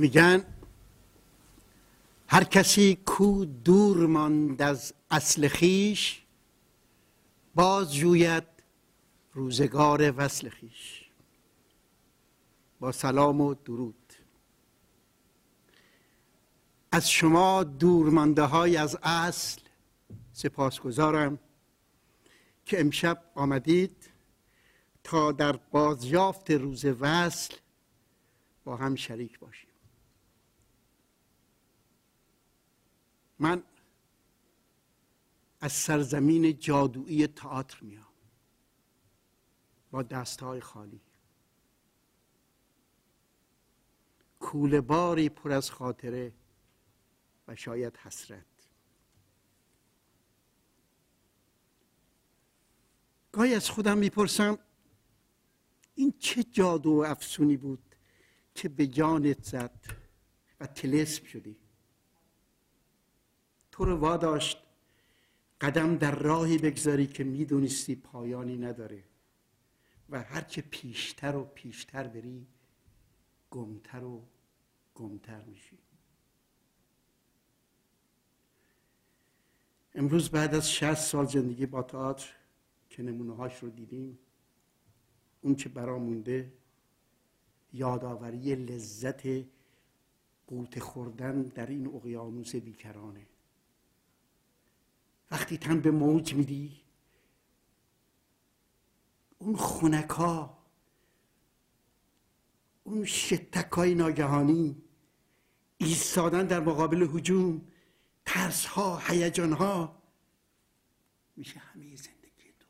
[0.00, 0.44] میگن
[2.28, 6.22] هر کسی کو دور ماند از اصل خیش
[7.54, 8.44] باز جوید
[9.32, 11.04] روزگار وصل خیش.
[12.80, 14.12] با سلام و درود.
[16.92, 19.60] از شما دورمانده های از اصل
[20.32, 21.38] سپاسگزارم
[22.64, 24.10] که امشب آمدید
[25.04, 27.54] تا در بازیافت روز وصل
[28.64, 29.69] با هم شریک باشیم
[33.40, 33.62] من
[35.60, 38.06] از سرزمین جادویی تئاتر میام.
[39.90, 41.00] با دستهای خالی.
[44.40, 46.32] کوله باری پر از خاطره
[47.48, 48.44] و شاید حسرت.
[53.32, 54.58] گاهی از خودم می‌پرسم
[55.94, 57.96] این چه جادو و افسونی بود
[58.54, 59.80] که به جانت زد
[60.60, 61.59] و تلسم شدی؟
[63.80, 64.58] تو رو واداشت.
[65.60, 69.04] قدم در راهی بگذاری که می‌دونستی پایانی نداره.
[70.10, 72.46] و هرچه پیشتر و پیشتر بری
[73.50, 74.22] گمتر و
[74.94, 75.78] گمتر میشی.
[79.94, 82.28] امروز بعد از شهست سال زندگی با تئاتر
[82.90, 84.18] که نمونه هاش رو دیدیم
[85.40, 86.52] اون که برا مونده
[87.72, 89.22] یادآوری لذت
[90.46, 93.26] قوت خوردن در این اقیانوس بیکرانه.
[95.30, 96.80] وقتی تن به موج میدی
[99.38, 100.58] اون خونکا
[102.84, 104.82] اون شتک های ناگهانی
[105.78, 107.68] ایستادن در مقابل حجوم
[108.24, 110.02] ترس ها هیجان ها
[111.36, 112.66] میشه همه زندگی تو.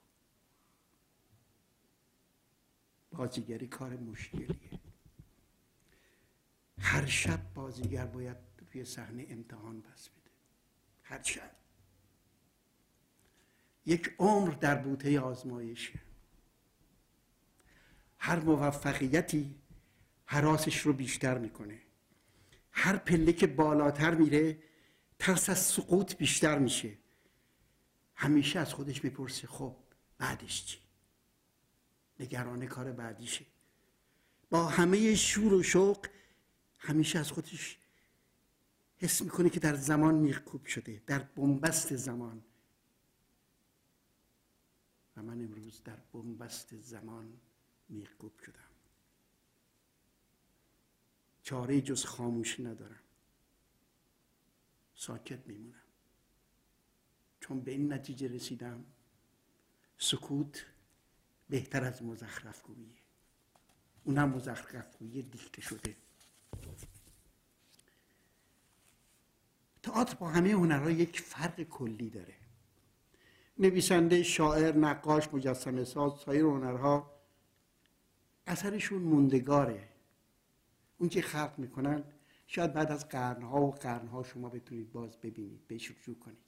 [3.10, 4.80] بازیگری کار مشکلیه.
[6.78, 8.36] هر شب بازیگر باید
[8.72, 10.30] روی صحنه امتحان بس بده.
[11.02, 11.59] هر شب.
[13.86, 16.00] یک عمر در بوته آزمایشه
[18.18, 19.54] هر موفقیتی
[20.24, 21.80] حراسش رو بیشتر می‌کنه.
[22.72, 24.62] هر پله که بالاتر میره
[25.18, 26.98] ترس از سقوط بیشتر میشه.
[28.14, 29.76] همیشه از خودش می‌پرسه خب
[30.18, 30.78] بعدش چی؟
[32.20, 33.44] نگران کار بعدیشه.
[34.50, 36.06] با همه شور و شوق
[36.78, 37.78] همیشه از خودش
[38.96, 42.42] حس می‌کنه که در زمان میرکوب شده در بنبست زمان.
[45.16, 47.40] و من امروز در بنبست زمان
[47.88, 48.70] میرکوب شدم.
[51.42, 53.00] چاره جز خاموشی ندارم.
[54.94, 55.82] ساکت میمونم.
[57.40, 58.84] چون به این نتیجه رسیدم
[59.98, 60.66] سکوت
[61.48, 63.00] بهتر از مزخرف گوییه
[64.04, 65.96] اونم مزخرف گویی دیکته شده.
[69.82, 72.39] تئاتر با همه هنرها یک فرق کلی داره.
[73.60, 77.20] نویسنده شاعر نقاش مجسمه ساز سایر هنرها
[78.46, 79.88] اثرشون موندگاره.
[80.98, 82.04] اون که خلق می‌کنن
[82.46, 86.38] شاید بعد از قرنها و قرنها شما بتونید باز ببینید بهش رجوع کنید.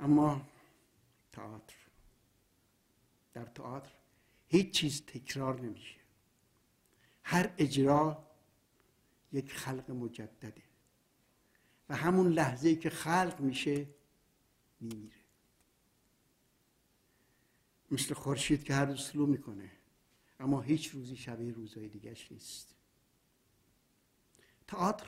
[0.00, 0.48] اما
[1.32, 1.74] تئاتر.
[3.32, 3.92] در تئاتر
[4.48, 5.96] هیچ چیز تکرار نمیشه.
[7.24, 8.26] هر اجرا
[9.32, 10.62] یک خلق مجدده.
[11.94, 13.86] همون لحظه که خلق میشه
[14.80, 15.16] میمیره.
[17.90, 19.70] مثل خورشید که هر روز طلوع می‌کنه
[20.40, 22.74] اما هیچ روزی شبیه روزهای دیگرش نیست.
[24.66, 25.06] تئاتر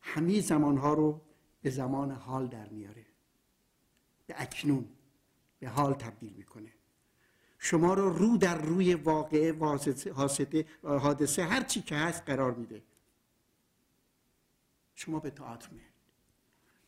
[0.00, 1.20] همه زمانها رو
[1.62, 3.06] به زمان حال در میاره.
[4.26, 4.88] به اکنون
[5.58, 6.72] به حال تبدیل می‌کنه.
[7.58, 9.52] شما رو رو در روی واقعه
[10.82, 12.82] حادثه هر چی که هست قرار میده.
[14.94, 15.93] شما به تئاتر میاد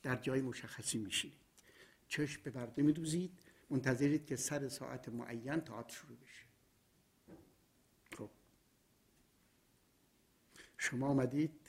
[0.06, 1.38] در جای مشخصی میشینید.
[2.08, 3.38] چشم به برده میدوزید.
[3.70, 6.44] منتظرید که سر ساعت معین تئاتر شروع بشه.
[8.18, 8.30] خب.
[10.78, 11.60] شما آمدید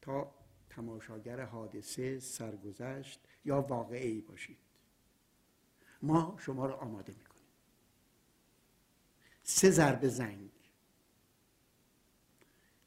[0.00, 0.34] تا
[0.70, 4.58] تماشاگر حادثه سرگذشت یا واقعی باشید.
[6.02, 7.48] ما شما رو آماده می‌کنیم.
[9.42, 10.50] سه ضربه زنگ.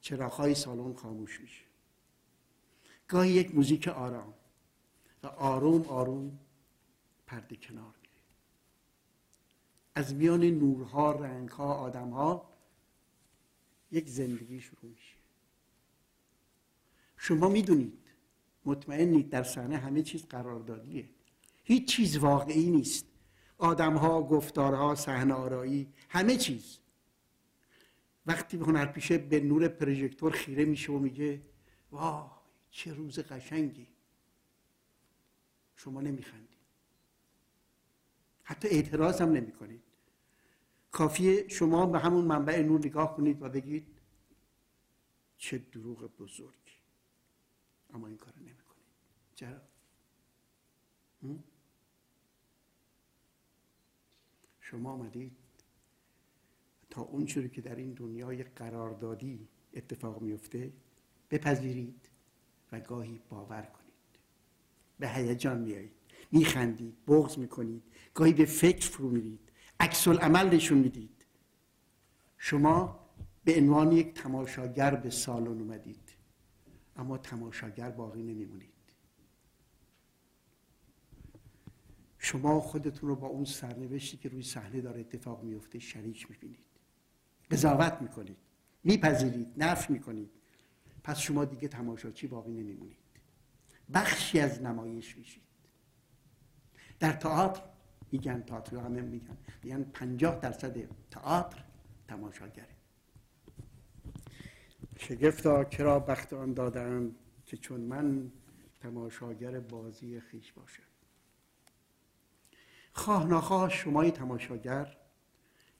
[0.01, 1.63] چراغهای سالن خاموش میشه.
[3.07, 4.36] گاهی یک موزیک آرام.
[5.23, 6.39] و آروم آروم
[7.27, 8.23] پرده کنار میره
[9.95, 12.57] از میان نورها رنگها آدمها
[13.91, 15.15] یک زندگی شروع میشه.
[17.17, 17.99] شما می‌دونید
[18.65, 21.09] مطمئنید در صحنه همه چیز قراردادیه.
[21.63, 23.05] هیچ چیز واقعی نیست.
[23.57, 26.79] آدمها گفتارها صحنه آرایی همه چیز.
[28.25, 31.41] وقتی هنرپیشه به نور پروژکتور خیره میشه و میگه
[31.91, 32.23] وای
[32.71, 33.87] چه روز قشنگی.
[35.77, 36.57] شما نمیخندید.
[38.43, 39.51] حتی اعتراض هم نمی
[40.91, 43.87] کافیه شما به همون منبع نور نگاه کنید و بگید
[45.37, 46.71] چه دروغ بزرگی
[47.93, 48.85] اما این کار نمی کنید
[49.35, 49.61] چرا؟
[54.59, 55.37] شما آمدید.
[56.89, 60.73] تا اونچوری که در این دنیای قراردادی اتفاق میفته
[61.31, 62.09] بپذیرید
[62.71, 63.76] و گاهی باور کنید
[64.99, 65.91] به هیجان میایید.
[66.31, 67.83] میخندید بغض می‌کنید.
[68.13, 69.39] گاهی به فکر فرو میرید.
[69.79, 71.25] عکس عمل نشون می‌دید.
[72.37, 72.99] شما
[73.43, 76.13] به عنوان یک تماشاگر به سالن اومدید.
[76.95, 78.69] اما تماشاگر باقی نمیمونید.
[82.17, 86.65] شما خودتون رو با اون سرنوشتی که روی صحنه داره اتفاق میفته شریک می‌بینید.
[87.51, 88.37] قضاوت می‌کنید.
[88.83, 90.29] میپذیرید نفی می‌کنید.
[91.03, 92.97] پس شما دیگه تماشاچی باقی نمیمونید.
[93.93, 95.43] بخشی از نمایش میشید.
[96.99, 97.61] در تئاتر
[98.11, 99.37] میگن تئاتر همه میگن.
[99.63, 100.77] میگن پنجاه درصد
[101.11, 101.63] تئاتر
[102.07, 102.75] تماشاگره.
[104.97, 108.31] شگفتا کرا بخت آن دادن که چون من
[108.81, 110.83] تماشاگر بازی خیش باشم.
[112.93, 114.97] خواه نخواه شمای تماشاگر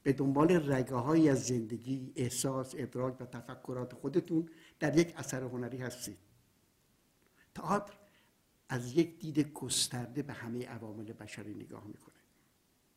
[0.02, 6.18] به دنبال رگه از زندگی، احساس، ادراک و تفکرات خودتون در یک اثر هنری هستید.
[7.58, 7.94] تئاتر
[8.68, 12.14] از یک دید گسترده به همه عوامل بشری نگاه می‌کنه.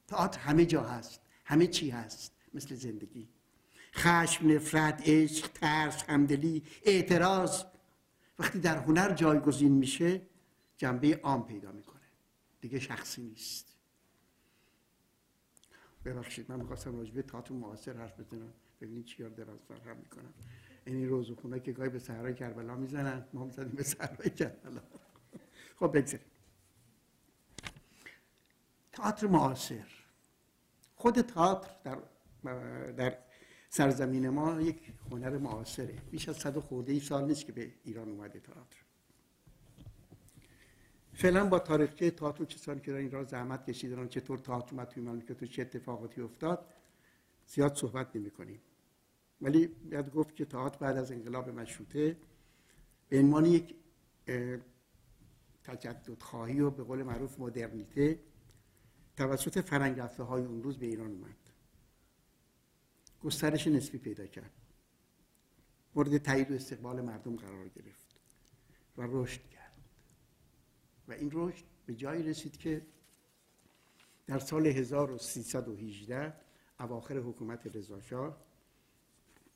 [0.08, 3.30] تئاتر همه جا هست، همه چی هست، مثل زندگی.
[3.94, 7.64] خشم، نفرت، عشق، ترس، همدلی، اعتراض
[8.40, 10.22] وقتی در هنر جایگزین میشه
[10.78, 12.02] جنبه عام پیدا می‌کنه.
[12.62, 13.76] دیگه شخصی نیست.
[16.06, 20.34] ببخشید من می‌خواستم راجبه تئاتر معاصر حرف بزنم ببینید چی دراز هم می‌کنم
[20.86, 24.82] این روزخونه که گاهی به صحرای کربلا می‌زنن ما می‌زنیم به صحرای کربلا.
[25.76, 26.26] خب بگذاریم.
[28.92, 29.86] تئاتر معاصر.
[30.96, 31.98] خود تئاتر در
[32.92, 33.18] در
[33.70, 35.94] سرزمین ما یک هنر معاصره.
[36.12, 38.78] بیش از صد خورده ای سال نیست که به ایران اومده تئاتر.
[41.14, 45.04] فعلا با تاریخچه تئاتر کسانی که در این راه زحمت کشیدن چطور تئاتر اومد توی
[45.04, 46.74] مملکت و چه اتفاقاتی افتاد
[47.48, 48.62] زیاد صحبت نمی کنیم
[49.42, 52.18] ولی باید گفت که تئاتر بعد از انقلاب مشروطه
[53.10, 53.76] به عنوان یک
[55.64, 58.20] تجدد خواهی و به قول معروف مدرنیته
[59.18, 61.36] توسط فرنگ های اون روز به ایران اومد.
[63.24, 64.52] گسترش نسبی پیدا کرد.
[65.96, 68.16] مورد تایید و استقبال مردم قرار گرفت
[68.98, 69.62] و رشد کرد.
[71.08, 72.82] و این رشد به جایی رسید که
[74.28, 76.34] در سال 1318
[76.80, 78.38] اواخر حکومت رضاشاه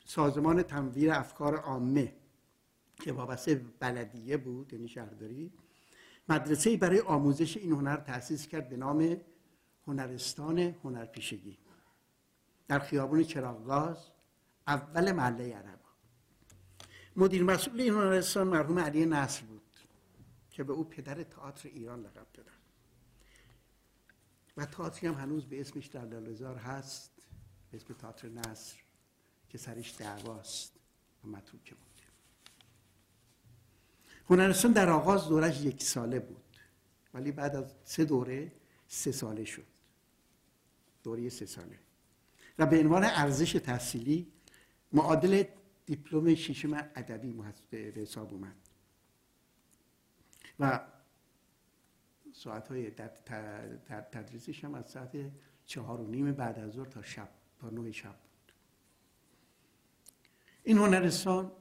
[0.05, 2.15] سازمان تنویر افکار عامه
[2.95, 5.53] که وابسته بلدیه بود یعنی شهرداری
[6.29, 9.17] مدرسه برای آموزش این هنر تأسیس کرد به نام
[9.87, 11.57] هنرستان هنرپیشگی.
[12.67, 13.97] در خیابون چراغگاز
[14.67, 15.89] اول محله عربا.
[17.15, 19.61] مدیر مسئول این هنرستان مرحوم علی نصر بود
[20.49, 22.51] که به او پدر تئاتر ایران لقب دادن.
[24.57, 27.11] و تئاتری هم هنوز به اسمش در لالزار هست
[27.71, 28.84] به اسم تئاتر نصر.
[29.55, 30.73] که سرش دعواست
[31.23, 32.01] و متروکه بود.
[34.29, 36.57] هنرستان در آغاز دورش یک ساله بود
[37.13, 38.51] ولی بعد از سه دوره
[38.87, 39.67] سه ساله شد.
[41.03, 41.79] دوره سه ساله.
[42.59, 44.31] و به عنوان ارزش تحصیلی
[44.93, 45.43] معادل
[45.85, 47.33] دیپلم ششم ادبی
[47.69, 48.55] به حساب اومد.
[50.59, 50.87] و
[52.33, 52.91] ساعت های
[54.11, 55.31] تدریسش هم از ساعت
[55.65, 58.24] چهار و نیم بعد از ظهر تا شب تا نه شب.
[60.67, 61.51] این هنرستان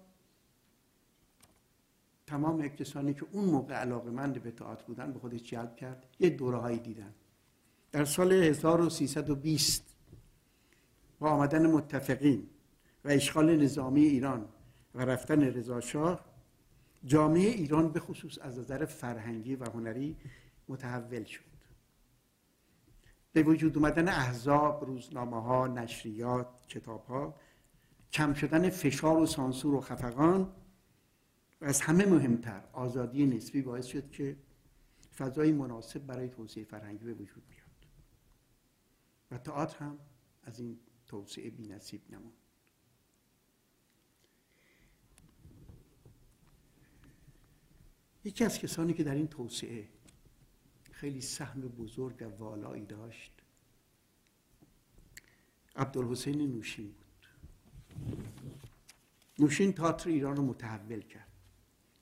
[2.26, 6.30] تمام کسانی که اون موقع علاقه مند به تئاتر بودن به خودش جلب کرد یه
[6.30, 7.14] دوره هایی دیدن.
[7.92, 9.96] در سال 1320
[11.18, 12.46] با آمدن متفقین
[13.04, 14.48] و اشغال نظامی ایران
[14.94, 16.24] و رفتن رضاشاه
[17.04, 20.16] جامعه ایران به خصوص از نظر فرهنگی و هنری
[20.68, 21.54] متحول شد.
[23.32, 27.34] به وجود اومدن احزاب، روزنامه ها، نشریات، کتاب ها
[28.14, 30.52] کم شدن فشار و سانسور و خفقان
[31.60, 32.64] و از همه مهمتر.
[32.72, 34.36] آزادی نسبی باعث شد که
[35.16, 37.64] فضای مناسب برای توسعه فرهنگی به وجود بیاد.
[39.30, 39.98] و تئاتر هم
[40.42, 42.32] از این توسعه بی نصیب نموند
[48.24, 49.88] یکی از کسانی که در این توسعه
[50.92, 53.32] خیلی سهم بزرگ و والایی داشت
[55.76, 56.94] عبدالحسین نوشین
[59.38, 61.28] نوشین تئاتر ایران رو متحول کرد.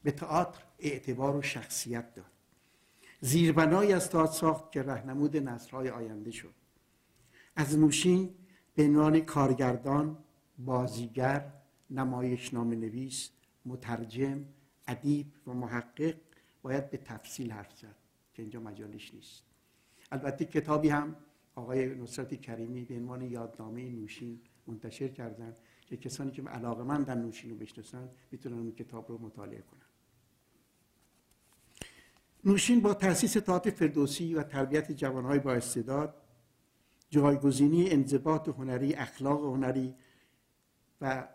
[0.02, 2.26] به تئاتر اعتبار و شخصیت داد.
[3.20, 6.54] زیربنایی از تئاتر ساخت که رهنمود نسلهای آینده شد.
[7.56, 8.34] از نوشین
[8.74, 10.18] به عنوان کارگردان
[10.58, 11.52] بازیگر
[11.90, 13.30] نمایشنامه نویس
[13.66, 14.44] مترجم
[14.88, 16.14] ادیب و محقق
[16.62, 17.96] باید به تفصیل حرف زد
[18.34, 19.42] که اینجا مجالش نیست.
[20.12, 21.16] البته کتابی هم
[21.54, 25.56] آقای نصرت کریمی به عنوان یادنامه نوشین منتشر کردن.
[25.92, 29.86] که کسانی که علاقه من در نوشین رو بشناسن می‌تونن اون کتاب رو مطالعه کنن.
[32.44, 36.14] نوشین با تاسیس تئاتر فردوسی و تربیت جوانهای با استعداد
[37.10, 39.94] جایگزینی انضباط هنری اخلاق هنری
[41.00, 41.28] و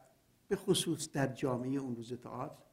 [0.47, 2.63] به خصوص در جامعه اون روز تئاتر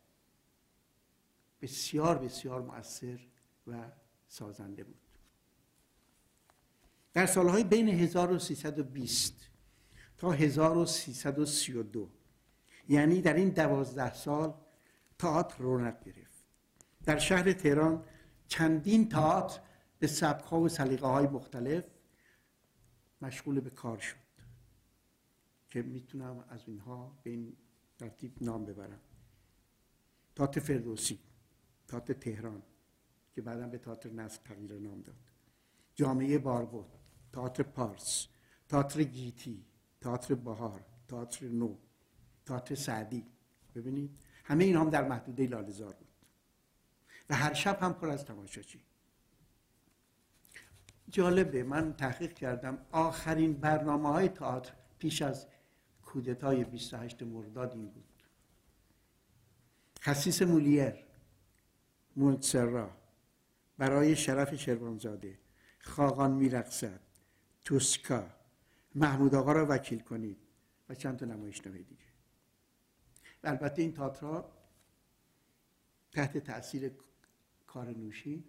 [1.63, 3.21] بسیار بسیار مؤثر
[3.67, 3.91] و
[4.29, 5.01] سازنده بود.
[7.13, 9.54] در سالهای بین 1320
[10.19, 12.11] تا 1332
[12.89, 14.55] یعنی در این دوازده سال
[15.19, 16.45] تئاتر رونق گرفت.
[17.05, 18.05] در شهر تهران
[18.49, 19.61] چندین تئاتر
[19.99, 21.85] به سبک‌ها و سلیقه های مختلف
[23.23, 24.17] مشغول به کار شد.
[25.69, 27.57] که می‌تونم از اینها به این
[27.99, 29.01] ترتیب نام ببرم.
[30.37, 31.19] تئاتر فردوسی
[31.89, 32.63] تئاتر تهران
[33.35, 35.17] که بعدا به تئاتر نصر تغییر نام داد.
[35.95, 36.87] جامعه باربود
[37.33, 38.27] تئاتر پارس
[38.69, 39.65] تئاتر گیتی
[40.05, 41.77] تئاتر بهار تئاتر نو
[42.47, 43.27] تئاتر سعدی.
[43.75, 46.09] ببینید؟ همه این هم در محدوده لالزار بود.
[47.31, 48.81] و هر شب هم پر از تماشاچی.
[51.11, 55.47] جالبه من تحقیق کردم آخرین برنامه های تئاتر پیش از
[56.03, 58.23] کودتای 28 مرداد این بود.
[60.01, 60.95] خصیص مولیر
[62.17, 62.91] مونتسرا
[63.79, 65.39] برای شرف شروانزاده
[65.79, 67.01] خاقان میرقصد
[67.65, 68.34] توسکا
[68.95, 70.39] محمود آقا را وکیل کنید
[70.89, 72.05] و چند تا نمایشنامه دیگه.
[73.45, 74.53] البته این تاترا
[76.13, 76.93] تحت تاثیر
[77.67, 78.45] کار نوشی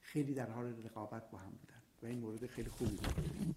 [0.00, 3.54] خیلی در حال رقابت با هم بودن و این مورد خیلی خوبی بود.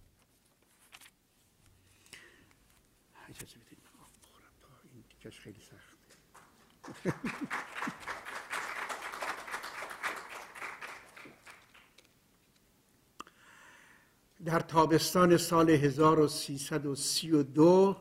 [3.29, 3.83] اجازه بدید
[5.43, 6.15] خیلی سخته.
[14.45, 17.95] در تابستان سال 1332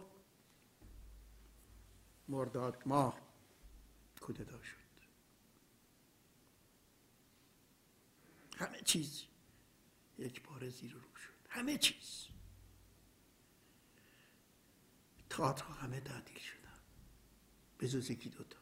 [2.28, 3.20] مرداد ماه
[4.20, 4.76] کودتا شد.
[8.56, 9.24] همه چیز
[10.18, 11.32] یک بار زیر رو شد.
[11.48, 12.26] همه چیز.
[15.30, 16.78] تئاترها همه تعدیل شدن.
[17.78, 18.58] به جز یکی دوتا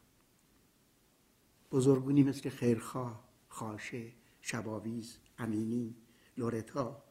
[1.71, 5.97] بزرگونی مثل خیرخواه خاشه شباویز امینی
[6.37, 7.10] لورتا.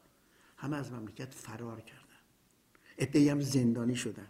[0.60, 2.04] همه از مملکت فرار کردن.
[2.98, 4.28] ادهی هم زندانی شدن.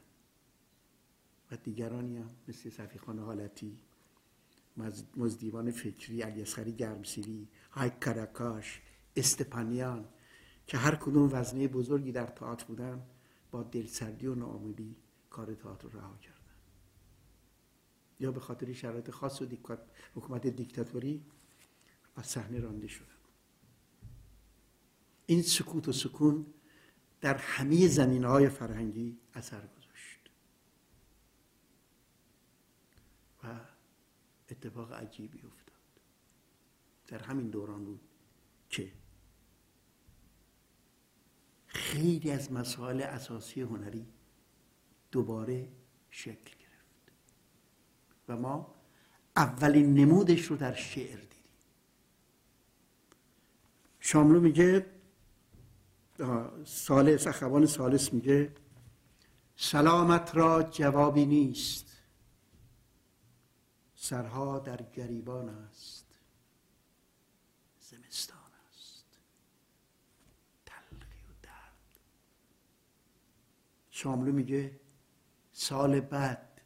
[1.51, 3.79] و دیگرانی هم مثل صفیخان حالتی
[5.17, 8.81] مزدیوان فکری علی گرمسیری های کرکاش
[9.17, 10.09] استپانیان
[10.67, 13.03] که هر کدوم وزنه بزرگی در تئاتر بودن
[13.51, 14.97] با دلسردی و ناامیدی
[15.31, 16.37] کار تئاتر رها کردن.
[18.21, 19.47] یا به خاطر شرایط خاص و
[20.15, 21.25] حکومت دیکتاتوری
[22.17, 23.20] از صحنه رانده شدن.
[25.31, 26.47] این سکوت و سکون
[27.21, 30.31] در همه زمین های فرهنگی اثر گذاشت.
[33.45, 33.61] و
[34.51, 36.01] اتفاق عجیبی افتاد.
[37.07, 38.01] در همین دوران بود
[38.69, 38.93] که
[41.67, 44.07] خیلی از مسائل اساسی هنری
[45.11, 45.69] دوباره
[46.11, 47.13] شکل گرفت.
[48.29, 48.75] و ما
[49.37, 51.45] اولین نمودش رو در شعر دیدیم.
[54.01, 55.00] شاملو میگه
[56.65, 58.53] سالس اخوان سالس میگه
[59.57, 62.03] سلامت را جوابی نیست.
[63.95, 66.07] سرها در گریبان است.
[67.81, 69.19] زمستان است.
[70.67, 72.01] تلخی و درد.
[73.91, 74.81] شاملو میگه
[75.53, 76.61] سال بد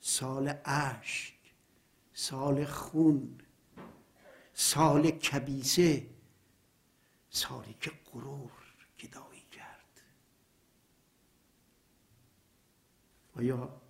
[0.00, 1.38] سال اشک
[2.12, 3.38] سال خون
[4.54, 6.13] سال کبیسه.
[7.34, 8.50] سالی که غرور
[9.00, 10.00] گدایی کرد.
[13.36, 13.80] و یا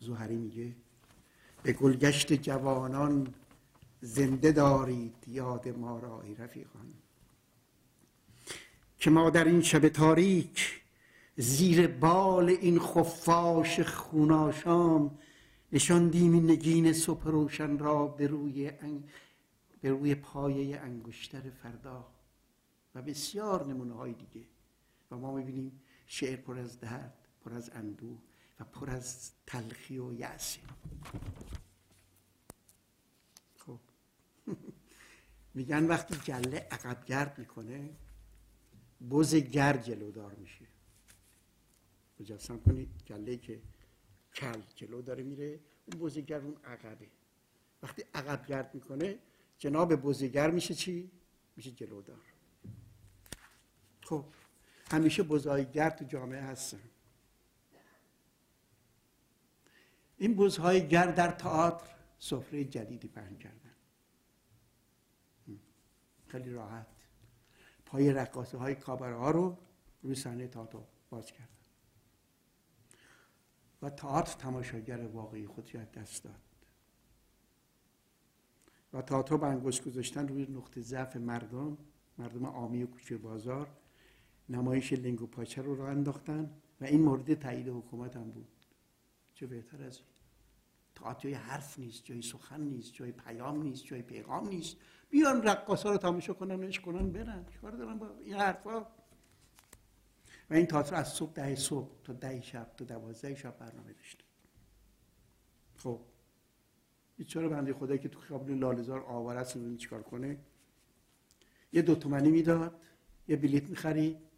[0.00, 0.74] زهری میگه
[1.62, 3.34] به گلگشت جوانان
[4.00, 6.94] زنده دارید یاد ما را ای رفیقان؟
[8.98, 10.80] که ما در این شب تاریک
[11.36, 15.18] زیر بال این خفاش خوناشام
[15.72, 18.72] نشاندیم این نگین صبح را به روی,
[19.80, 22.19] به روی پایه انگشتر فردا.
[22.94, 24.46] و بسیار نمونه های دیگه.
[25.10, 28.18] و ما می‌بینیم شعر پر از درد پر از اندوه
[28.60, 30.60] و پر از تلخی و یعصی
[33.56, 33.78] خب.
[35.54, 37.90] میگن وقتی گله عقب گرد می‌کنه
[39.10, 40.66] بز گرد جلودار میشه.
[42.20, 43.60] مجسم کنید گله که
[44.34, 47.06] کل جلو داره میره اون بزیگر اون عقبه.
[47.82, 49.18] وقتی عقب گرد می‌کنه
[49.58, 51.10] جناب بزیگر میشه چی؟
[51.56, 52.29] میشه جلودار.
[54.10, 54.24] خب
[54.90, 56.80] همیشه بزهای گرد تو جامعه هستن
[60.18, 61.86] این بزهای گرد در تئاتر
[62.18, 63.74] سفره جدیدی پهن کردن.
[66.28, 66.86] خیلی راحت.
[67.86, 69.58] پای رقاصه های کابره ها رو
[70.02, 70.78] روی صحنه تئاتر
[71.10, 71.48] باز کردن.
[73.82, 76.40] و تئاتر تماشاگر واقعی خود را دست داد.
[78.92, 81.78] و تئاتر به انگشت گذاشتن روی نقطه ضعف مردم
[82.18, 83.79] مردم عامی و کوچه بازار
[84.50, 88.48] نمایش لنگ و پاچه رو راه انداختن و این مورد تایید حکومت هم بود.
[89.34, 90.06] چه بهتر از این.
[90.94, 94.76] تئاتر جای حرف نیست جای سخن نیست جای پیام نیست جای پیغام نیست.
[95.10, 97.46] بیان رقاصا رو تماشا کنن اش کنن برن.
[97.52, 98.86] چیکار دارن با این حرفا؟
[100.50, 104.24] و این تئاتر از صبح ده صبح تا ده شب تا دوازده شب برنامه داشته
[105.76, 106.00] خب.
[107.16, 110.38] بیچاره بنده خدایی که تو خیابون لالزار آوار است چیکار کنه؟
[111.72, 112.80] یه دو تومنی می‌داد
[113.28, 114.29] یه بلیت می‌خرید.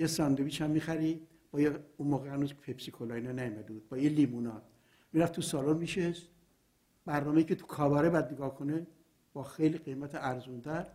[0.00, 3.88] یه ساندویچ هم می‌خرید با یه اون موقع هنوز پپسی کولا اینا نیومده بود.
[3.88, 4.62] با یه لیموناد.
[5.12, 6.28] می‌رفت تو سالن میشست.
[7.04, 8.86] برنامه که تو کاباره بعد نگاه کنه
[9.32, 10.86] با خیلی قیمت ارزوندر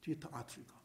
[0.00, 0.78] توی تئاتر نگاه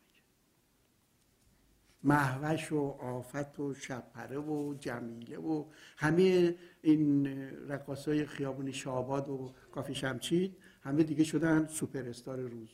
[2.04, 5.66] محوش و آفت و شبپره و جمیله و
[5.98, 7.28] همه این
[7.70, 12.70] رقاصای خیابون شاباد و کافی شمچید همه دیگه شدن سوپر استار روز.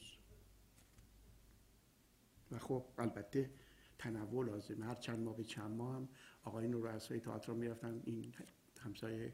[2.51, 3.49] و خب البته
[3.99, 4.85] تنوع لازمه.
[4.85, 6.09] هر چند ماه به چند ماه هم
[6.43, 8.33] آقایون رؤسای تئاتر می‌رفتن این
[8.79, 9.33] همسایه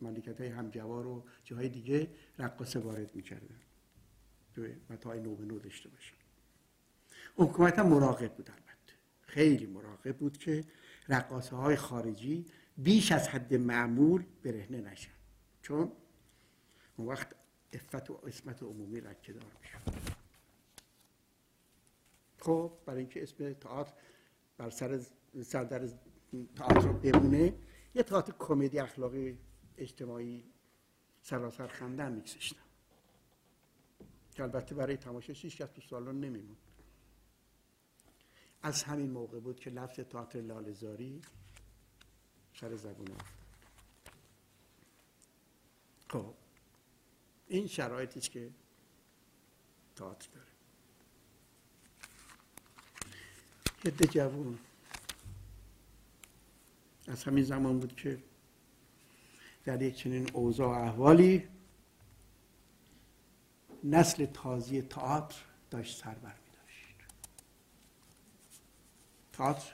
[0.00, 3.60] مملکت های همجوار و جاهای دیگه رقاصه وارد می‌کردن.
[4.90, 6.16] و تا نو به نو داشته باشن.
[7.36, 8.94] حکومت هم مراقب بود البته.
[9.20, 10.64] خیلی مراقب بود که
[11.08, 15.12] رقاصه های خارجی بیش از حد معمول برهنه نشن.
[15.62, 15.92] چون
[16.96, 17.34] اون وقت
[17.72, 20.21] افت و اسمت عمومی رکه دار می‌شد.
[22.42, 23.92] خب برای اینکه اسم تئاتر
[24.56, 25.00] بر سر
[25.44, 25.88] سردر
[26.56, 27.54] تئاتر بمونه
[27.94, 29.38] یه تئاتر کمدی اخلاقی
[29.76, 30.44] اجتماعی
[31.22, 32.62] سراسر خندن میکسشتم
[34.34, 36.56] که البته برای تماشاش هیچ تو سالن نمیموند
[38.62, 41.22] از همین موقع بود که لفظ تئاتر لالزاری
[42.54, 43.06] سر زبون
[46.08, 46.34] خب
[47.48, 48.50] این شرایطی که
[49.96, 50.51] تئاتر داره.
[53.84, 54.58] یه جوون
[57.08, 58.18] از همین زمان بود که
[59.64, 61.48] در یک چنین اوضاع احوالی
[63.84, 65.36] نسل تازی تئاتر
[65.70, 66.32] داشت سر بر
[69.32, 69.72] تئاتر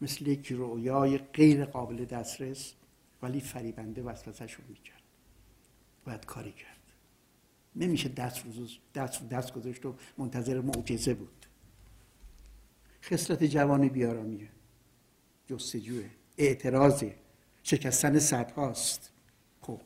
[0.00, 2.74] مثل یک رویای غیر قابل دسترس
[3.22, 5.02] ولی فریبنده وسوسهشون می‌کرد
[6.04, 6.76] باید کاری کرد.
[7.76, 8.44] نمیشه دست
[8.94, 11.39] دست, دست گذاشت و منتظر معجزه بود.
[13.02, 14.48] خصلت جوان بیارامیه
[15.46, 16.04] جستجوه.
[16.38, 17.14] اعتراضه.
[17.62, 19.12] شکستن صدهاست
[19.60, 19.80] خب.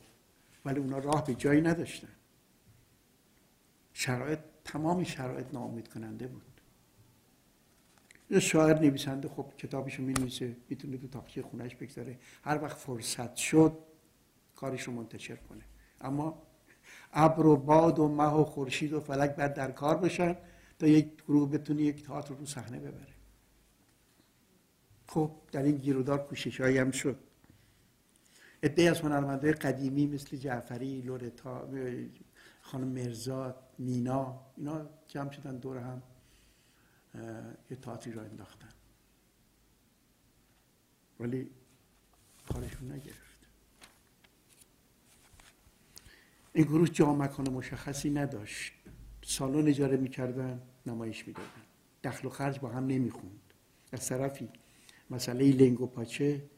[0.65, 2.07] ولی اونا راه به جایی نداشتن.
[3.93, 6.61] شرایط تمام شرایط ناامید کننده بود.
[8.29, 12.19] یه شاعر نویسنده خب کتابشو می نویسه می‌تونه تو تاقچه خونش بگذاره.
[12.43, 13.77] هر وقت فرصت شد
[14.55, 15.63] کارش رو منتشر کنه.
[16.01, 16.41] اما
[17.13, 20.37] ابر و باد و مه و خورشید و فلک بعد در کار باشن.
[20.79, 23.15] تا یک گروه بتونه یک تئاتر رو صحنه ببره
[25.07, 27.19] خب در این گیرودار کوشش هم شد.
[28.63, 31.69] عده از هنرمندهای قدیمی مثل جعفری، لورتا،
[32.61, 36.01] خانم مرزاد، مینا اینا جمع شدن دور هم
[37.71, 38.69] یه تاعتی را انداختن.
[41.19, 41.49] ولی
[42.47, 43.39] کارشون نگرفت.
[46.53, 48.73] این گروه جا مکان مشخصی نداشت.
[49.27, 51.49] سالن اجاره می‌کردن نمایش می‌دادن.
[52.03, 53.53] دخل و خرج با هم نمی‌خوند.
[53.91, 54.49] از طرفی
[55.09, 56.49] مسئله لنگ و پاچه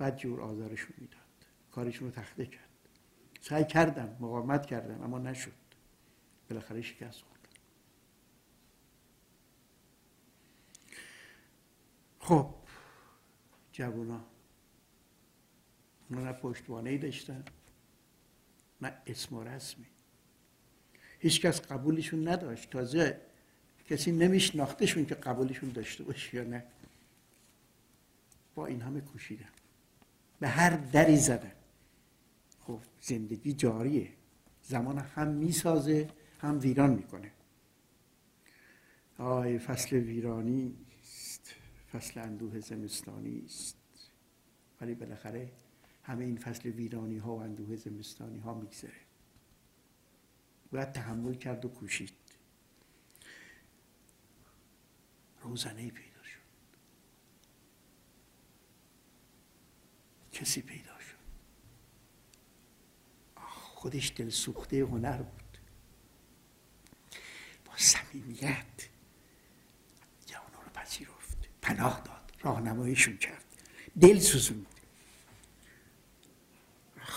[0.00, 1.20] بد جور آزارشون می‌داد.
[1.72, 2.68] کارشون رو تخته کرد.
[3.40, 5.52] سعی کردم مقاومت کردم اما نشد.
[6.48, 7.22] بالاخره شکست
[12.18, 12.54] خب
[13.72, 14.24] جوونا.
[16.10, 17.44] اونا نه پشتوانه داشتن
[18.82, 19.86] نه اسم و رسمی.
[21.20, 22.70] هیچکس قبولشون نداشت.
[22.70, 23.20] تازه
[23.88, 26.64] کسی نمیشناختشون که قبولشون داشته باشه یا نه.
[28.54, 29.48] با این همه کوشیدن.
[30.40, 31.52] به هر دری زدن.
[32.60, 34.08] خب زندگی جاریه.
[34.62, 36.08] زمان هم می‌سازه
[36.40, 37.30] هم ویران می‌کنه.
[39.18, 41.54] آی فصل ویرانی است.
[41.92, 43.76] فصل اندوه زمستانی است.
[44.80, 45.48] ولی بالاخره
[46.02, 49.09] همه این فصل ویرانی ها و اندوه زمستانی ها میگذره.
[50.72, 52.12] باید تحمل کرد و کوشید.
[55.42, 56.40] روزنه پیدا شد.
[60.32, 61.20] کسی پیدا شد.
[63.74, 65.58] خودش دل سوخته هنر بود.
[67.64, 68.88] با صمیمیت
[70.26, 71.38] جوانا رو پذیرفت.
[71.62, 72.32] پناه داد.
[72.40, 73.44] راهنماییشون کرد.
[74.00, 74.79] دل سوزوند.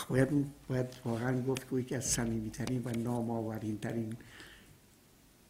[0.10, 0.30] باید,
[0.68, 4.18] باید واقعا گفت که یکی از صمیمیترین و نامآورین ترین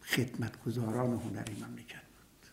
[0.02, 2.50] خدمتگزاران هنری مملکت بود.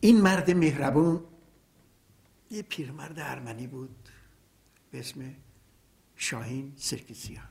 [0.00, 1.24] این مرد مهربون
[2.50, 4.08] یه پیرمرد ارمنی بود
[4.90, 5.34] به اسم
[6.16, 7.48] شاهین سرکسیان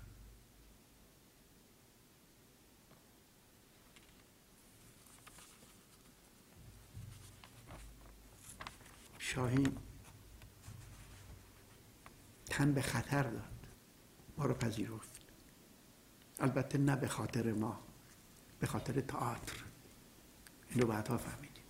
[9.19, 9.77] شاهین
[12.57, 13.43] تن به خطر داد.
[14.37, 15.09] ما رو پذیرفت.
[16.39, 17.79] البته نه به خاطر ما
[18.59, 19.63] به خاطر تئاتر.
[20.69, 21.63] اینو بعدها فهمیدیم.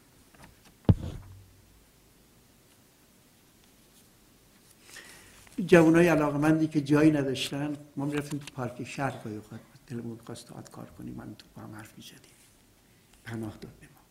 [5.65, 10.71] جوانای علاقمندی که جایی نداشتن ما می‌رفتیم تو پارک شهر گاهی اوقات دلمون خواست تئاتر
[10.71, 11.13] کار کنیم.
[11.13, 12.38] من تو با هم حرف می‌زدیم.
[13.23, 14.02] پناه داد به ما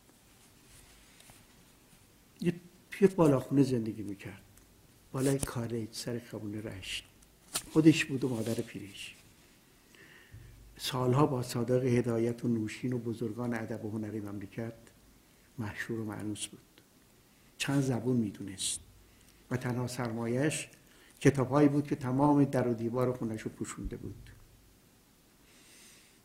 [2.41, 2.55] یه
[2.91, 4.43] توی بالاخونه زندگی می‌کرد.
[5.17, 7.05] بالای کالج سر خبون رشت.
[7.73, 9.17] خودش بود و مادر پیرش.
[10.77, 14.73] سالها با صادق هدایت و نوشین و بزرگان ادب و هنری مملکت
[15.59, 16.81] مشهور و معنوس بود.
[17.59, 18.81] چند زبون می‌دونست
[19.51, 20.69] و تنها سرمایش
[21.21, 24.31] کتابهایی بود که تمام در و دیوار خونش رو پوشونده بود.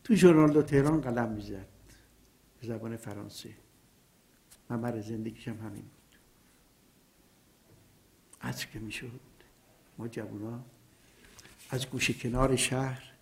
[0.04, 1.68] تو ژورنال دو تهران قلم می‌زد.
[2.60, 3.50] به زبان فرانسه.
[4.70, 6.01] ممر زندگیش هم همین بود.
[8.42, 9.20] عصر که می‌شد.
[9.98, 10.64] ما جوونا
[11.70, 13.12] از گوشه کنار شهر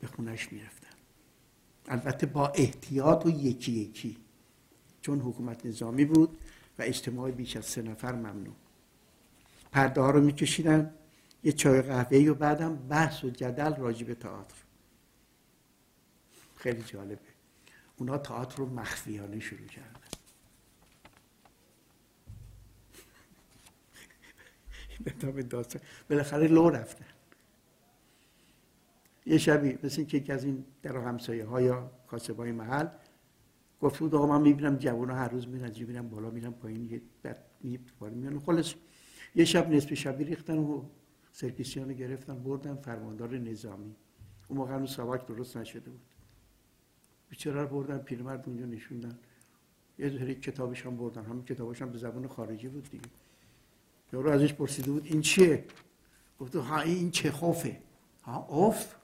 [0.00, 0.88] به خونش می‌رفتن.
[1.88, 4.16] البته با احتیاط و یکی یکی
[5.02, 6.38] چون حکومت نظامی بود
[6.78, 8.54] و اجتماع بیش از سه نفر ممنوع.
[9.72, 10.94] پرده ها رو میکشیدن
[11.44, 14.56] یه چای قهوه‌ای و بعدم بحث و جدل راجع به تئاتر.
[16.56, 17.18] خیلی جالبه.
[17.96, 20.00] اونا تئاتر رو مخفیانه شروع کردن.
[25.22, 25.82] این داستان.
[26.10, 27.04] بالاخره لو رفتن.
[29.26, 32.88] یه شبی مثل که یکی از این در همسایه ها یا کاسب های محل
[33.80, 37.44] گفت بود آقا من می‌بینم جوان هر روز میرن می‌بینم بالا میرم پایین یه بعد
[38.00, 38.74] میان خلاص.
[39.34, 40.84] یه شب نصف شبی ریختن و
[41.32, 43.94] سرکیسیان گرفتن بردن فرماندار نظامی.
[44.48, 46.00] اون موقع هنوز سواک درست نشده بود.
[47.28, 49.18] بیچاره رو بردن پیرمرد اونجا نشوندن.
[49.98, 51.24] یه ذره کتابش هم بردن.
[51.24, 53.04] همین کتابش هم به زبان خارجی بود دیگه.
[54.12, 55.64] یارو ازش پرسیده بود این چیه؟
[56.38, 57.82] گفت ها این چه خوفه؟
[58.22, 58.94] ها اوف؟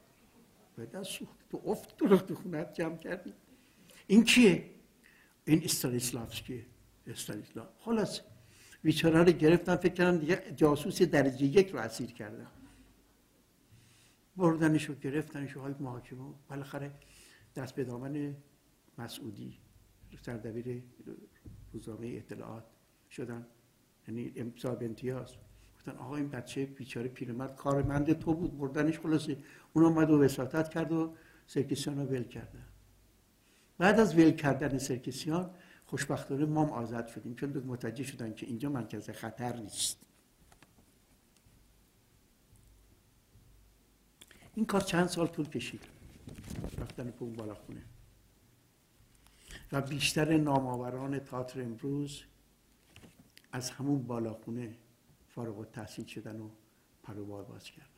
[0.76, 3.34] به دست سوخت تو اوف تو رو خونت جمع کردی.
[4.06, 4.70] این کیه؟
[5.44, 6.66] این استانیسلافسکیه
[7.06, 8.20] استانیسلاف خلاص
[8.82, 12.46] بیچاره رو گرفتن فکر کردن دیگه جاسوس درجه یک رو اسیر کردن.
[14.36, 16.34] بردنش رو گرفتنش های محاکمه.
[16.48, 16.92] بالاخره
[17.56, 18.36] دست به دامن
[18.98, 19.58] مسعودی
[20.22, 20.82] سردبیر
[21.72, 22.64] روزنامه اطلاعات
[23.10, 23.46] شدن.
[24.08, 25.34] یعنی امضا امتیاز.
[25.76, 29.36] گفتن آقا این بچه بیچاره پیرمرد کارمند تو بود بردنش خلاصه.
[29.72, 31.14] اون اومد و وساطت کرد و
[31.46, 32.64] سرکسیان رو ول کردن
[33.78, 35.50] بعد از ول کردن سرکسیان
[35.86, 40.06] خوشبختانه ما آزاد شدیم چون متوجه شدن که اینجا مرکز خطر نیست.
[44.54, 45.82] این کار چند سال طول کشید؟
[46.78, 47.82] رفتن پون بالا خونه.
[49.72, 52.22] و بیشتر نامآوران تاتر امروز
[53.54, 54.76] از همون بالاخونه
[55.28, 56.50] فارغ و تحصیل شدن و
[57.02, 57.88] پروبار باز کردن.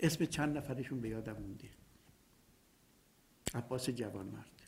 [0.00, 1.70] اسم چند نفرشون به یادم مونده.
[3.54, 4.62] عباس جوانمرد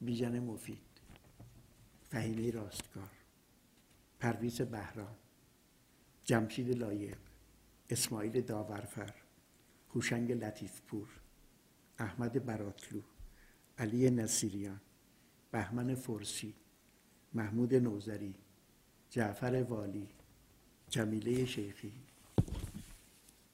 [0.00, 1.00] بیژن مفید
[2.08, 3.10] فهیمه راستکار
[4.20, 5.16] پرویز بهرام
[6.24, 7.18] جمشید لایق
[7.90, 9.14] اسماعیل داورفر
[9.94, 11.08] هوشنگ لطیفپور
[11.98, 13.02] احمد براتلو
[13.78, 14.80] علی نصیریان
[15.52, 16.54] بهمن فرسی
[17.34, 18.34] محمود نوزری
[19.10, 20.08] جعفر والی
[20.90, 21.92] جمیله شیخی.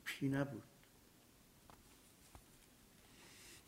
[0.05, 0.63] پی نبود.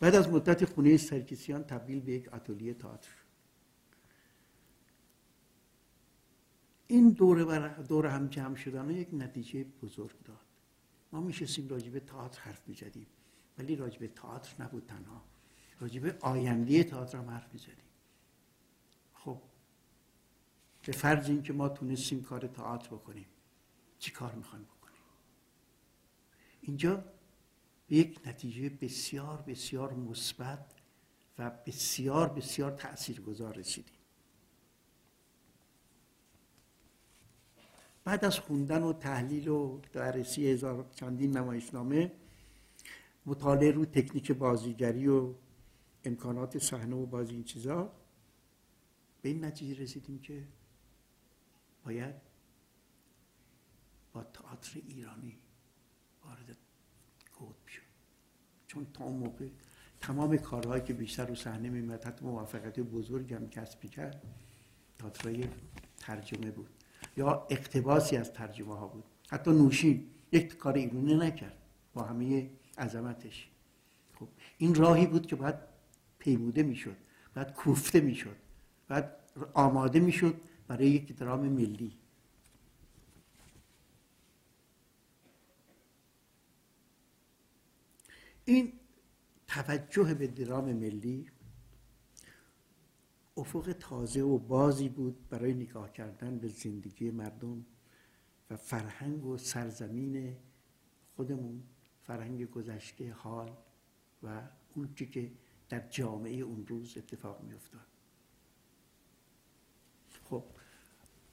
[0.01, 3.11] بعد از مدت خونه سرکیسیان تبدیل به یک آتلیه تئاتر
[6.87, 10.46] این دور, دور هم جمع شدن یک نتیجه بزرگ داد.
[11.12, 13.07] ما میشستیم راجع به تئاتر حرف می‌زدیم
[13.59, 15.22] ولی راجع به تئاتر نبود تنها.
[15.81, 17.92] راجع به آینده تئاتر هم حرف می‌زدیم.
[20.83, 23.27] به فرض اینکه ما تونستیم کار تئاتر بکنیم
[23.99, 25.01] چی کار می‌خوایم بکنیم؟
[26.61, 27.05] اینجا
[27.90, 30.75] یک نتیجه بسیار بسیار مثبت
[31.38, 33.95] و بسیار بسیار تاثیرگذار رسیدیم.
[38.05, 42.12] بعد از خوندن و تحلیل و درسی هزار چندین نمایشنامه
[43.27, 45.35] مطالعه رو تکنیک بازیگری و
[46.05, 47.92] امکانات صحنه و بازی این چیزا
[49.23, 50.42] به این نتیجه رسیدیم که
[51.85, 52.14] باید
[54.12, 55.38] با تئاتر ایرانی
[56.25, 56.57] وارد
[57.38, 57.83] کود شد
[58.66, 59.49] چون تا اون موقع
[60.01, 64.23] تمام کارهایی که بیشتر رو صحنه میمد حتی موفقیت بزرگ هم کسب کرد
[64.99, 65.49] تئاترای
[65.97, 66.71] ترجمه بود.
[67.16, 69.05] یا اقتباسی از ترجمه ها بود.
[69.31, 71.59] حتی نوشین یک کار ایرانی نکرد.
[71.95, 73.51] با همه عظمتش.
[74.14, 75.55] خب این راهی بود که باید
[76.18, 76.97] پیموده می‌شد.
[77.37, 78.37] باید کوفته می‌شد.
[78.88, 79.05] باید
[79.55, 80.40] آماده می‌شد.
[80.73, 81.99] برای یک درام ملی.
[88.45, 88.73] این
[89.47, 91.31] توجه به درام ملی
[93.37, 97.67] افق تازه و بازی بود برای نگاه کردن به زندگی مردم
[98.51, 100.37] و فرهنگ و سرزمین
[101.17, 101.63] خودمون
[102.03, 103.57] فرهنگ گذشته حال
[104.23, 104.43] و
[104.75, 105.33] اون که
[105.69, 107.87] در جامعه اون روز اتفاق می افتاد
[110.33, 110.45] خب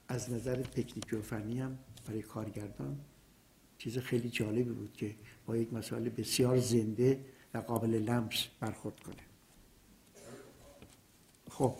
[0.09, 2.99] از نظر تکنیکی و فنی هم برای کارگردان
[3.77, 9.23] چیز خیلی جالبی بود که با یک مسائل بسیار زنده و قابل لمس برخورد کنه.
[11.49, 11.75] خب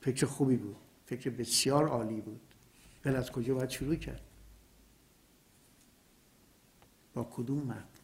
[0.00, 0.76] فکر خوبی بود
[1.06, 2.40] فکر بسیار عالی بود.
[3.04, 4.22] ولی از کجا باید شروع کرد؟
[7.14, 8.00] با کدوم مرد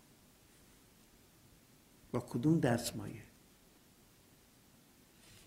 [2.12, 3.22] با کدوم دستمایه؟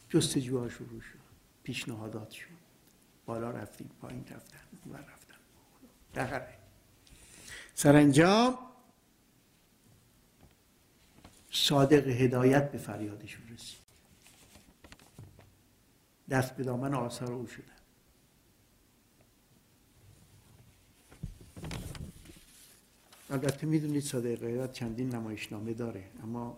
[0.10, 1.20] جستجوها شروع شد
[1.64, 2.61] پیشنهادات شد.
[3.26, 4.58] بالا رفتیم پایین رفتن
[4.92, 5.36] و رفتن.
[6.14, 6.58] دهره
[7.76, 8.58] سرانجام؟
[11.52, 13.82] صادق هدایت به فریادشون رسید.
[16.30, 17.66] دست به دامن آثار او شدن.
[23.30, 26.58] البته می‌دونید صادق هدایت چندین نمایشنامه داره اما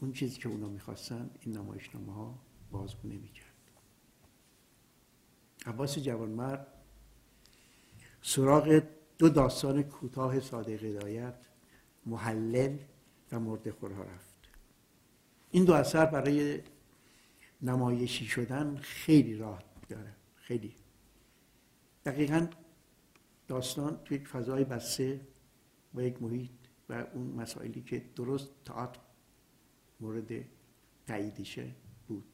[0.00, 2.38] اون چیزی که اونا می‌خواستن این نمایشنامه ها
[2.70, 3.53] بازگو نمی‌کرد.
[5.64, 6.66] عباس جوانمرد
[8.22, 8.82] سراغ
[9.18, 11.34] دو داستان کوتاه صادق هدایت
[12.06, 12.78] محلل
[13.32, 14.34] و مرده خورها رفت.
[15.50, 16.62] این دو اثر برای
[17.62, 20.74] نمایشی شدن خیلی راه داره خیلی.
[22.04, 22.46] دقیقا
[23.48, 25.20] داستان توی یک فضای بسته
[25.94, 26.50] با یک محیط
[26.88, 29.00] و اون مسائلی که درست تئاتر
[30.00, 30.44] مورد
[31.06, 31.70] تاییدشه
[32.08, 32.24] بود.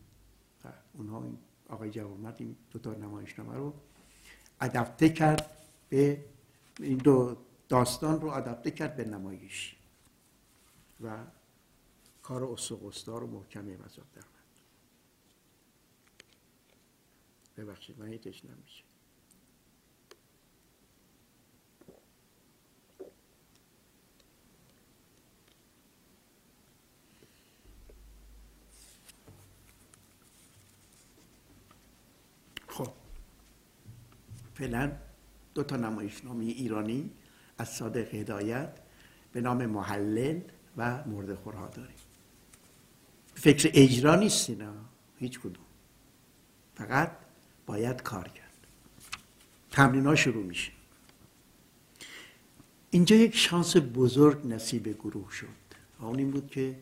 [0.64, 1.38] و اونها این
[1.70, 3.74] آقای جوانمرد این دو تا نمایشنامه رو
[4.60, 5.50] ادپته کرد
[5.88, 6.24] به
[6.80, 7.36] این دو
[7.68, 9.76] داستان رو ادپته کرد به نمایش
[11.00, 11.18] و
[12.22, 14.22] کار استقستار و محکمه مذاب در
[17.56, 18.84] ببخشید من تشنم میشه
[32.68, 32.92] خب
[34.60, 34.92] فعلا
[35.54, 37.10] دو تا نمایشنامه ایرانی
[37.58, 38.78] از صادق هدایت
[39.32, 40.40] به نام محلل
[40.76, 41.96] و مرد خورها داریم
[43.34, 44.72] فکر اجرا نیست اینا
[45.18, 45.64] هیچ کدوم.
[46.74, 47.12] فقط
[47.66, 48.66] باید کار کرد.
[49.70, 50.72] تمرین ها شروع میشه.
[52.90, 55.46] اینجا یک شانس بزرگ نصیب گروه شد
[56.00, 56.78] و اون این بود که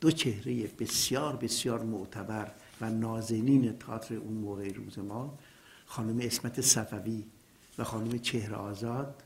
[0.00, 5.38] دو چهره بسیار بسیار معتبر و نازنین تئاتر اون موقع روز ما
[5.86, 7.26] خانم اسمت صفوی
[7.78, 9.22] و خانم چهره آزاد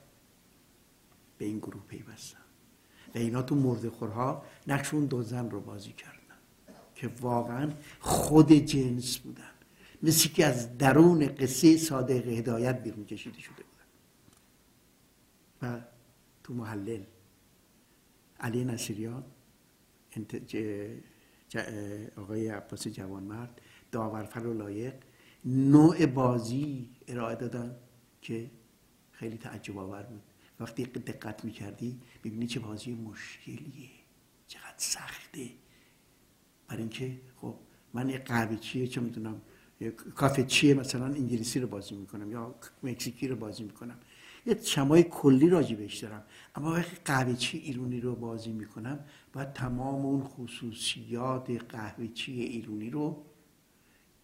[1.39, 2.39] به این گروه پیوستن.
[3.15, 6.17] و اینا تو مردخورها نقش اون دو زن رو بازی کردن
[6.95, 9.51] که واقعا خود جنس بودن.
[10.03, 13.87] مثل که از درون قصه صادق هدایت بیرون کشیده شده بودن.
[15.63, 15.81] و
[16.43, 17.03] تو محلل
[18.41, 19.25] علی نصیریان
[22.17, 23.61] آقای عباس جوانمرد
[23.93, 24.95] داورفر و لایق
[25.45, 27.77] نوع بازی ارائه دادن
[28.23, 28.51] که
[29.13, 30.23] خیلی تعجب آور بود.
[30.61, 33.91] وقتی دقت می‌کردی ببینی چه بازی مشکلیه
[34.47, 35.51] چقدر سخته.
[36.69, 37.55] برای اینکه خب
[37.95, 39.41] من یه قهوه چیه چه می‌دونم
[40.15, 43.99] کافه چیه مثلا انگلیسی رو بازی می‌کنم یا مکزیکی رو بازی می‌کنم.
[44.47, 46.25] یه شمای کلی راجی بهش دارم.
[46.55, 52.91] اما وقتی قهوه چی ایرونی رو بازی می‌کنم باید تمام اون خصوصیات قهوه چی ایرونی
[52.91, 53.25] رو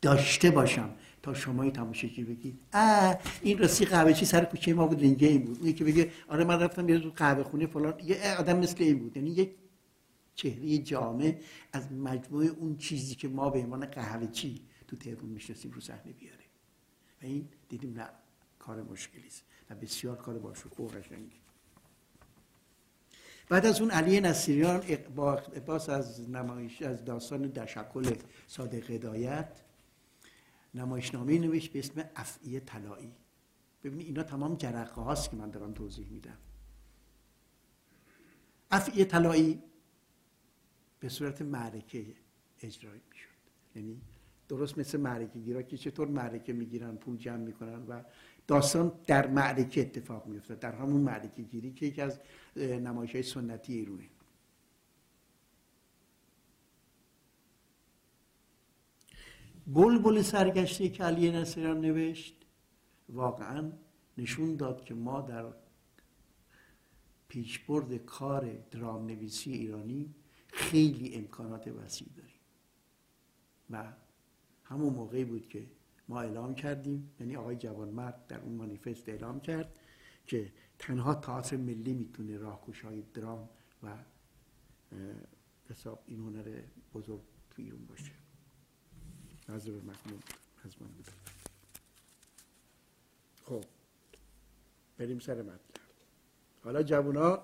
[0.06, 0.90] داشته باشم
[1.22, 5.44] تا شما تماشاچی بگید اه این راستی قهوه چی سر کوچه ما بود لنگه این
[5.44, 5.64] بود.
[5.64, 7.94] یکی بگه آره من رفتم یه قهوه خونه فلان.
[8.04, 9.16] یه آدم مثل این بود.
[9.16, 9.50] یعنی یک
[10.34, 11.36] چهره جامع
[11.72, 16.12] از مجموع اون چیزی که ما به عنوان قهوه چی تو تهرون می‌شناسیم رو صحنه
[16.12, 16.44] بیاره
[17.22, 18.08] و این دیدیم نه
[18.58, 19.42] کار مشکلی است.
[19.70, 21.40] و بسیار کار باشکوه و قشنگی.
[23.48, 24.82] بعد از اون علی نصیریان
[25.66, 28.14] باز از نمایش از داستان دشکل
[28.46, 29.48] صادق هدایت
[30.76, 33.12] نمایشنامه نوشت به اسم افعی طلایی.
[33.84, 36.38] ببینید اینا تمام جرقه هاست که من دارم توضیح میدم.
[38.70, 39.62] افعی طلایی
[41.00, 42.06] به صورت معرکه
[42.60, 43.28] اجرایی می‌شد.
[43.76, 44.00] یعنی
[44.48, 48.02] درست مثل معرکه گیرا که چطور معرکه می‌گیرن پول جمع می‌کنن و
[48.46, 52.20] داستان در معرکه اتفاق میفته در همون معرکه گیری که یکی از
[52.56, 54.04] نمایش های سنتی ایرونه.
[59.66, 62.34] بل سرگشته که علی نصیران نوشت
[63.08, 63.72] واقعا
[64.18, 65.44] نشون داد که ما در
[67.28, 70.14] پیشبرد کار درام نویسی ایرانی
[70.46, 72.40] خیلی امکانات وسیع داریم.
[73.70, 73.92] و
[74.64, 75.66] همون موقعی بود که
[76.08, 79.74] ما اعلام کردیم یعنی آقای جوانمرد در اون مانیفست اعلام کرد
[80.26, 82.38] که تنها تئاتر ملی می‌تونه
[82.84, 83.48] های درام
[83.82, 83.96] و
[85.70, 86.60] حساب این هنر
[86.94, 88.25] بزرگ تو ایران باشه.
[89.48, 90.22] نظر به مخمون
[90.64, 90.88] از من
[93.44, 93.64] خب.
[94.98, 95.60] بریم سر مطلب
[96.64, 97.42] حالا جوونا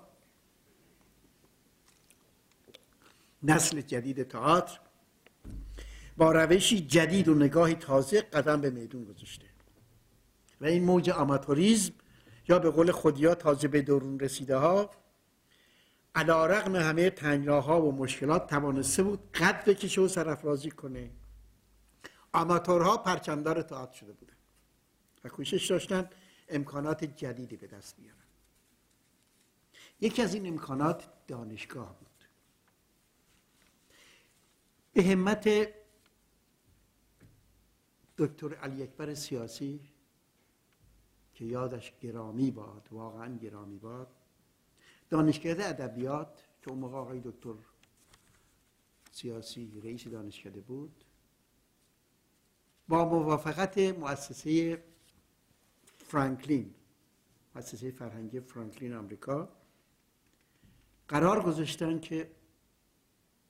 [3.43, 4.79] نسل جدید تئاتر
[6.17, 9.45] با روشی جدید و نگاهی تازه قدم به میدون گذاشته.
[10.61, 11.93] و این موج آماتوریزم
[12.49, 14.91] یا به قول خودیا تازه به درون رسیده ها
[16.15, 21.09] علا رقم همه تنگناها و مشکلات توانسته بود قد بکشه و سرفرازی کنه.
[22.33, 24.35] آماتورها پرچمدار تئاتر شده بودن
[25.23, 26.09] و کوشش داشتن
[26.49, 28.17] امکانات جدیدی به دست بیارن
[30.01, 32.09] یکی از این امکانات دانشگاه بود.
[34.93, 35.49] به همت
[38.17, 39.89] دکتر علی اکبر سیاسی
[41.33, 44.07] که یادش گرامی باد واقعا گرامی باد
[45.09, 47.53] دانشکده ادبیات که اون موقع آقای دکتر
[49.11, 51.03] سیاسی رئیس دانشکده بود
[52.87, 54.83] با موافقت مؤسسه
[55.97, 56.75] فرانکلین
[57.55, 59.49] مؤسسه فرهنگی فرانکلین آمریکا
[61.07, 62.31] قرار گذاشتن که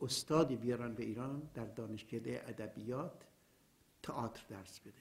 [0.01, 3.23] استادی بیارن به ایران در دانشکده ادبیات
[4.03, 4.93] تئاتر درس بده.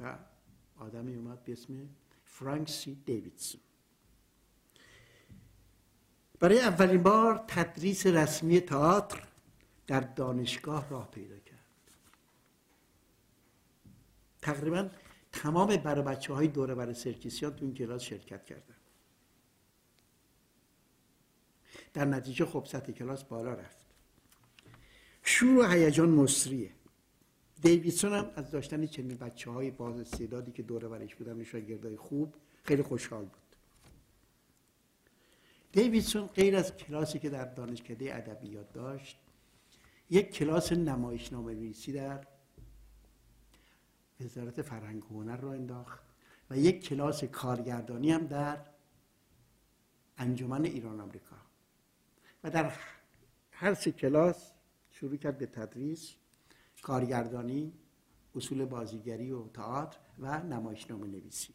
[0.00, 0.18] و
[0.76, 1.88] آدمی اومد به اسم
[2.24, 3.60] فرانک سی دیویدسون.
[6.40, 9.28] برای اولین بار تدریس رسمی تئاتر
[9.86, 11.56] در دانشگاه راه پیدا کرد.
[14.42, 14.90] تقریبا
[15.32, 18.74] تمام برای بچه های دوره برای سرکیسیان تو این کلاس شرکت کردن.
[21.94, 23.86] در نتیجه خب سطح کلاس بالا رفت.
[25.22, 26.72] شور هیجان مصریه.
[27.62, 32.34] دیویدسون هم از داشتن چنین بچه های باز استعدادی که دوره برش بودن شاگردای خوب
[32.64, 33.56] خیلی خوشحال بود.
[35.72, 39.18] دیویدسون غیر از کلاسی که در دانشکده ادبیات داشت
[40.10, 42.26] یک کلاس نمایشنامه نویسی در
[44.20, 46.02] وزارت فرهنگ و هنر را انداخت
[46.50, 48.58] و یک کلاس کارگردانی هم در
[50.18, 51.36] انجمن ایران آمریکا.
[52.44, 52.72] و در
[53.50, 54.52] هر سه کلاس
[54.90, 56.14] شروع کرد به تدریس
[56.82, 57.72] کارگردانی
[58.34, 61.54] اصول بازیگری و تئاتر و نمایشنامه نویسی.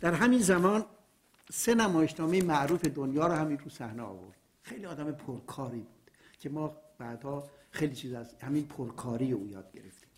[0.00, 0.86] در همین زمان
[1.52, 4.36] سه نمایشنامه معروف دنیا رو همین رو صحنه آورد.
[4.62, 5.97] خیلی آدم پرکاری بود.
[6.38, 10.08] که ما بعدها خیلی چیز از همین پرکاری او یاد گرفتیم.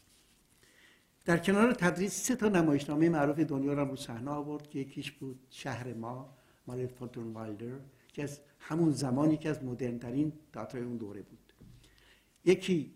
[1.25, 5.47] در کنار تدریس سه تا نمایشنامه معروف دنیا رو رو صحنه آورد که یکیش بود
[5.51, 11.23] شهر ما مال فونتون وایلدر که از همون زمان یکی از مدرنترین تئاتر اون دوره
[11.23, 11.53] بود.
[12.45, 12.95] یکی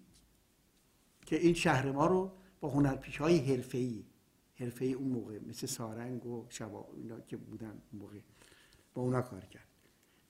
[1.27, 4.05] که این شهر ما رو با هنرپیش های حرفه‌ای
[4.55, 8.18] حرفه اون موقع مثل سارنگ و شباب اینا که بودن اون موقع
[8.95, 9.74] با اونا کار کرد.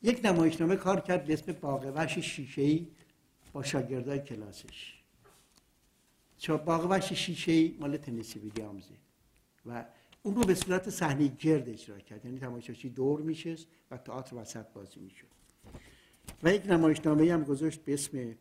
[0.04, 2.86] یک نمایشنامه کار کرد به اسم باغ وحش شیشه‌ای
[3.52, 4.94] با شاگردای کلاسش.
[6.38, 8.94] چون باغ وحش شیشه‌ای مال تنسی ویلیامزه.
[9.66, 9.84] و
[10.22, 12.24] اون رو به صورت صحنه گرد اجرا کرد.
[12.24, 15.26] یعنی تماشاچی دور میشست و تئاتر وسط بازی می‌شد.
[16.42, 18.34] و یک نمایشنامه هم گذاشت به اسم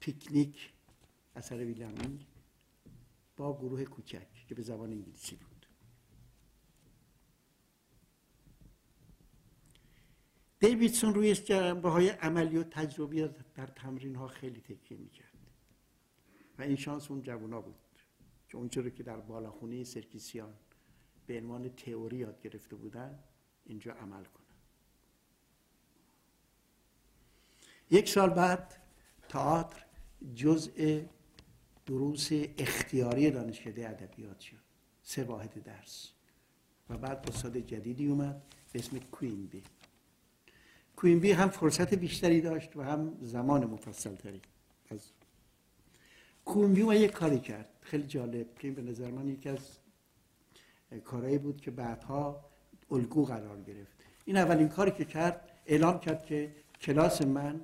[0.00, 0.70] پیکنیک
[1.36, 2.26] اثر ویلامینگ
[3.36, 5.53] با گروه کوچک که به زبان انگلیسی بود.
[10.64, 15.38] دیویدسون روی جنبه های عملی و تجربی در تمرین ها خیلی تکیه می‌کرد.
[16.58, 17.74] و این شانس اون جوونا بود
[18.48, 20.54] که اونچه که در بالاخونه سرکیسیان
[21.26, 23.18] به عنوان تئوری یاد گرفته بودن
[23.64, 24.44] اینجا عمل کنن.
[27.90, 28.82] یک سال بعد
[29.28, 29.84] تئاتر
[30.34, 31.00] جزء
[31.86, 34.60] دروس اختیاری دانشکده ادبیات شد.
[35.02, 36.12] سه واحد درس.
[36.90, 38.42] و بعد استاد جدیدی اومد
[38.72, 39.62] به اسم کوینبی
[40.96, 44.42] کوینبی هم فرصت بیشتری داشت و هم زمان مفصل تری.
[44.90, 45.10] از
[46.44, 47.68] کوینبی ما یک کاری کرد.
[47.80, 49.78] خیلی جالب که به نظر من یکی از
[51.04, 52.44] کارهایی بود که بعدها
[52.90, 53.96] الگو قرار گرفت.
[54.24, 57.60] این اولین کاری که کرد اعلام کرد که کلاس من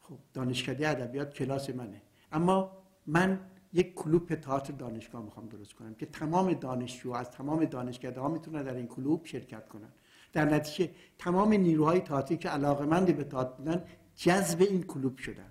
[0.00, 2.02] خب دانشکده ادبیات کلاس منه.
[2.32, 8.20] اما من یک کلوب تئاتر دانشگاه می‌خوام درست کنم که تمام دانشجو از تمام دانشکده
[8.20, 9.92] ها می‌تونن در این کلوب شرکت کنن.
[10.34, 13.84] در نتیجه تمام نیروهای تئاتری که علاقمند به تئاتر بودن
[14.16, 15.50] جذب این کلوب شدن.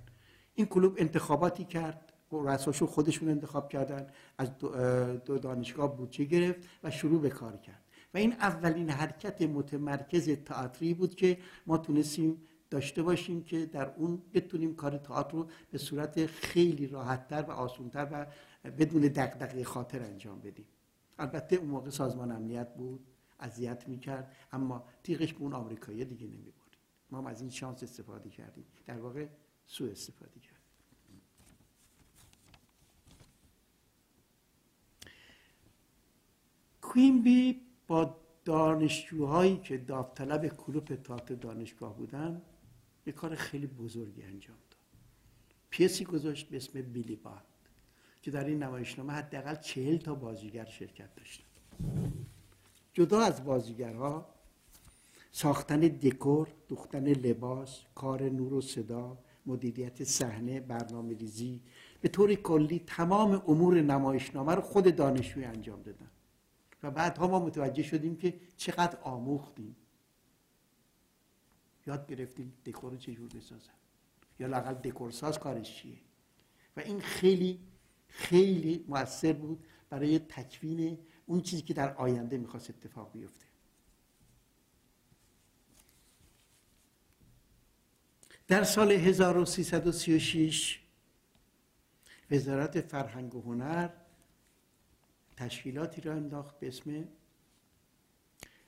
[0.54, 4.08] این کلوب انتخاباتی کرد رساشو خودشون انتخاب کردن
[4.38, 4.58] از
[5.26, 7.84] دو دانشگاه بودجه گرفت و شروع به کار کرد.
[8.14, 14.22] و این اولین حرکت متمرکز تئاتری بود که ما تونستیم داشته باشیم که در اون
[14.34, 18.26] بتونیم کار تئاتر رو به صورت خیلی راحتتر و آسونتر و
[18.72, 20.66] بدون دقدقه خاطر انجام بدیم.
[21.20, 23.13] البته اون موقع سازمان امنیت بود.
[23.44, 26.78] اذیت می‌کرد اما تیغش به اون آمریکایی دیگه نمی‌برد.
[27.12, 28.66] ما هم از این شانس استفاده کردیم.
[28.86, 29.28] در واقع
[29.66, 30.60] سوء استفاده کردیم
[36.82, 42.42] کوینبی با دانشجوهایی که داوطلب کلوپ تئاتر دانشگاه بودن
[43.06, 44.80] یه کار خیلی بزرگی انجام داد.
[45.70, 47.46] پیسی گذاشت به اسم بیلی باد
[48.22, 51.46] که در این نمایشنامه حداقل چهل تا بازیگر شرکت داشتن.
[52.94, 54.34] جدا از بازیگرها
[55.32, 61.62] ساختن دکور، دوختن لباس، کار نور و صدا، مدیریت صحنه، برنامه ریزی
[62.02, 66.10] به طور کلی تمام امور نمایشنامه رو خود دانشجوی انجام دادن.
[66.84, 69.76] و بعدها ما متوجه شدیم که چقدر آموختیم.
[71.88, 73.74] یاد گرفتیم دکور رو چجور بسازن.
[74.40, 75.98] یا لاقل دکورساز کارش چیه.
[76.78, 77.60] و این خیلی
[78.08, 83.46] خیلی موثر بود برای تکوین اون چیزی که در آینده می‌خواست اتفاق بیفته.
[88.48, 90.80] در سال 1336
[92.32, 93.90] وزارت فرهنگ و هنر
[95.38, 97.08] تشکیلاتی را انداخت به اسم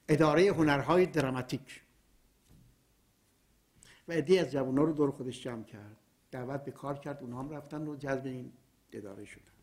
[0.10, 1.82] اداره هنرهای دراماتیک.
[4.08, 5.98] و عده از جوانها رو دور خودش جمع کرد.
[6.32, 7.22] دعوت به کار کرد.
[7.22, 8.54] اونها هم رفتن و جذب این
[8.92, 9.55] اداره شدن.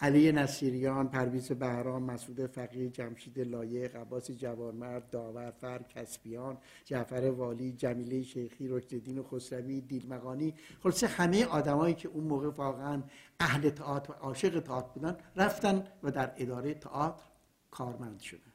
[0.00, 7.72] علی نصیریان، پرویز بهرام، مسعود فقیه، جمشید لایق، عباس جوانمرد، داور فر، کسبیان، جعفر والی،
[7.72, 13.02] جمیله شیخی، رشدالدین خسروی، دیلمقانی خلاصه همه آدمایی که اون موقع واقعا
[13.40, 17.24] اهل تئاتر و عاشق تئاتر بودن رفتن و در اداره تئاتر
[17.70, 18.52] کارمند شدن.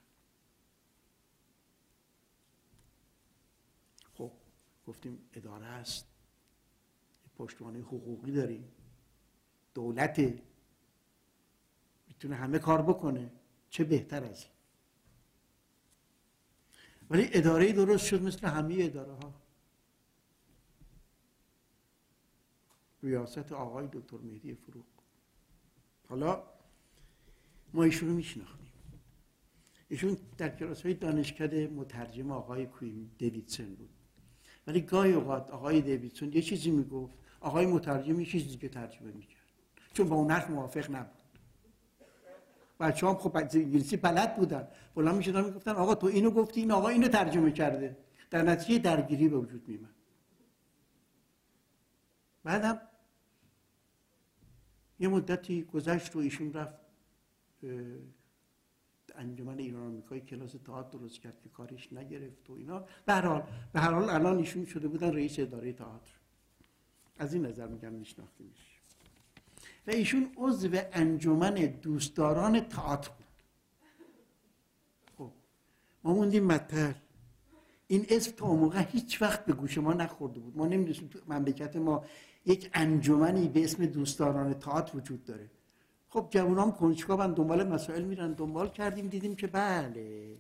[4.14, 4.32] خب
[4.88, 6.06] گفتیم اداره است.
[7.38, 8.72] پشتوانه حقوقی داریم.
[9.74, 10.42] دولت
[12.20, 13.32] می‌تونه همه کار بکنه
[13.70, 14.54] چه بهتر از این.
[17.10, 19.34] ولی اداره درست شد مثل همه اداره ها
[23.04, 24.86] ریاست آقای دکتر مهدی فروغ.
[26.10, 26.44] حالا
[27.74, 28.72] ما ایشون رو میشناختیم.
[29.90, 33.90] ایشون در کلاس های دانشکده مترجم آقای کویم دیویدسن بود.
[34.68, 39.40] ولی گاهی اوقات آقای دیویدسون یه چیزی می‌گفت آقای مترجم یه چیزی که ترجمه می‌کرد.
[39.94, 41.19] چون با اون حرف موافق نبود.
[42.80, 44.68] بچه هم خب انگلیسی بلد بودن.
[44.96, 47.98] بلند می‌شدن می‌گفتن آقا تو اینو گفتی این آقا اینو ترجمه کرده.
[48.30, 49.96] در نتیجه درگیری به وجود میمد
[52.44, 52.82] بعدم
[55.00, 56.80] یه مدتی گذشت و ایشون رفت
[59.16, 62.86] انجمن ایران آمریکایی کلاس تئاتر درست کرد که کارش نگرفت و اینا.
[63.06, 66.12] به هر حال به هر حال الان ایشون شده بودن رئیس اداره تئاتر.
[67.18, 68.69] از این نظر میگم میشناختیمش.
[69.90, 73.26] و ایشون عضو انجمن دوستداران تئاتر بود.
[75.18, 75.32] خب
[76.04, 76.96] ما موندیم مطر
[77.88, 80.58] این اسم تا موقع هیچ وقت به گوش ما نخورده بود.
[80.58, 82.06] ما نمی‌دونستیم تو مملکت ما
[82.46, 85.50] یک انجمنی به اسم دوستداران تئاتر وجود داره.
[86.10, 88.34] خب جوانان کنجکاون دنبال مسائل میرن.
[88.34, 90.38] دنبال کردیم دیدیم که بله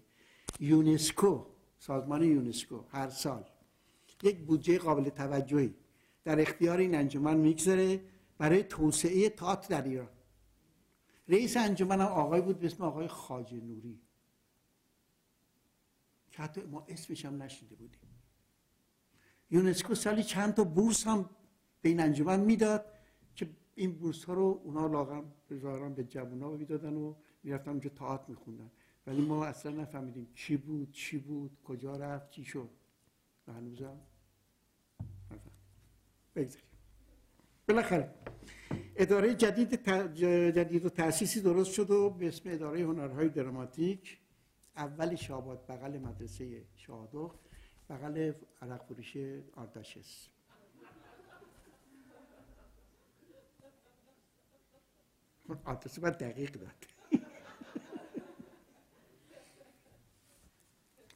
[0.59, 1.45] یونسکو
[1.79, 3.43] سازمان یونسکو هر سال
[4.23, 5.73] یک بودجه قابل توجهی.
[6.23, 7.99] در اختیار این انجمن می‌گذاره.
[8.39, 10.09] برای توسعه تئاتر در ایران.
[11.27, 13.99] رئیس انجمن آقای بود به اسم آقای خاج نوری.
[16.31, 17.99] که حتی ما اسمش هم نشیده بودیم.
[19.51, 21.29] یونسکو سالی چند تا بورس هم
[21.81, 22.85] به این انجمن می‌داد
[23.35, 27.89] که این بورس ها رو اونا لاغم به به جوان ها می‌دادن و می‌رفتن اونجا
[27.89, 28.71] تئاتر میخوندن.
[29.07, 32.69] ولی ما اصلا نفهمیدیم چی بود چی بود کجا رفت چی شد.
[33.47, 33.99] و هنوزم
[36.35, 36.68] بگذاریم.
[37.69, 38.13] بالاخره
[38.95, 39.89] اداره جدید,
[40.55, 44.17] جدید و تأسیسی درست شد و به اسم اداره هنرهای دراماتیک
[44.75, 47.31] اول شاباد بغل مدرسه شادو
[47.89, 49.17] بغل عرق فروش
[49.55, 50.27] آرداشس
[55.65, 56.85] آدرس باید دقیق داد.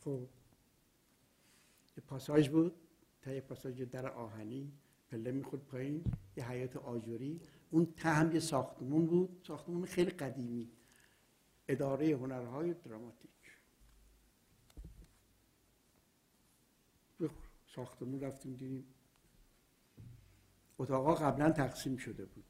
[0.04, 0.28] خب
[1.98, 2.76] یه پاساژ بود
[3.22, 4.74] تا یه پاساژ در آهنی.
[5.14, 6.04] پله می‌خورد پایین
[6.38, 7.42] یه حیات آجوری
[7.72, 10.72] اون ته هم یه ساختمون بود ساختمون خیلی قدیمی.
[11.68, 13.32] اداره هنرهای دراماتیک.
[17.76, 18.86] ساختمون رفتیم دیدیم.
[20.80, 22.46] اتاقا قبلا تقسیم شده بود.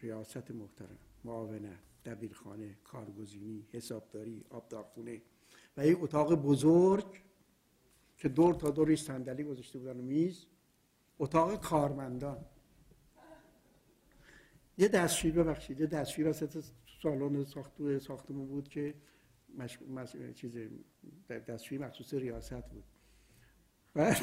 [0.00, 5.22] ریاست محترم معاونت دبیرخانه کارگزینی حسابداری آبدارخونه.
[5.76, 7.22] و یک اتاق بزرگ
[8.16, 10.46] که دور تا دورش صندلی گذاشته بودن و میز.
[11.18, 12.44] اتاق کارمندان.
[14.78, 16.64] یه دستشوی ببخشید یه دستشوی وسط
[17.02, 18.94] سالن ساختو ساختمون بود که
[19.58, 19.82] مش...
[19.82, 20.16] مش...
[20.34, 20.58] چیز
[21.28, 22.84] دستشوی مخصوص ریاست بود.
[23.94, 24.16] بعد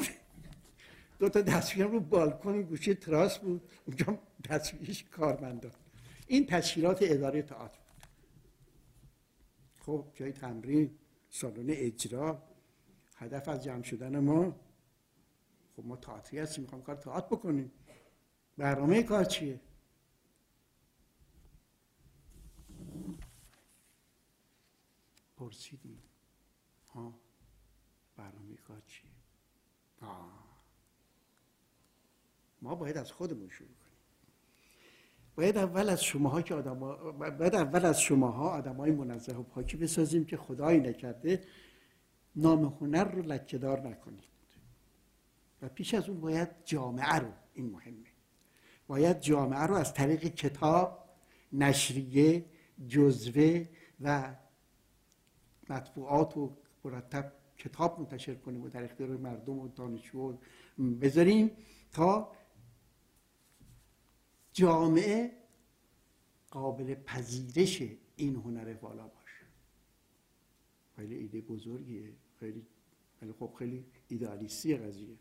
[1.18, 4.18] دو تا دستشوی رو بالکن گوشه تراس بود اونجا
[4.50, 5.72] دستشویش کارمندان.
[6.26, 8.06] این تشکیلات اداره تئاتر بود.
[9.80, 10.90] خب جای تمرین
[11.30, 12.42] سالن اجرا
[13.16, 14.60] هدف از جمع شدن ما
[15.76, 17.72] خب ما تئاتری هستیم می‌خوام کار تئاتر بکنیم.
[18.58, 19.60] برنامه کار چیه؟
[25.36, 26.02] پرسیدیم.
[26.88, 27.14] ها
[28.16, 29.10] برنامه کار چیه؟
[30.00, 30.46] آه.
[32.62, 33.86] ما باید از خودمون شروع کنیم.
[35.36, 36.78] باید اول از شماها که آدم
[37.38, 41.44] باید اول از شماها آدم های منزه و پاکی بسازیم که خدایی نکرده
[42.36, 44.25] نام هنر رو لکهدار نکنید
[45.62, 48.06] و پیش از اون باید جامعه رو این مهمه.
[48.86, 51.08] باید جامعه رو از طریق کتاب
[51.52, 52.44] نشریه
[52.88, 53.66] جزوه
[54.00, 54.36] و
[55.68, 60.38] مطبوعات و مرتب کتاب منتشر کنیم و در اختیار مردم و دانشجو
[61.00, 61.50] بذاریم
[61.92, 62.32] تا
[64.52, 65.32] جامعه
[66.50, 67.82] قابل پذیرش
[68.16, 69.46] این هنر بالا باشه.
[70.96, 72.66] خیلی ایده بزرگیه خیلی
[73.22, 75.16] ولی خب خیلی ایدالیستی قضیه.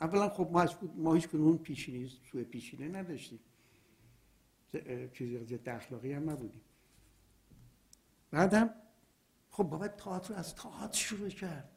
[0.00, 3.40] اولا خب ما, ما هیچ کنون پیشینی سوء پیشینه نداشتیم.
[5.12, 6.60] چیزی ضد اخلاقی هم نبودیم.
[8.30, 8.74] بعدم
[9.50, 11.70] خب باید تئاتر از تئاتر شروع کرد.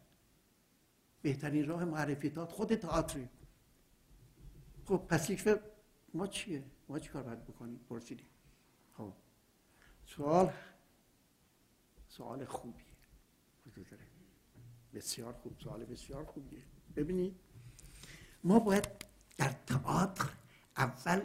[1.22, 3.28] بهترین راه معرفی تئاتر خود تئاتر
[4.86, 5.60] خب پس یک
[6.14, 8.28] ما چیه؟ ما چی کار باید بکنیم؟ پرسیدیم.
[8.94, 9.14] خب.
[10.06, 10.54] سوال
[12.08, 12.86] سوال خوبیه.
[14.94, 15.60] بسیار خوب.
[15.60, 16.64] سوال بسیار خوبیه.
[16.96, 17.36] ببینید
[18.44, 18.88] ما باید
[19.38, 20.30] در تئاتر
[20.78, 21.22] اول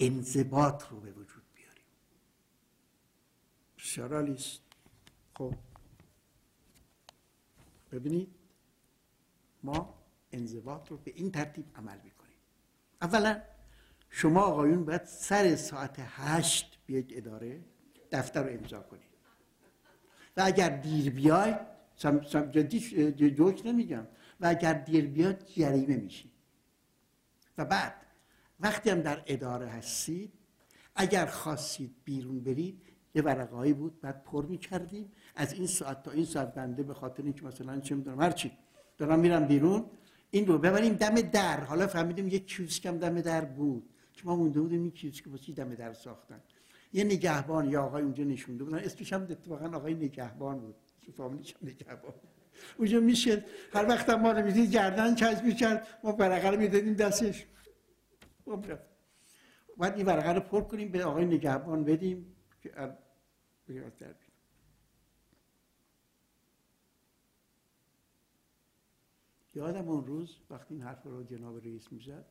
[0.00, 1.84] انضباط رو به وجود بیاریم.
[4.34, 4.60] است.
[5.34, 5.54] خب.
[7.92, 8.34] ببینید
[9.62, 9.94] ما
[10.32, 12.36] انضباط رو به این ترتیب عمل می‌کنیم.
[13.02, 13.42] اولا
[14.10, 17.60] شما آقایون باید سر ساعت هشت بیاید اداره
[18.10, 19.10] دفتر رو امضا کنید.
[20.36, 21.56] و اگر دیر بیاید
[22.50, 24.06] جدی جوک نمیگم.
[24.40, 26.29] و اگر دیر بیاد جریمه میشید.
[27.60, 27.94] و بعد
[28.60, 30.32] وقتی هم در اداره هستید
[30.96, 32.82] اگر خواستید بیرون برید
[33.14, 35.12] یه ورقهایی بود بعد پر می‌کردیم.
[35.36, 38.52] از این ساعت تا این ساعت بنده به خاطر اینکه مثلا چه می‌دونم هرچی
[38.98, 39.86] دارم میرم بیرون.
[40.30, 41.64] این رو ببریم دم در.
[41.64, 43.90] حالا فهمیدیم یه کیوسک دم در بود.
[44.12, 46.40] که ما مونده بودیم این کیوسک واسه دم در ساختن؟
[46.92, 48.78] یه نگهبان یا آقای اونجا نشونده بودن.
[48.78, 50.74] اسمش هم اتفاقا آقای نگهبان بود.
[51.16, 52.12] فامیلیش هم نگهبان
[52.76, 53.44] اونجا میشه.
[53.72, 55.86] هر وقت ما رو می‌دید گردن چسب می‌کرد.
[56.04, 57.46] ما ورقه رو می‌دادیم دستش.
[59.76, 62.96] باید این ورقه رو پر کنیم به آقای نگهبان بدیم که
[63.66, 64.14] بیاد در
[69.54, 72.24] یادم اون روز وقتی این حرف رو جناب رئیس می‌زد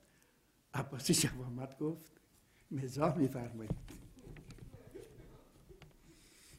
[0.73, 1.32] عباسی شب
[1.80, 2.11] گفت
[2.71, 3.71] مزاح میفرمایید.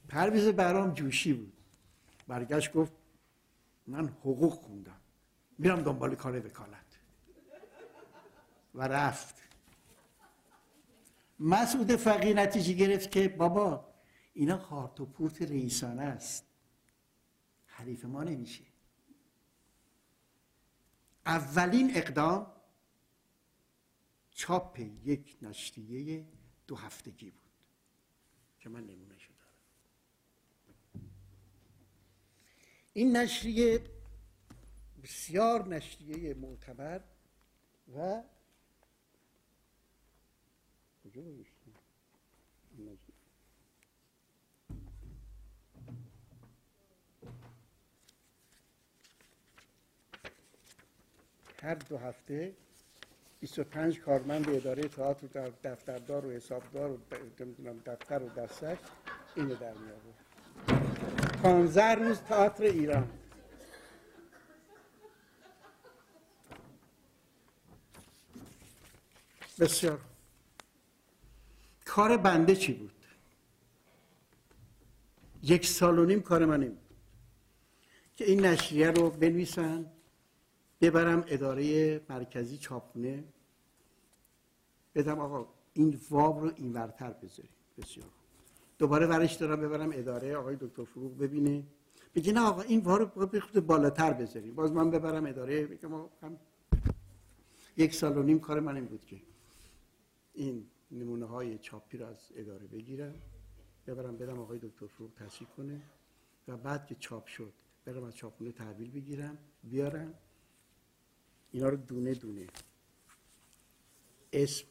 [0.08, 1.52] پرویز برام جوشی بود.
[2.28, 2.92] برگشت گفت
[3.90, 5.00] من حقوق خوندم.
[5.58, 6.98] میرم دنبال کار وکالت.
[8.74, 9.34] و رفت.
[11.38, 13.94] مسعود فقی نتیجه گرفت که بابا
[14.32, 16.44] اینا خارت و پورت رئیسانه است.
[17.66, 18.64] حریف ما نمیشه.
[21.26, 22.52] اولین اقدام
[24.30, 26.26] چاپ یک نشریه
[26.66, 27.50] دو هفتگی بود.
[28.60, 29.40] که من نمونه دارم
[32.92, 33.80] این نشریه
[35.02, 37.00] بسیار نشریه معتبر
[37.96, 38.22] و
[41.04, 41.22] کجا
[51.62, 52.54] هر دو هفته
[53.40, 56.98] 25 کارمند اداره تئاتر در دفتردار و حسابدار و
[57.86, 58.78] دفتر و دستک
[59.36, 63.08] اینو در می 15 روز تئاتر ایران.
[69.60, 70.00] بسیار.
[71.84, 73.04] کار بنده چی بود؟
[75.42, 76.96] یک سال و نیم کار من این بود.
[78.16, 79.86] که این نشریه رو بنویسن
[80.80, 83.24] ببرم اداره مرکزی چاپخونه
[84.94, 88.19] بدم آقا این واب رو این ورتر بذاریم بسیار.
[88.80, 91.64] دوباره ورش دارم ببرم اداره آقای دکتر فروغ ببینه.
[92.14, 94.54] بگی نه آقا این وار رو بخود بالاتر بذاریم.
[94.54, 96.36] باز من ببرم اداره بگم هم
[97.76, 99.22] یک سال و نیم کار من این بود که
[100.34, 103.14] این نمونه های چاپی رو از اداره بگیرم
[103.86, 105.80] ببرم بدم آقای دکتر فروغ تصحیح کنه
[106.48, 107.52] و بعد که چاپ شد
[107.84, 110.14] برم از چاپخونه تحویل بگیرم بیارم.
[111.50, 112.46] اینا رو دونه دونه.
[114.32, 114.64] اسم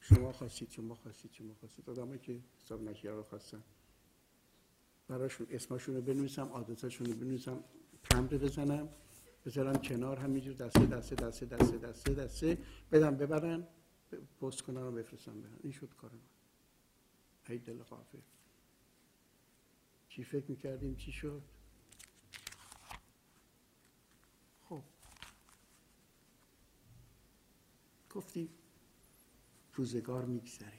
[0.00, 1.90] شما خواستید شما خواستید شما خواستید.
[1.90, 3.62] آدمایی که حساب نشیه رو خواستن.
[5.08, 7.64] براشون اسمشون رو بنویسم آدرسشون رو بنویسم
[8.10, 8.88] تمره بزنم
[9.46, 12.58] بذارم کنار همینجور دسته دسته دسته دسته دسته دسته.
[12.92, 13.66] بدم ببرن
[14.40, 16.20] پست کنن و بفرستم برن این شد کار من.
[17.48, 18.18] ای دل قافه
[20.08, 21.42] چی فکر می‌کردیم؟ چی شد؟
[24.68, 24.82] خب.
[28.10, 28.48] گفتیم
[29.74, 30.72] روزگار میگذره.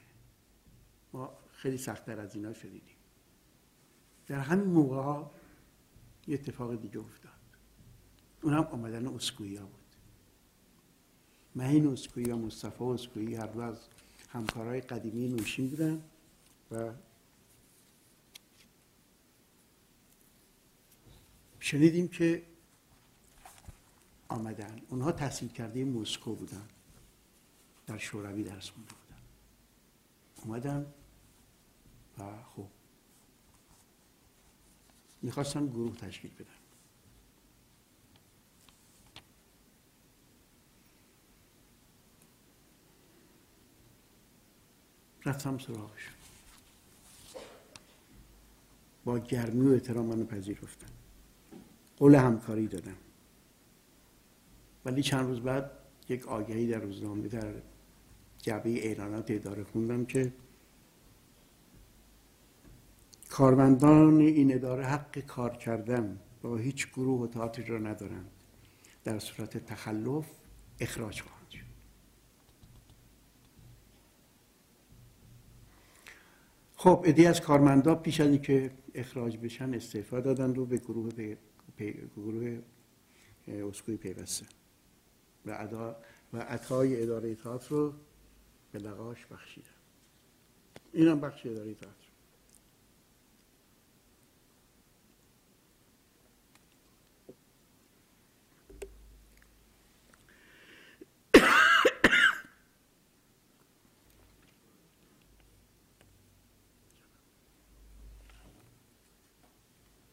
[1.14, 2.96] ما خیلی سختتر از اینا شدیدیم.
[4.28, 5.32] در همین موقع ها
[6.28, 7.32] یه اتفاق دیگه افتاد.
[8.42, 9.82] اونم آمدن اسکویی بود.
[11.56, 13.78] این اسکویی و مصطفی اسکویی هر دو از
[14.30, 16.04] همکارای قدیمی نوشین بودن
[16.72, 16.94] و
[21.60, 22.44] شنیدیم که
[24.28, 24.82] آمدن.
[24.90, 26.68] اونها تحصیل کرده مسکو بودن.
[27.88, 29.22] در شوروی درس خونده بودن
[30.46, 30.94] اومدن
[32.18, 32.68] و خب
[35.22, 36.46] می‌خواستن گروه تشکیل بدن
[45.26, 46.14] رفتم سراغشون
[49.06, 50.88] با گرمی و احترام منو پذیرفتن.
[51.98, 52.98] قول همکاری دادم.
[54.86, 55.72] ولی چند روز بعد
[56.10, 57.54] یک آگهی در روزنامه در
[58.42, 60.34] جعبه اعلانات اداره خوندم که
[63.30, 68.32] کارمندان این اداره حق کار کردن با هیچ گروه و تئاتری را ندارند.
[69.04, 70.26] در صورت تخلف
[70.80, 71.66] اخراج خواهند شد.
[76.76, 81.12] خب ادی از کارمندا پیش از اینکه اخراج بشن استعفا دادن رو به گروه
[81.78, 82.60] به گروه
[83.48, 84.46] اسکوی پیوسته.
[85.46, 85.96] و ادا
[86.34, 87.94] و عطای اداره تئاتر رو
[88.72, 89.68] به لقاش بخشیدن.
[90.94, 92.12] اینم بخش اداره تئاتر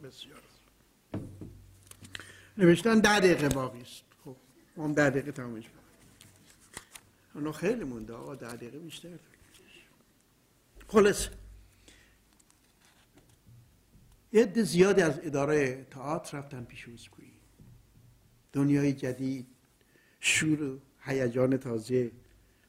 [0.02, 0.42] بسیار.
[2.58, 4.04] نوشتن ده دقیقه باقی است.
[4.24, 4.36] خب
[4.76, 5.68] هم ده دقیقه تمامش
[7.38, 8.12] اونا خیلی مونده.
[8.12, 9.08] آقا ده دقیقه بیشتر
[10.88, 11.28] خلاص.
[14.32, 17.32] عده زیادی از اداره تئاتر رفتن پیش اسکویی
[18.52, 19.46] دنیای جدید
[20.20, 22.10] شور و هیجان تازه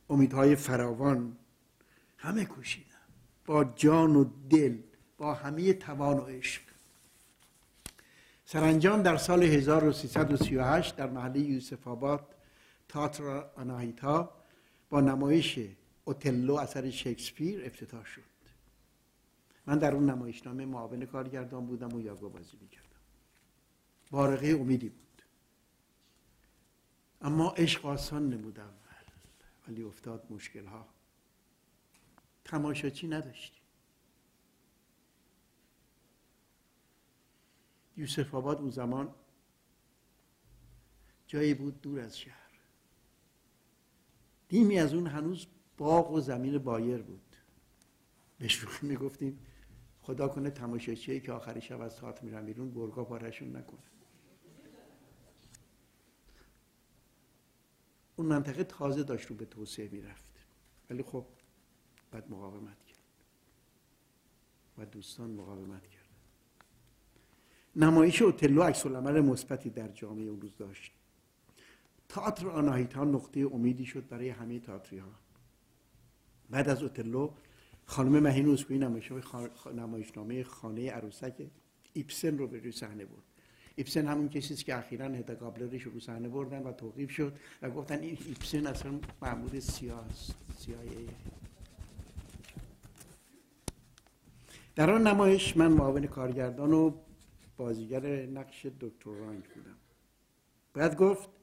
[0.09, 1.38] امیدهای فراوان.
[2.17, 2.86] همه کوشیدن.
[3.45, 4.78] با جان و دل
[5.17, 6.61] با همه توان و عشق.
[8.45, 12.36] سرانجام در سال 1338 در محله یوسف آباد
[12.88, 14.39] تاتر آناهیتا
[14.90, 15.60] با نمایش
[16.04, 18.22] اوتلو اثر شکسپیر افتتاح شد.
[19.66, 23.00] من در اون نمایشنامه معاون کارگردان بودم و یاگو بازی می‌کردم.
[24.12, 25.22] بارقه امیدی بود.
[27.22, 29.04] اما عشق آسان نمود اول
[29.68, 30.88] ولی افتاد مشکل ها
[32.46, 33.60] تماشاچی نداشتی
[37.98, 39.16] یوسف آباد اون زمان
[41.28, 42.49] جایی بود دور از شهر.
[44.50, 45.47] دیمی از اون هنوز
[45.78, 47.36] باغ و زمین بایر بود.
[48.39, 49.39] به شوخی می‌گفتیم
[50.02, 53.80] خدا کنه تماشاچی که آخر شب از ساعت میرن بیرون برگا پارشون نکنه.
[58.16, 60.45] اون منطقه تازه داشت رو به توسعه می‌رفت.
[60.89, 61.26] ولی خب
[62.12, 63.00] بعد مقاومت کرد.
[64.78, 66.10] و دوستان مقاومت کرد
[67.76, 70.91] نمایش اوتلو عکس العمل مثبتی در جامعه اون روز داشت.
[72.10, 75.12] تئاتر آناهیتا نقطه امیدی شد برای همه تئاتری ها
[76.49, 77.32] بعد از اوتلو
[77.86, 78.80] خانم مهین اوسکویی
[79.76, 81.47] نمایشنامه خانه عروسک
[81.93, 83.24] ایپسن رو به روی صحنه برد.
[83.76, 87.99] ایپسن همون کسی که اخیرا هدا گابلرش رو صحنه بردن و توقیف شد و گفتن
[87.99, 90.36] این ایپسن اصلا معمول سیاه است
[94.76, 96.91] در آن نمایش من معاون کارگردان و
[97.57, 99.78] بازیگر نقش دکتر رانگ بودم.
[100.74, 101.39] باید گفت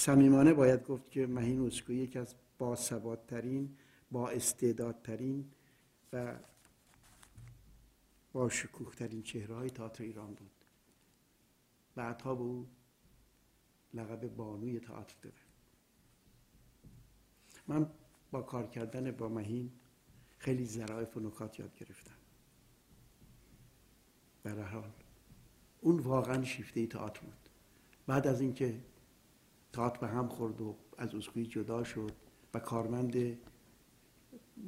[0.00, 3.76] صمیمانه باید گفت که مهین اسکوی یکی از باسوادترین
[4.10, 5.50] با استعدادترین
[6.12, 6.38] و
[8.32, 10.50] با شکوهترین چهره های تئاتر ایران بود.
[11.94, 12.68] بعدها به او
[13.94, 15.36] لقب بانوی تئاتر داده
[17.68, 17.90] من
[18.30, 19.72] با کار کردن با مهین
[20.38, 22.16] خیلی ظرایف و نکات یاد گرفتم.
[24.42, 24.92] به حال
[25.80, 27.48] اون واقعا شیفته تئاتر بود.
[28.06, 28.80] بعد از اینکه
[29.72, 32.12] تئاتر به هم خورد و از اسکویی جدا شد
[32.54, 33.38] و کارمند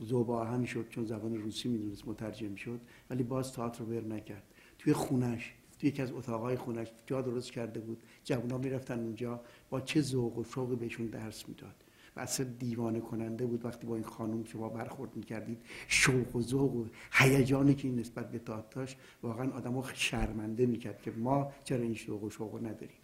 [0.00, 2.80] زوبا هم شد چون زبان روسی می‌دونست مترجم شد
[3.11, 4.42] ولی باز تئاتر رو بر نکرد.
[4.78, 8.03] توی خونش توی یکی از اتاقهای خونش جا درست کرده بود.
[8.24, 9.40] جوونا می‌رفتن اونجا
[9.70, 11.74] با چه ذوق و شوقی بهشون درس می‌داد.
[12.16, 13.64] و اصلا دیوانه کننده بود.
[13.64, 18.30] وقتی با این خانم شما برخورد می‌کردید شوق و ذوق و هیجانی که این نسبت
[18.30, 23.01] به تئاتر داشت واقعا آدمو شرمنده می‌کرد که ما چرا این شوق و شوق نداریم.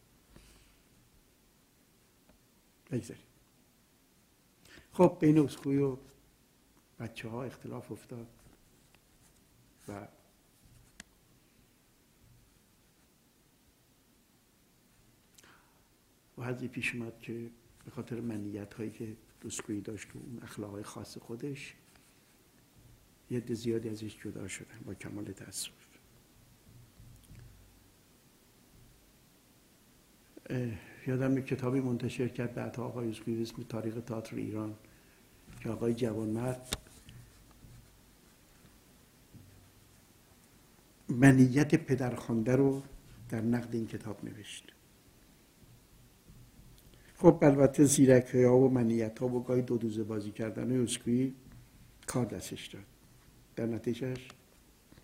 [2.91, 3.25] بگذاریم.
[4.93, 5.97] خب بین اسکوی و
[6.99, 8.27] بچه ها اختلاف افتاد
[9.89, 10.09] و
[16.39, 17.51] وضعی پیش اومد که
[17.85, 21.75] به خاطر منیت هایی که دوسکویی داشت و اون اخلاق های خاص خودش
[23.31, 25.73] یه ده زیادی ازش جدا شدن با کمال تأسف.
[31.09, 34.75] یادم کتابی منتشر کرد بعد آقای اسکویی اسم تاریخ تئاتر ایران
[35.61, 36.77] که آقای جوانمرد
[41.09, 42.83] منیت پدرخوانده رو
[43.29, 44.73] در نقد این کتاب نوشت.
[47.15, 51.35] خب البته زیرک ها و منیت ها و گاهی دو دوزه بازی کردن اسکویی
[52.07, 52.83] کار دستش داد.
[53.57, 54.29] در نتیجهش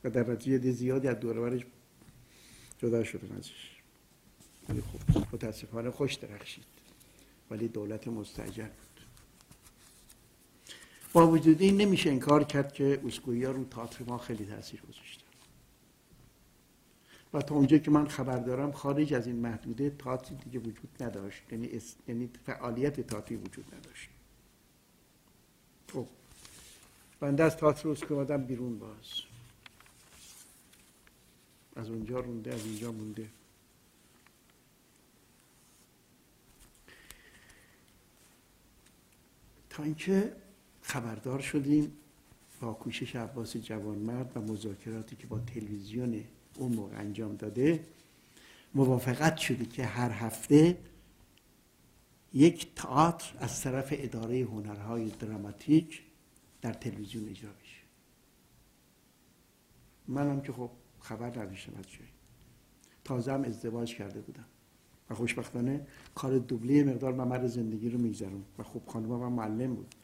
[0.05, 1.67] و در نتیجه زیادی از دورورش
[2.79, 3.74] جدا شدن ازش.
[4.69, 6.65] ولی خب متاسفانه خوش درخشید.
[7.51, 9.01] ولی دولت مستجر بود.
[11.13, 15.25] با وجود این نمیشه انکار کرد که اسکویی ها رو تئاتر ما خیلی تاثیر گذاشتن.
[17.35, 21.43] و تا اونجا که من خبر دارم خارج از این محدوده تئاتر دیگه وجود نداشت.
[21.53, 24.09] یعنی, یعنی فعالیت تئاتری وجود نداشت.
[25.93, 26.07] خب
[27.21, 29.21] بنده از تئاتر اسکویی بیرون باز.
[31.77, 33.29] از اونجا رونده از اینجا مونده.
[39.75, 40.37] تا اینکه
[40.83, 41.93] خبردار شدیم
[42.61, 46.25] با کوشش عباس جوانمرد و مذاکراتی که با تلویزیون
[46.59, 47.85] اون موقع انجام داده
[48.75, 50.79] موافقت شده که هر هفته
[52.33, 56.03] یک تئاتر از طرف اداره هنرهای دراماتیک
[56.63, 57.81] در تلویزیون اجرا بشه.
[60.09, 60.71] منم که خب
[61.01, 62.11] خبر نداشتم از جایی
[63.05, 64.47] تازه هم ازدواج کرده بودم.
[65.15, 69.95] و خوشبختانه کار دوبله مقدار ممر زندگی رو میگذرم و خب خانم من معلم بود.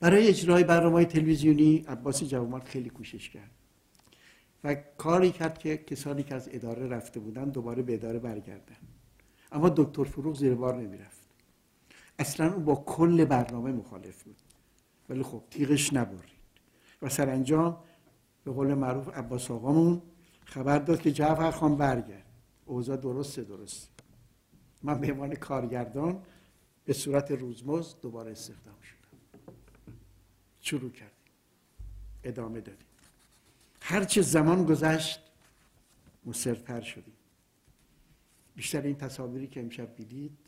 [0.00, 3.50] برای اجرای برنامه تلویزیونی عباس جوامرد خیلی کوشش کرد
[4.64, 8.76] و کاری کرد که کسانی که از اداره رفته بودن دوباره به اداره برگردن.
[9.52, 11.26] اما دکتر فروغ زیر بار نمی‌رفت.
[12.18, 14.36] اصلا او با کل برنامه مخالف بود.
[15.08, 16.34] ولی خب تیغش نبرید
[17.02, 17.76] و سرانجام
[18.44, 20.02] به قول معروف عباس آقامون
[20.44, 22.24] خبر داد که جعفر خان برگرد.
[22.66, 23.90] اوضاع درسته درست
[24.82, 26.22] من به عنوان کارگردان
[26.84, 29.18] به صورت روزمز دوباره استخدام شدم.
[30.60, 31.14] شروع کردیم.
[32.24, 32.86] ادامه دادیم.
[33.82, 35.20] هرچه زمان گذشت
[36.26, 37.14] مصرتر شدیم.
[38.56, 40.38] بیشتر این تصاویری که امشب دیدید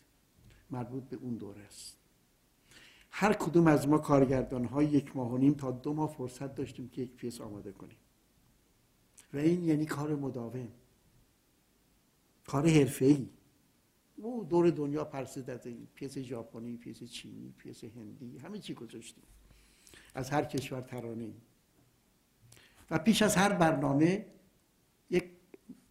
[0.71, 1.97] مربوط به اون دوره است.
[3.11, 6.89] هر کدوم از ما کارگردان های یک ماه و نیم تا دو ماه فرصت داشتیم
[6.89, 7.97] که یک پیس آماده کنیم.
[9.37, 10.69] و این یعنی کار مداوم.
[12.47, 13.29] کار حرفه‌ای.
[14.17, 15.61] او دور دنیا پرسید از
[15.95, 19.25] پیس ژاپنی پیس چینی پیس هندی همه چی گذاشتیم.
[20.15, 21.33] از هر کشور ترانه
[22.91, 24.27] و پیش از هر برنامه
[25.11, 25.25] یک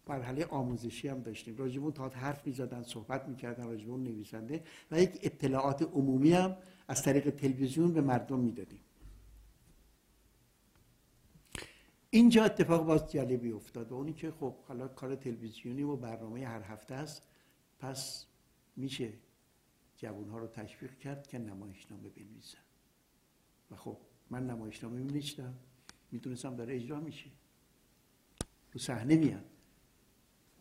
[0.08, 1.56] مرحله آموزشی هم داشتیم.
[1.56, 6.56] راجبون تا حرف می‌زدن صحبت می‌کردن راجبون نویسنده و یک اطلاعات عمومی هم
[6.88, 8.80] از طریق تلویزیون به مردم می‌دادیم.
[12.16, 16.62] اینجا اتفاق باز جالبی افتاد و اونی که خب حالا کار تلویزیونی و برنامه هر
[16.62, 17.22] هفته است
[17.78, 18.26] پس
[18.76, 19.12] میشه
[19.96, 22.58] جوان ها رو تشویق کرد که نمایشنامه بنویسن.
[23.70, 23.98] و خب
[24.30, 25.54] من نمایشنامه می‌نوشتم
[26.12, 27.30] می‌تونستم داره اجرا میشه.
[28.72, 29.44] رو صحنه میاد.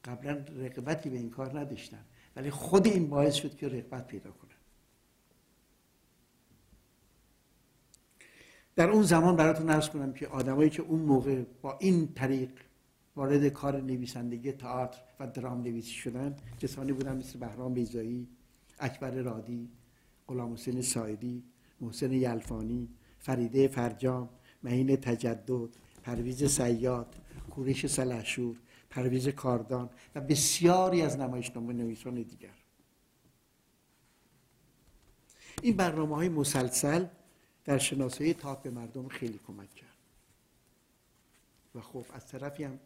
[0.03, 2.06] قبلا رقبتی به این کار نداشتن.
[2.36, 4.45] ولی خود این باعث شد که رقبت پیدا کنن.
[8.76, 12.49] در اون زمان براتون ارز کنم که آدمایی که اون موقع با این طریق
[13.15, 18.28] وارد کار نویسندگی تئاتر و درام نویسی شدن کسانی بودن مثل بهرام بیزایی
[18.80, 19.69] اکبر رادی
[20.28, 21.43] غلام حسین ساعدی
[21.82, 24.30] محسن یلفانی فریده فرجام
[24.64, 25.69] مهین تجدد
[26.03, 27.16] پرویز صیاد
[27.49, 28.55] کورش سلحشور
[28.89, 32.49] پرویز کاردان و بسیاری از نمایشنامه نویسان دیگر.
[35.61, 37.05] این برنامه های مسلسل
[37.66, 39.89] در شناسایی تئاتر به مردم خیلی کمک کرد.
[41.76, 42.80] و خب از طرفی هم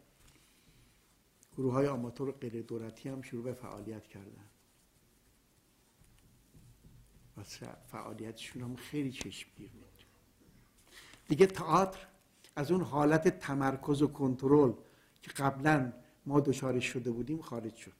[1.56, 4.44] گروه های آماتور غیر دولتی هم شروع به فعالیت کردن.
[7.36, 7.42] و
[7.92, 10.04] فعالیتشون هم خیلی چشمگیر بود.
[11.28, 11.98] دیگه تئاتر
[12.56, 14.72] از اون حالت تمرکز و کنترل
[15.22, 15.92] که قبلا
[16.26, 17.92] ما دچارش شده بودیم خارج شد.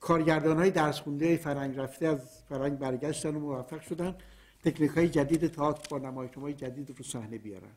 [0.00, 4.16] کارگردان های درس خونده فرنگ رفته از فرنگ برگشتن و موفق شدن.
[4.64, 7.72] تکنیک های جدید تئاتر با نمایشنامه های جدید رو صحنه بیارن.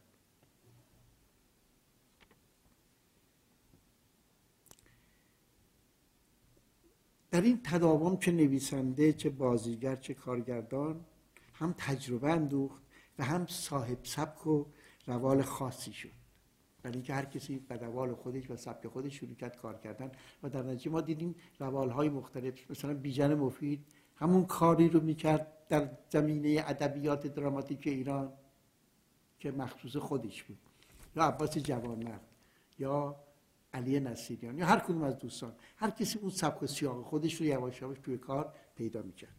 [7.32, 11.06] در این تداوم چه نویسنده چه بازیگر چه کارگردان
[11.54, 12.84] هم تجربه اندوخت
[13.20, 14.66] و هم صاحب سبک و
[15.08, 16.24] روال خاصی شد.
[16.84, 20.12] برای اینکه هر کسی به روال خودش و سبک خودش شروع کرد کار کردن
[20.44, 25.68] و در نتیجه ما دیدیم روال های مختلف مثلا بیژن مفید همون کاری رو می‌کرد
[25.70, 28.34] در زمینه ادبیات دراماتیک ایران
[29.40, 30.58] که مخصوص خودش بود.
[31.16, 32.22] یا عباس جوانمرد
[32.80, 33.16] یا
[33.74, 35.56] علی نصیریان یا هر کدوم از دوستان.
[35.78, 39.36] هر کسی اون سبک و سیاق خودش رو یواش یواش توی کار پیدا می‌کرد.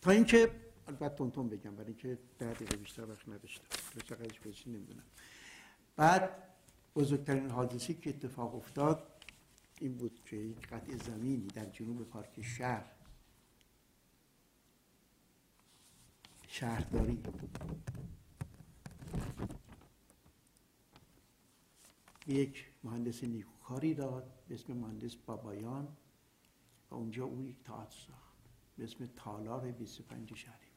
[0.00, 0.50] تا اینکه
[0.88, 3.64] البته تونتون بگم برای اینکه ده دقیقه بیشتر وقت نداشتم.
[4.04, 5.02] چقدرش نمی‌دونم.
[5.96, 6.30] بعد
[6.96, 9.06] بزرگترین حادثی که اتفاق افتاد
[9.80, 12.92] این بود که یک قطع زمینی در جنوب پارک شهر
[16.48, 17.22] شهرداری.
[22.26, 25.96] یک مهندس نیکوکاری داد به اسم مهندس بابایان
[26.90, 28.36] و اونجا او یک تئاتر ساخت
[28.78, 30.70] به اسم تالار 25 شهری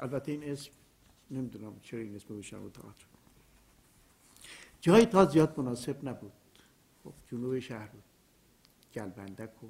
[0.00, 0.72] البته این اسم
[1.30, 3.07] نمی‌دونم چرا این اسم بشن رو تئاتر.
[4.80, 6.32] جای تا زیاد مناسب نبود.
[7.04, 8.04] خب جنوب شهر بود.
[8.94, 9.66] گلبندک و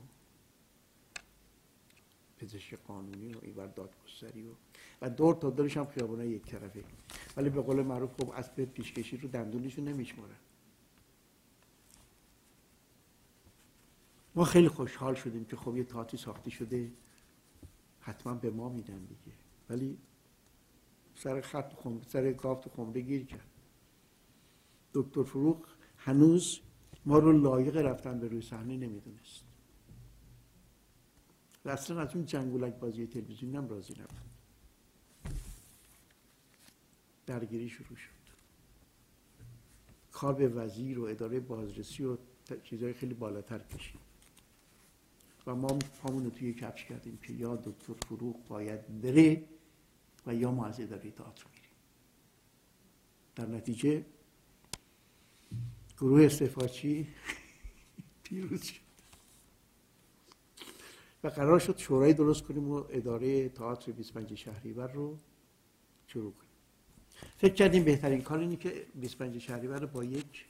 [2.39, 4.51] پزشک قانونی و ایور دادگستری و
[5.03, 6.85] و دور تا دورش هم خیابونه یک طرفه.
[7.37, 10.37] ولی به قول معروف خب اسب پیشکشی رو دندونشون نمیشمارن.
[14.35, 16.93] ما خیلی خوشحال شدیم که خب یه تاتی ساخته شده.
[18.01, 19.37] حتما به ما میدن دیگه.
[19.71, 19.99] ولی
[21.15, 23.48] سر خط خمره سر گاف تو خمره گیر کرد.
[25.03, 26.61] دکتر فروغ هنوز
[27.07, 29.45] ما رو لایق رفتن به روی صحنه نمی‌دونست.
[31.65, 34.29] و اصلا از اون جنگولک بازی تلویزیون هم راضی نبود.
[37.27, 38.19] درگیری شروع شد.
[40.13, 42.17] کار به وزیر و اداره بازرسی و
[42.63, 44.01] چیزهای خیلی بالاتر کشید.
[45.47, 49.45] و ما پامون رو توی کفش کردیم که یا دکتر فروغ باید بره
[50.27, 51.71] و یا ما از اداره تئاتر میریم.
[53.37, 54.05] در نتیجه
[56.01, 57.07] گروه استفاچی
[58.23, 58.89] پیروز شد.
[61.25, 65.19] و قرار شد شورای درست کنیم و اداره تئاتر 25 شهریور رو
[66.07, 66.51] شروع کنیم.
[67.37, 70.45] فکر کردیم بهترین کار اینه که 25 شهریور رو با یک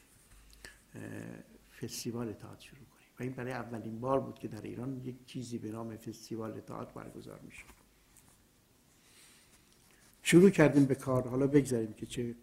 [1.81, 3.09] فستیوال تئاتر شروع کنیم.
[3.19, 6.93] و این برای اولین بار بود که در ایران یک چیزی به نام فستیوال تئاتر
[6.93, 7.65] برگزار میشه
[10.23, 11.29] شروع کردیم به کار.
[11.29, 12.35] حالا بگذاریم که چه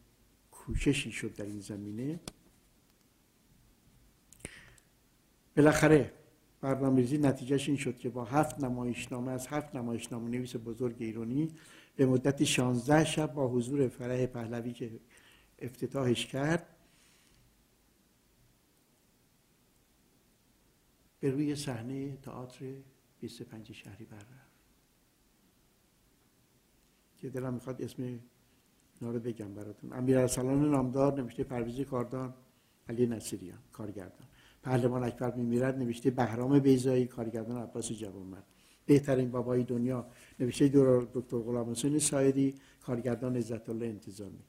[0.51, 2.19] کوششی شد در این زمینه.
[5.57, 6.13] بالاخره
[6.61, 11.51] برنامه‌ریزی نتیجهش این شد که با هفت نمایشنامه از هفت نمایشنامه نویس بزرگ ایرانی
[11.95, 14.99] به مدت 16 شب با حضور فرح پهلوی که
[15.59, 16.65] افتتاحش کرد
[21.19, 22.65] به روی صحنه تئاتر
[23.19, 24.25] 25 شهری بر
[27.17, 28.03] که دلم می‌خواد اسم
[29.01, 29.93] اینا رو بگم براتون.
[29.93, 32.33] امیر نامدار نوشته پرویز کاردان
[32.89, 34.27] علی نصیریان کارگردان.
[34.66, 38.43] پهلوان اکبر میمیرد نوشته بهرام بیزایی کارگردان عباس جوانمرد.
[38.86, 40.05] بهترین بابای دنیا
[40.39, 40.68] نوشته
[41.13, 44.39] دکتر غلام حسین سایدی کارگردان عزت الله انتظامی.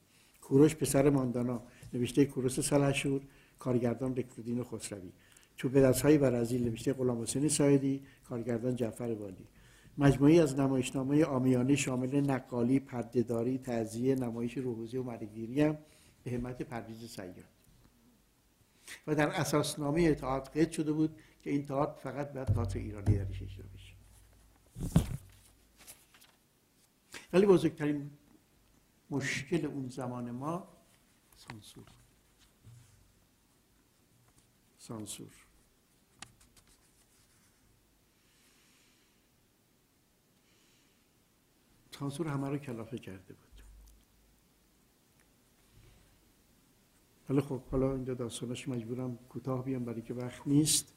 [0.41, 1.61] کوروش پسر ماندانا
[1.93, 3.21] نوشته کوروش سلحشور
[3.59, 5.11] کارگردان رکرودین خسروی.
[5.55, 9.47] چوب های برازیل نوشته غلام حسین سایدی کارگردان جعفر والی.
[9.97, 15.77] مجموعی از نمایشنامه آمیانه شامل نقالی، پردهداری، تعذیه، نمایش روحوزی و مرگگیری هم
[16.23, 17.56] به همت پرویز سیاد.
[19.07, 23.41] و در اساسنامه اطاعت قید شده بود که این تئاتر فقط باید تئاتر ایرانی درش
[23.41, 23.93] اجرا بشه.
[27.33, 28.11] ولی بزرگترین
[29.09, 30.67] مشکل اون زمان ما
[31.37, 31.85] سانسور.
[34.77, 35.31] سانسور.
[41.91, 43.46] سانسور همه رو کلافه کرده بود.
[47.29, 50.93] ولی خب حالا اینجا داستانش مجبورم کوتاه بیام برای که وقت نیست.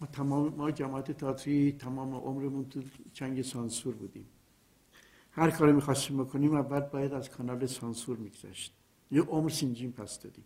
[0.00, 2.82] ما تمام ما جماعت تئاتری تمام عمرمون تو
[3.12, 4.26] چنگ سانسور بودیم.
[5.30, 8.72] هر کاری می‌خواستیم بکنیم اول باید از کانال سانسور میگذشت.
[9.10, 10.44] یه عمر سینجیم پس دادیم.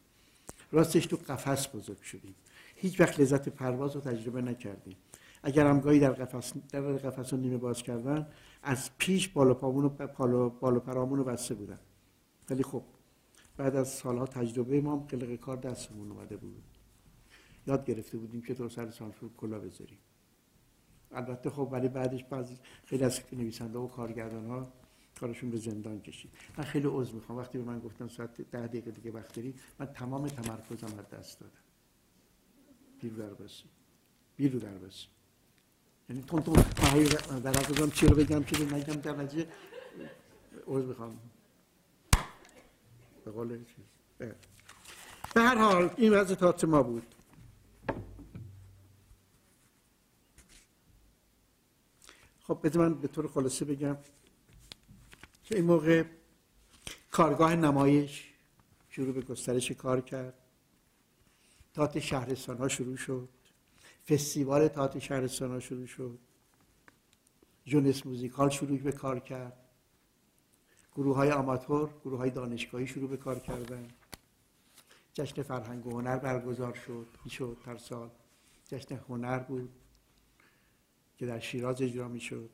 [0.72, 2.34] راستش تو قفس بزرگ شدیم.
[2.80, 4.96] هیچ وقت لذت پرواز رو تجربه نکردیم.
[5.42, 8.28] اگر هم گاهی در قفس در قفس نیمه باز کردن
[8.62, 9.88] از پیش بالا پامون و
[10.48, 11.78] بالا پرامون رو بسته بودن.
[12.50, 12.82] ولی خب
[13.56, 16.62] بعد از سالها تجربه ما هم قلق کار دستمون اومده بود.
[17.66, 19.98] یاد گرفته بودیم که تو سر سانسور کلا بذاریم.
[21.12, 24.72] البته خب ولی بعدش بعضی خیلی از نویسنده و کارگردان ها
[25.20, 26.30] کارشون به زندان کشید.
[26.58, 27.38] من خیلی عذر می‌خوام.
[27.38, 31.40] وقتی به من گفتن ساعت ده دقیقه دیگه وقت داری من تمام تمرکزم از دست
[31.40, 31.67] دادم.
[33.00, 33.64] بیرو در بسی
[34.36, 35.06] بیرو در بسی
[36.08, 39.46] یعنی تون تون در حقیقتم چی رو بگم چی رو نگم در نتیجه
[40.66, 41.20] عذر می‌خوام
[43.24, 43.84] به قول چیز
[45.34, 47.14] به هر حال این وضع تاعت ما بود
[52.42, 53.96] خب بده من به طور خلاصه بگم
[55.44, 56.04] که این موقع
[57.10, 58.32] کارگاه نمایش
[58.90, 60.34] شروع به گسترش کار کرد
[61.78, 63.28] تاعت شهرستان ها شروع شد.
[64.08, 66.18] فستیوال تاعت شهرستان ها شروع شد.
[67.64, 69.56] جونس موزیکال شروع به کار کرد.
[70.94, 73.88] گروه های آماتور گروه های دانشگاهی شروع به کار کردن
[75.12, 78.10] جشن فرهنگ و هنر برگزار شد شد هر سال.
[78.66, 79.70] جشن هنر بود
[81.16, 82.50] که در شیراز اجرا می شد.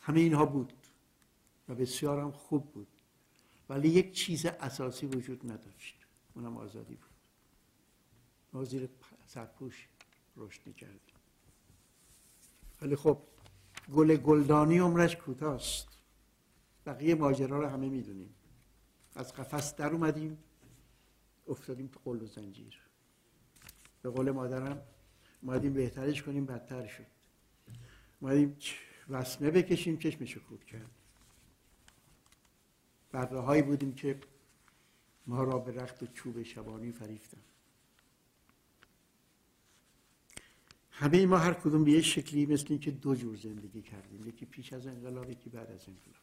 [0.00, 0.72] همه اینها بود
[1.68, 2.89] و بسیار هم خوب بود.
[3.70, 6.06] ولی یک چیز اساسی وجود نداشت.
[6.34, 7.10] اونم آزادی بود.
[8.52, 8.88] ما زیر
[9.26, 9.88] سرپوش
[10.36, 11.14] رشد کردیم
[12.82, 13.22] ولی خب
[13.92, 15.88] گل گلدانی عمرش کوتاست.
[16.86, 18.34] بقیه ماجرا رو همه می‌دونیم.
[19.14, 20.38] از قفس در اومدیم
[21.48, 22.80] افتادیم تو قل و زنجیر.
[24.02, 24.82] به قول مادرم
[25.42, 27.06] اومدیم بهترش کنیم بدتر شد.
[28.20, 28.56] اومدیم
[29.08, 30.99] وسمه بکشیم چشمشو کور کرد
[33.12, 34.20] بره هایی بودیم که
[35.26, 37.40] ما را به رخت و چوب شبانی فریفتن
[41.00, 44.72] همه ما هر کدوم به یه شکلی مثل اینکه دو جور زندگی کردیم یکی پیش
[44.72, 46.22] از انقلاب یکی بعد از انقلاب.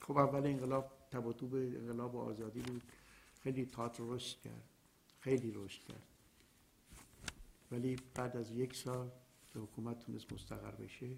[0.00, 2.82] خب اول انقلاب تباتوب انقلاب و آزادی بود.
[3.42, 4.64] خیلی تات رشد کرد.
[5.20, 6.06] خیلی رشد کرد.
[7.72, 9.10] ولی بعد از یک سال
[9.52, 11.16] که حکومت تونست مستقر بشه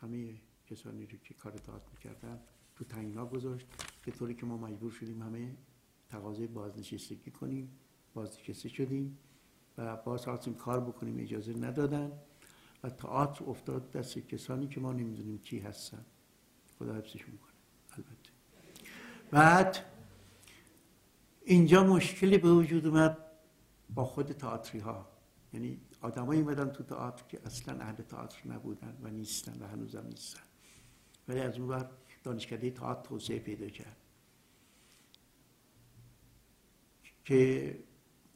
[0.00, 0.34] همه
[0.70, 2.40] کسانی رو که کار تاعت می‌کردن
[2.76, 3.66] تو تنگنا گذاشت
[4.04, 5.56] به طوری که ما مجبور شدیم همه
[6.08, 7.78] تقاضای بازنشستگی کنیم
[8.14, 9.18] بازنشسته شدیم
[9.78, 12.12] و باز خواستیم کار بکنیم اجازه ندادن
[12.82, 16.04] و تئاتر افتاد دست کسانی که ما نمی‌دونیم کی هستن.
[16.78, 17.52] خدا حفظشون کنه.
[17.92, 18.30] البته.
[19.30, 19.78] بعد
[21.44, 23.18] اینجا مشکلی به وجود اومد
[23.94, 25.08] با خود تئاتری ها
[25.52, 30.40] یعنی آدمایی اومدن تو تئاتر که اصلا اهل تئاتر نبودن و نیستن و هنوزم نیستن.
[31.28, 31.90] ولی از اون بر
[32.24, 33.96] دانشکده تئاتر توسعه پیدا کرد.
[37.24, 37.78] که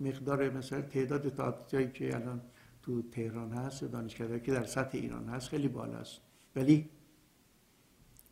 [0.00, 2.42] مقدار مثلا تعداد تئاتر که الان
[2.82, 6.20] تو تهران هست دانشگاه که در سطح ایران هست خیلی بالاست.
[6.56, 6.90] ولی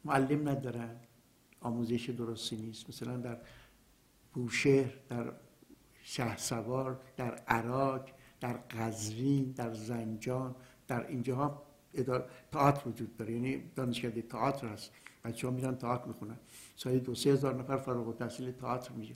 [0.05, 0.97] معلم ندارن.
[1.61, 2.89] آموزش درستی نیست.
[2.89, 3.39] مثلا در
[4.33, 5.33] بوشهر در
[6.03, 8.09] شه سوار در عراق
[8.41, 10.55] در قزوین در زنجان
[10.89, 11.66] در اینجاها
[12.53, 13.33] تئاتر وجود داره.
[13.33, 14.91] یعنی دانشکده تئاتر هست.
[15.25, 16.37] بچه ها میرن تئاتر می‌خونن.
[16.77, 19.15] سالی دو سه هزار نفر فارغ التحصیل تئاتر میگه.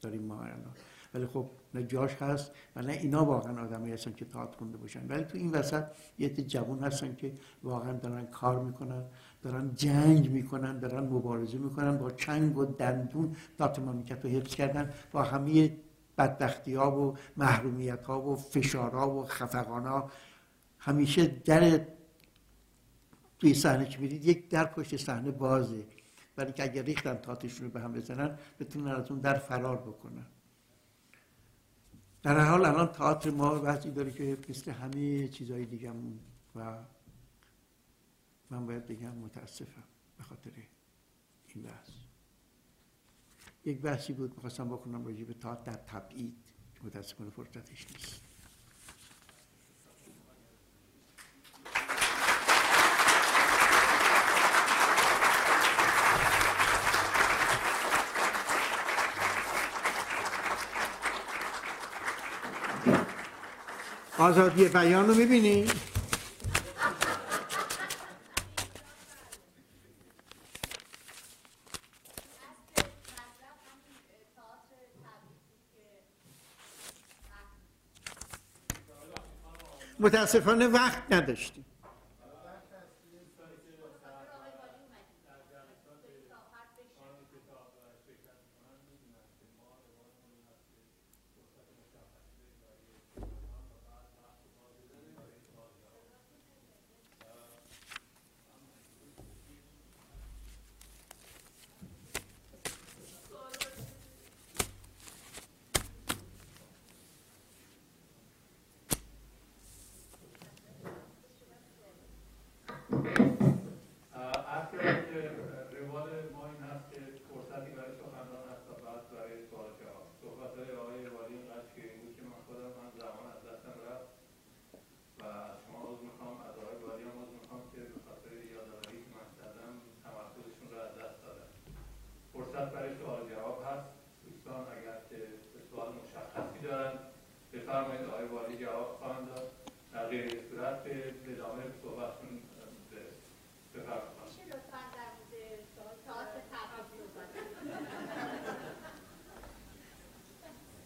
[0.00, 0.74] داریم ما الان.
[1.14, 5.06] ولی خب نه جاش هست و نه اینا واقعا آدمی هستن که تئاتر خونده باشن.
[5.08, 5.84] ولی تو این وسط
[6.18, 9.04] یه جوان هستن که واقعا دارن کار می‌کنن
[9.42, 13.36] دارن جنگ می‌کنن دارن مبارزه می‌کنن با چنگ و دندون.
[13.58, 14.90] ذات مملکت رو حفظ کردن.
[15.12, 15.76] با همه
[16.18, 20.10] بدبختی ها و محرومیت ها و فشار ها و خفقان ها
[20.78, 21.80] همیشه در
[23.42, 25.84] توی صحنه که می‌دید یک در پشت صحنه بازه.
[26.36, 30.26] ولی که اگر ریختن تاتشون رو به هم بزنن بتونن از اون در فرار بکنن.
[32.22, 35.92] در حال الان تئاتر ما وضعی داره که مثل همه چیزهای دیگه
[36.56, 36.78] و
[38.50, 39.84] من باید بگم متاسفم
[40.18, 40.50] به خاطر
[41.54, 41.88] این بحث.
[43.64, 46.36] یک بحثی بود می‌خواستم بکنم راجع به تئاتر در تبعید.
[46.84, 48.31] متاسفانه فرصتش نیست.
[64.22, 65.66] آزادی بیان رو می‌بینی؟
[80.00, 81.64] متاسفانه وقت نداشتیم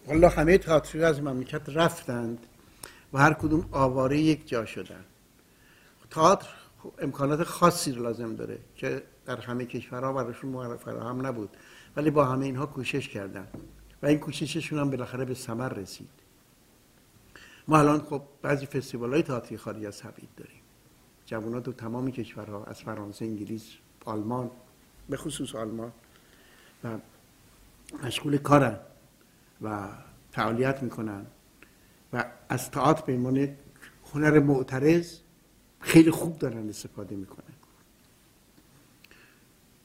[0.06, 2.46] حالا همه تئاتری از مملکت رفتند
[3.12, 5.04] و هر کدوم آواره یک جا شدن.
[6.10, 6.48] تئاتر
[6.98, 11.56] امکانات خاصی رو لازم داره که در همه کشورها براشون فراهم نبود
[11.96, 13.48] ولی با همه اینها کوشش کردن
[14.02, 16.25] و این کوشششون هم بالاخره به ثمر رسید.
[17.68, 20.60] ما الان خب بعضی فستیوال های تئاتری خارج از تبعید داریم.
[21.26, 23.66] جوانات تو تمام کشورها از فرانسه انگلیس
[24.04, 24.50] آلمان
[25.08, 25.92] به خصوص آلمان
[26.84, 26.98] و
[28.04, 28.78] مشغول کارن
[29.62, 29.88] و
[30.30, 31.26] فعالیت می‌کنن
[32.12, 33.56] و از تئاتر به عنوان
[34.12, 35.18] هنر معترض
[35.80, 37.54] خیلی خوب دارن استفاده می‌کنن.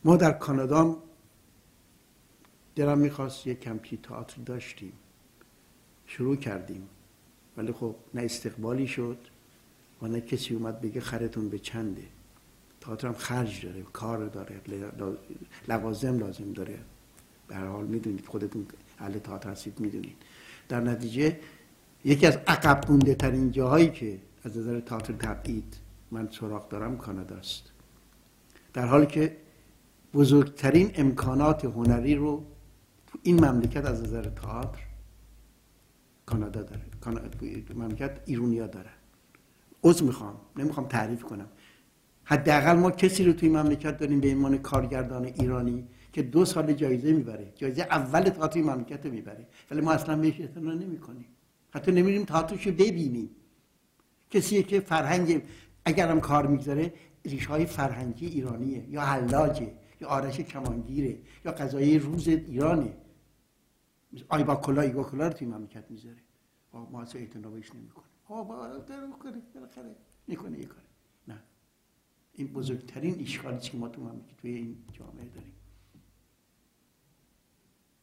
[0.04, 0.98] ما در کانادا
[2.76, 4.94] دلم می‌خواست یک کمپی تئاتر داشتیم.
[6.06, 6.90] شروع کردیم.
[7.58, 9.18] ولی خب نه استقبالی شد
[10.02, 12.04] و نه کسی اومد بگه خرتون به چنده.
[12.82, 14.62] تئاتر هم خرج داره کار داره
[15.68, 16.80] لوازم لازم داره.
[17.48, 18.66] به هر حال می‌دونید خودتون
[19.00, 20.16] اهل تئاتر هستید می‌دونید.
[20.70, 21.40] در نتیجه
[22.06, 25.78] یکی از عقب ترین جاهایی که از نظر تئاتر تبعید
[26.12, 27.72] من سراغ دارم کاناداست
[28.74, 29.38] در حالی که
[30.14, 32.46] بزرگترین امکانات هنری رو
[33.24, 34.80] این مملکت از نظر تئاتر
[36.32, 36.82] کانادا داره.
[37.76, 38.90] مملکت ایرونیا داره.
[39.84, 40.36] عضو می‌خوام.
[40.58, 41.48] نمی‌خوام تعریف کنم.
[42.24, 47.14] حداقل ما کسی رو توی مملکت داریم به عنوان کارگردان ایرانی که دو سال جایزه
[47.14, 47.54] می‌بره.
[47.56, 49.48] جایزه اول تئاتر مملکت می‌بره.
[49.72, 51.26] ولی ما اصلا بهش اعتنا نمی‌کنیم.
[51.74, 53.30] حتی نمیریم تئاترش رو ببینیم.
[54.30, 55.42] کسی که فرهنگ
[55.86, 56.94] اگرم کار می‌گذاره
[57.26, 58.90] ریش های فرهنگی ایرانیه.
[58.90, 59.72] یا حلاجه
[60.02, 62.94] یا آرش کمانگیره یا غذای روز ایرانه.
[64.28, 66.24] با ای با کلا رو توی مملکت می‌ذاره
[66.74, 68.10] ما اصلا اعتنا بهش نمی‌کنیم.
[68.28, 68.80] ها با
[69.20, 69.96] کنه بالاخره.
[70.28, 70.88] می‌کنه یه کاری.
[71.28, 71.44] نه.
[72.34, 75.54] این بزرگترین اشکالی که ما تو مملکت توی این جامعه داریم.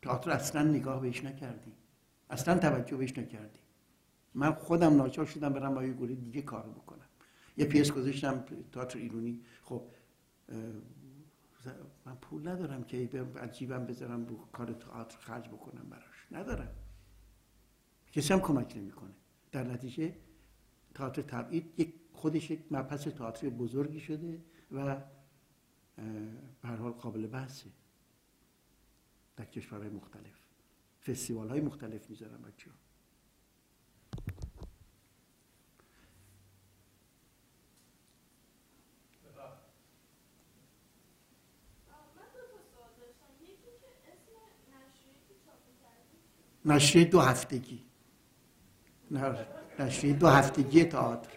[0.02, 1.74] تئاتر اصلا نگاه بهش نکردیم
[2.30, 3.62] اصلا توجه بهش نکردیم
[4.34, 7.08] من خودم ناچار شدم برم با یه گروه دیگه کار بکنم.
[7.56, 9.40] یه پیس گذاشتم تئاتر ایرونی.
[9.62, 9.82] خب
[12.04, 16.26] من پول ندارم که عجیبم بذارم رو کار تئاتر خرج بکنم براش.
[16.30, 16.74] ندارم.
[18.12, 19.14] کسی هم کمک نمی‌کنه.
[19.52, 20.16] در نتیجه
[20.94, 25.02] تئاتر تبعید یک خودش یک مبحث تئاتری بزرگی شده و
[26.62, 27.70] به حال قابل بحثه.
[29.36, 30.38] در کشورهای مختلف.
[31.06, 32.76] فستیوال های مختلف می‌ذارن بچه ها
[46.68, 47.84] نشریه دو هفتگی.
[49.78, 51.30] نشریه دو هفتگی تئاتر.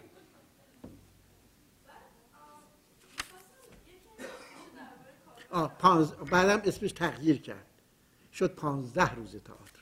[5.80, 6.12] پانز...
[6.12, 7.66] بعدم اسمش تغییر کرد.
[8.34, 9.82] شد پانزده روز تئاتر.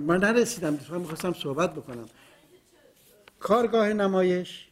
[0.00, 2.08] من نرسیدم می‌خواستم صحبت بکنم.
[3.40, 4.69] کارگاه نمایش؟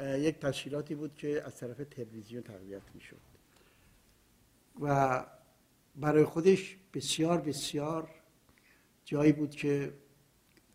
[0.00, 3.20] یک تشکیلاتی بود که از طرف تلویزیون تقویت می‌شد.
[4.80, 5.26] و
[5.96, 8.10] برای خودش بسیار بسیار
[9.04, 9.92] جایی بود که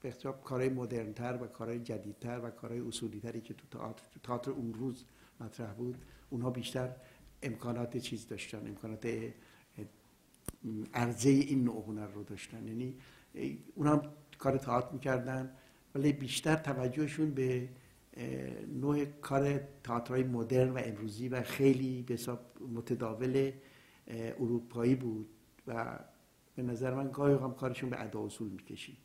[0.02, 3.94] به حساب کارهای مدرنتر و کارهای جدیدتر و کارهای اصولیتری که تو
[4.24, 5.06] تئاتر اون روز
[5.40, 5.98] مطرح بود
[6.30, 6.96] اونها بیشتر
[7.44, 9.08] امکانات چیز داشتن امکانات
[10.94, 12.68] عرضه این نوع هنر رو داشتن.
[12.68, 12.98] یعنی
[13.76, 14.02] اونها
[14.38, 15.56] کار تئاتر می‌کردن
[15.96, 17.70] ولی بیشتر توجهشون به
[18.68, 22.20] نوع کار تئاترهای مدرن و امروزی و خیلی به
[22.74, 23.52] متداول
[24.08, 25.30] اروپایی بود
[25.68, 26.00] و
[26.56, 28.98] به نظر من گاهی هم کارشون به ادا اصول می‌کشید.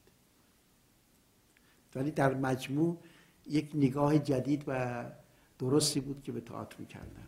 [1.95, 2.99] ولی در مجموع
[3.47, 5.05] یک نگاه جدید و
[5.59, 7.27] درستی بود که به تئاتر می‌کردن.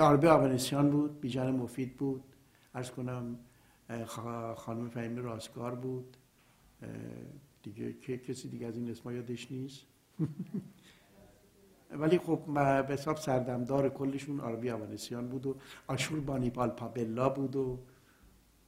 [0.00, 2.24] آربه آبنسیان بود بیجان مفید بود.
[2.74, 3.38] ارز کنم
[4.56, 6.16] خانم فهمی راستگار بود.
[7.62, 9.86] دیگه کسی دیگه از این اسما یادش نیست.
[11.90, 12.42] ولی خب
[12.86, 15.56] به حساب سردمدار کلشون آربی آوانسیان بود و
[15.86, 17.78] آشور بانی پابلا بود و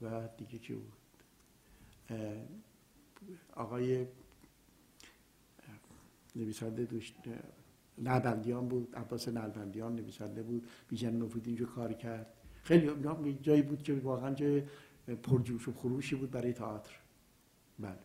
[0.02, 0.92] و دیگه کی بود؟
[3.56, 4.06] آقای
[6.36, 7.14] نویسنده دوست
[7.98, 12.34] نلبندیان بود عباس نلبندیان نویسنده بود بیژن مفید اینجا کار کرد.
[12.62, 14.62] خیلی جایی بود که واقعا جای
[15.22, 16.92] پرجوش و خروشی بود برای تئاتر.
[17.78, 17.98] بله.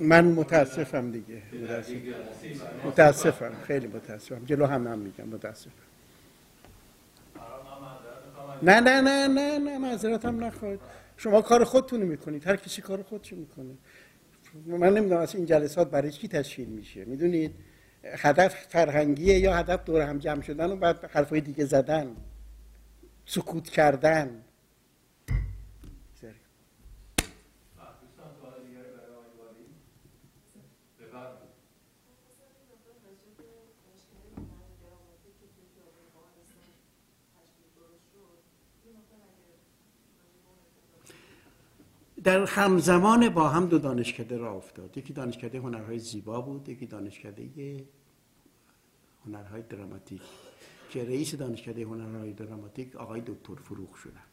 [0.00, 1.42] من متاسفم دیگه.
[2.84, 3.52] متاسفم.
[3.66, 4.44] خیلی متاسفم.
[4.44, 5.28] جلو هم هم میگم.
[5.28, 5.70] متاسفم.
[8.62, 10.80] نه نه نه نه نه معذرت هم نخواهید.
[11.16, 12.46] شما کار خودتون می‌کنید.
[12.46, 13.74] هر کسی کار خودشو می‌کنه.
[14.66, 17.04] من نمی‌دونم از این جلسات برای چی تشکیل میشه.
[17.04, 17.54] می‌دونید
[18.04, 22.16] هدف فرهنگیه یا هدف دور هم جمع شدن و بعد حرفای دیگه زدن
[23.26, 24.44] سکوت کردن.
[42.28, 44.98] در همزمان با هم دو دانشکده را افتاد.
[44.98, 47.86] یکی دانشکده هنرهای زیبا بود یکی دانشکده
[49.26, 50.22] هنرهای دراماتیک.
[50.90, 54.24] که رئیس دانشکده هنرهای دراماتیک آقای دکتر فروغ شدن.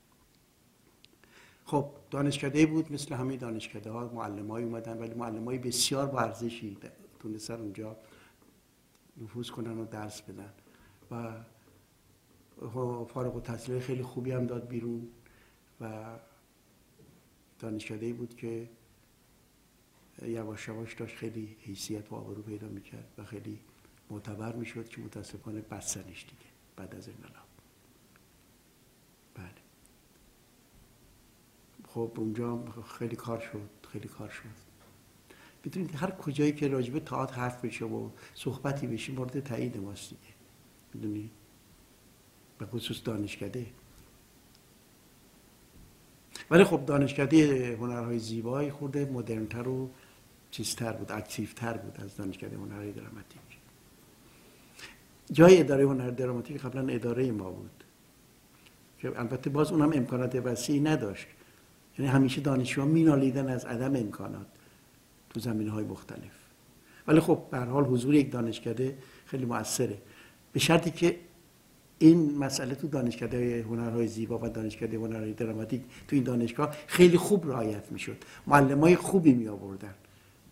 [1.66, 6.20] خب دانشکده بود مثل همه دانشکده ها معلم های اومدن ولی معلم های بسیار با
[6.20, 6.78] ارزشی
[7.20, 7.98] تونستن اونجا
[9.22, 10.54] نفوذ کنن و درس بدن.
[11.12, 11.32] و
[13.06, 15.08] فارغ و تحصیل خیلی خوبی هم داد بیرون
[15.82, 16.04] و
[17.60, 18.70] دانشکده بود که
[20.22, 23.60] یواش یواش داشت خیلی حیثیت و آبرو پیدا می‌کرد و خیلی
[24.10, 27.46] معتبر می‌شد که متاسفانه بستنش دیگه بعد از انقلاب.
[29.36, 29.46] بله.
[31.88, 34.66] خب اونجا خیلی کار شد خیلی کار شد.
[35.64, 40.34] می‌تونید هر کجایی که راجبه تئاتر حرف بشه و صحبتی بشه مورد تایید ماست دیگه.
[40.94, 41.32] می‌دونی؟
[42.58, 43.66] به خصوص دانشکده.
[46.52, 49.90] ولی خب دانشکده هنرهای زیبایی خورده مدرنتر و
[50.52, 53.42] چیزتر بود اکتیفتر بود از دانشکده هنرهای دراماتیک.
[55.32, 57.84] جای اداره هنر دراماتیک قبلا اداره ما بود.
[59.00, 61.28] که البته باز اونم امکانات وسیعی نداشت.
[62.00, 64.48] یعنی همیشه دانشجوها مینالیدن از عدم امکانات
[65.30, 66.32] تو زمین های مختلف.
[67.08, 69.98] ولی خب به حال حضور یک دانشکده خیلی موثره.
[70.54, 71.20] به شرطی که
[72.00, 77.52] این مسئله تو دانشکده هنرهای زیبا و دانشکده هنرهای دراماتیک تو این دانشگاه خیلی خوب
[77.52, 78.18] رعایت می‌شد.
[78.48, 79.96] معلم های خوبی می آوردن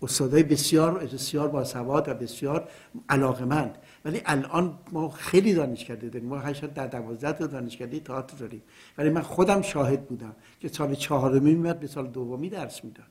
[0.01, 2.69] استادای بسیار بسیار باسواد و بسیار
[3.09, 6.29] علاقمند ولی الان ما خیلی دانشکده داریم.
[6.29, 8.61] ما هشت در دوازده تا دانشکده تئاتر داریم.
[8.97, 13.05] ولی من خودم شاهد بودم که سال چهارمی میاد به سال دومی درس می‌داد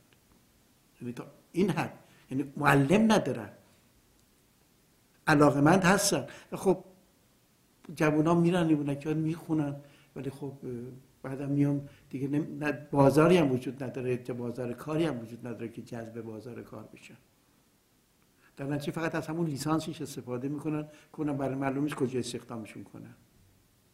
[1.03, 1.15] یعنی
[1.53, 1.93] این حد.
[2.31, 3.49] یعنی معلم ندارن.
[5.27, 6.27] علاقمند هستن.
[6.55, 6.85] خب
[7.95, 9.77] جوونا میرن که می‌خونن.
[10.17, 10.53] ولی خب
[11.23, 12.29] بعدم میام دیگه
[12.91, 17.17] بازاری هم وجود نداره بازار کاری هم وجود نداره که جذب بازار کار بشن
[18.57, 23.15] در نتیجه فقط از همون لیسانسش استفاده می‌کنن کنن برای معلوم نیست کجا استخدامشون کنن.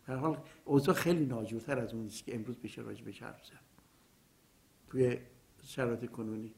[0.07, 3.61] در حال اوضاع خیلی ناجورتر از اون که امروز بشه راجع به حرف زد.
[4.89, 5.19] توی
[5.63, 6.55] شرایط کنونی.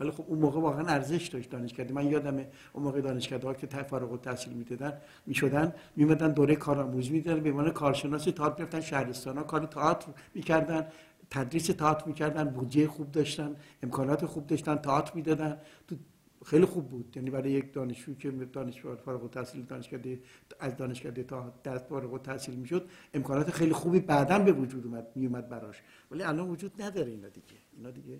[0.00, 1.94] ولی خب اون موقع واقعا ارزش داشت دانشکده.
[1.94, 7.40] من یادمه اون موقع دانشکده ها که فارغ التحصیل می‌دادن می‌شدن میمدن دوره کارآموزی می‌دادن
[7.42, 10.88] به عنوان کارشناسی تئاتر می‌رفتن شهرستان ها کار تئاتر می‌کردن
[11.30, 15.58] تدریس تئاتر می‌کردن بودجه خوب داشتن امکانات خوب داشتن تئاتر می‌دادن.
[15.88, 15.96] تو
[16.44, 17.16] خیلی خوب بود.
[17.16, 20.20] یعنی برای یک دانشجو که دانشجو فارغ التحصیل دانشکده
[20.60, 25.48] از دانشکده تا دست فارغ التحصیل می‌شد امکانات خیلی خوبی بعدا به وجود اومد میومد
[25.48, 25.82] براش.
[26.10, 27.56] ولی الان وجود نداره اینا دیگه.
[27.76, 28.18] اینا دیگه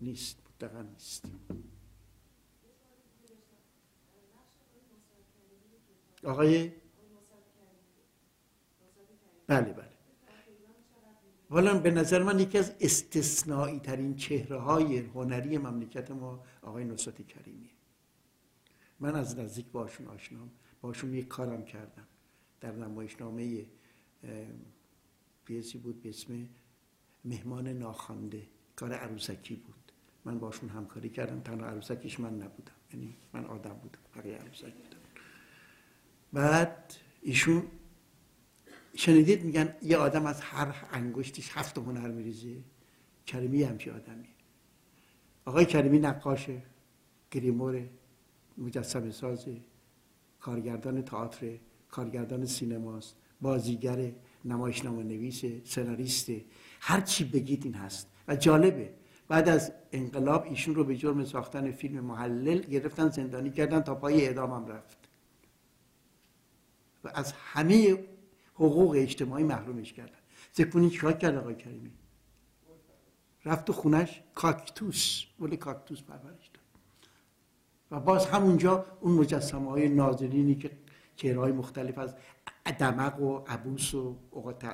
[0.00, 0.43] نیست.
[0.54, 1.24] مطلقا نیست
[6.24, 6.72] آقای؟
[9.46, 9.94] بله بله.
[11.48, 17.26] حالا به نظر من یکی از استثنایی ترین چهره های هنری مملکت ما آقای نصرت
[17.26, 17.70] کریمی
[19.00, 20.50] من از نزدیک باشون آشنام.
[20.80, 22.06] باشون یک کارم کردم.
[22.60, 23.66] در نمایشنامه
[25.44, 26.48] پیسی بود به اسم
[27.24, 29.73] مهمان ناخوانده کار عروسکی بود.
[30.24, 32.72] من باشون همکاری کردم تنها عروسکیش من نبودم.
[32.92, 34.98] یعنی من آدم بودم بقیه عروسک بودم
[36.32, 37.62] بعد ایشون
[38.96, 42.56] شنیدید میگن یه آدم از هر انگشتش هفت هنر میریزه.
[43.26, 44.28] کریمی همچی آدمی
[45.44, 46.62] آقای کریمی نقاشه
[47.30, 47.90] گریموره
[48.58, 49.56] مجسم سازه
[50.40, 51.58] کارگردان تئاتر
[51.90, 54.12] کارگردان سینماست بازیگر
[54.44, 56.44] نمایشنامه نویسه سناریسته.
[56.80, 58.10] هر چی بگید این هست.
[58.28, 58.94] و جالبه.
[59.28, 64.26] بعد از انقلاب ایشون رو به جرم ساختن فیلم محلل گرفتن زندانی کردن تا پای
[64.26, 64.98] اعدام رفت.
[67.04, 68.04] و از همه
[68.54, 70.18] حقوق اجتماعی محرومش کردن.
[70.52, 71.90] زکونی چیکار کرد آقای کریمی؟
[73.44, 76.64] رفت تو خونش کاکتوس ولی کاکتوس پرورش داد.
[77.90, 80.70] و باز همونجا اون مجسمه های ناظرینی که
[81.16, 82.14] چهره های مختلف از
[82.78, 84.16] دمق و عبوس و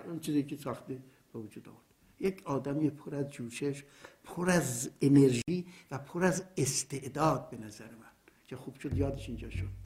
[0.06, 0.98] اون چیزی که ساخته
[1.32, 1.89] به وجود آورد.
[2.20, 3.84] یک آدمی پر از جوشش
[4.24, 8.10] پر از انرژی و پر از استعداد به نظر من.
[8.46, 9.79] که خوب شد یادش اینجا شد.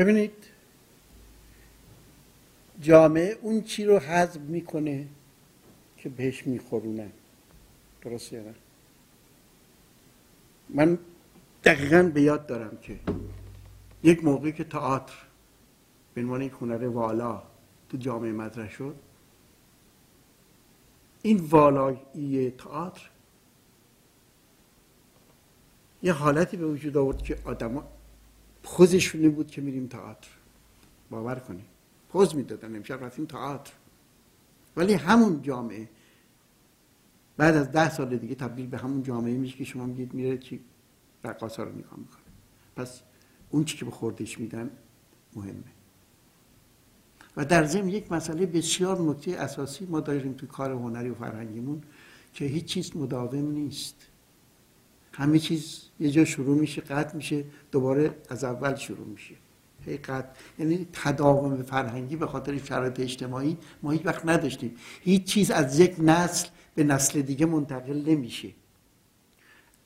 [0.00, 0.32] ببینید
[2.80, 5.06] جامعه اون چی رو حذف می‌کنه
[5.96, 7.10] که بهش میخورونه.
[8.02, 8.42] درست یا
[10.68, 10.98] من
[11.64, 13.00] دقیقا به یاد دارم که
[14.02, 15.14] یک موقعی که تئاتر
[16.14, 17.42] به عنوان یک هنر والا
[17.88, 18.96] تو جامعه مطرح شد
[21.22, 23.10] این والایی تئاتر
[26.02, 27.99] یه حالتی به وجود آورد که آدما
[28.64, 30.28] خوزشونه بود که میریم تئاتر.
[31.10, 31.64] باور کنید
[32.08, 32.76] پوز می‌دادن.
[32.76, 33.72] امشب رفتیم تئاتر.
[34.76, 35.88] ولی همون جامعه.
[37.36, 40.60] بعد از ده سال دیگه تبدیل به همون جامعه میشه که شما میگید میره چی؟
[41.24, 42.20] رقاصا رو نگاه می‌کنه.
[42.76, 43.00] پس
[43.50, 44.70] اون چی که به خوردش میدن
[45.36, 45.62] مهمه.
[47.36, 51.82] و در ضمن یک مسئله بسیار نکته اساسی ما داریم توی کار هنری و فرهنگیمون
[52.34, 54.06] که هیچ چیز مداوم نیست.
[55.20, 59.34] همه چیز یه جا شروع میشه قطع میشه دوباره از اول شروع میشه.
[59.86, 60.28] هی قطع.
[60.58, 64.76] یعنی تداوم فرهنگی به خاطر شرایط اجتماعی ما هیچ وقت نداشتیم.
[65.00, 68.48] هیچ چیز از یک نسل به نسل دیگه منتقل نمیشه.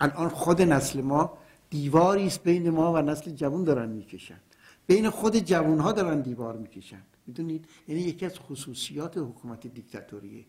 [0.00, 1.38] الان خود نسل ما
[1.70, 4.40] دیواری است بین ما و نسل جوان دارن می‌کشن.
[4.86, 7.02] بین خود جوان ها دارن دیوار می‌کشن.
[7.26, 10.44] می‌دونید؟ یعنی یکی از خصوصیات حکومت دیکتاتوریه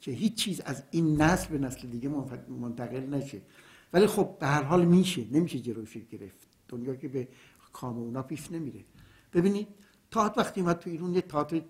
[0.00, 2.08] که هیچ چیز از این نسل به نسل دیگه
[2.60, 3.40] منتقل نشه.
[3.92, 6.48] ولی خب به هر حال میشه نمیشه جلوش گرفت.
[6.68, 7.28] دنیا که به
[7.72, 8.84] کام اونا پیش نمیره.
[9.32, 9.68] ببینید
[10.10, 11.62] تاعت وقتی اومد تو ایران یه تئاتر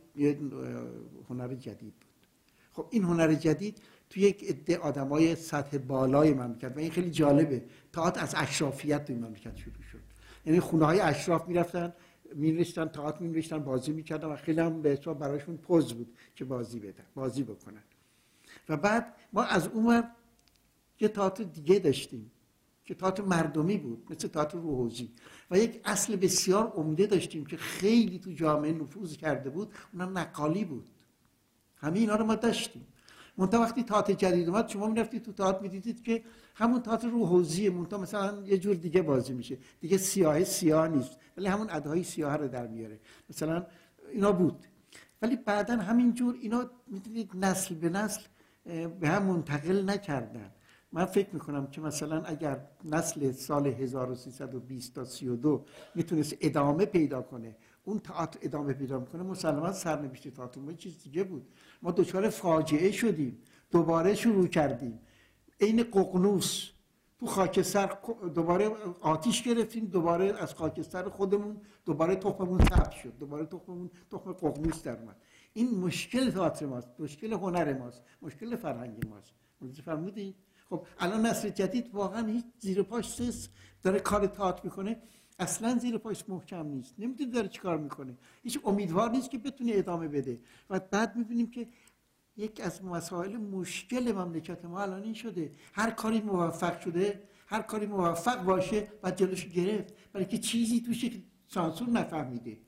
[1.28, 2.26] هنر جدید بود.
[2.72, 3.78] خب این هنر جدید
[4.10, 7.64] تو یک عده آدمای سطح بالای مملکت و این خیلی جالبه.
[7.92, 10.00] تاعت از اشرافیت تو مملکت شروع شد.
[10.46, 11.92] یعنی خونه های اشراف می‌رفتن
[12.34, 16.80] مینوشتن تئاتر مینوشتن بازی می‌کردن و خیلی هم به حساب برایشون پوز بود که بازی
[16.80, 17.82] بدن بازی بکنن.
[18.68, 20.04] و بعد ما از اون
[21.00, 22.30] یه تئاتر دیگه داشتیم
[22.84, 25.10] که تئاتر مردمی بود مثل تئاتر روحوزی.
[25.50, 30.64] و یک اصل بسیار عمده داشتیم که خیلی تو جامعه نفوذ کرده بود اونم نقالی
[30.64, 30.88] بود.
[31.76, 32.86] همه اینا رو ما داشتیم.
[33.36, 36.24] منتها وقتی تئاتر جدید اومد شما می‌رفتید تو تئاتر می‌دیدید که
[36.54, 37.70] همون تئاتر روحوزیه.
[37.70, 39.58] منتها مثلا یه جور دیگه بازی میشه.
[39.80, 43.00] دیگه سیاه سیاه نیست ولی همون ادهای سیاه رو در میاره.
[43.30, 43.66] مثلا
[44.12, 44.66] اینا بود.
[45.22, 48.22] ولی بعدا همین جور اینا می‌دونید نسل به نسل
[49.00, 50.50] به هم منتقل نکردن.
[50.92, 55.64] من فکر می‌کنم که مثلا اگر نسل سال 1320 تا 32
[55.94, 61.24] می‌تونست ادامه پیدا کنه اون تئاتر ادامه پیدا می‌کنه مسلما سرنوشت تئاتر ما چیز دیگه
[61.24, 61.48] بود.
[61.82, 63.38] ما دچار فاجعه شدیم.
[63.70, 65.00] دوباره شروع کردیم.
[65.60, 66.70] عین ققنوس.
[67.18, 67.98] تو خاکستر
[68.34, 73.18] دوباره آتیش گرفتیم دوباره از خاکستر خودمون دوباره تخممون ثبت شد.
[73.18, 75.16] دوباره تخممون تخم ققنوس در اومد.
[75.52, 76.88] این مشکل تئاتر ماست.
[76.98, 78.02] مشکل هنر ماست.
[78.22, 79.32] مشکل فرهنگ ماست.
[79.84, 80.36] فرمودید
[80.70, 83.48] خب الان نسل جدید واقعا هیچ زیر پاش سس
[83.82, 85.02] داره کار تئاتر می‌کنه.
[85.38, 86.94] اصلا زیر پاش محکم نیست.
[86.98, 88.18] نمی‌دونه داره چیکار می‌کنه.
[88.42, 90.40] هیچ امیدوار نیست که بتونه ادامه بده.
[90.70, 91.68] و بعد می‌بینیم که
[92.36, 95.52] یک از مسائل مشکل مملکت ما الان این شده.
[95.72, 99.94] هر کاری موفق شده هر کاری موفق باشه و جلوش گرفت.
[100.12, 102.58] برای که چیزی توشه که سانسور نفهمیده.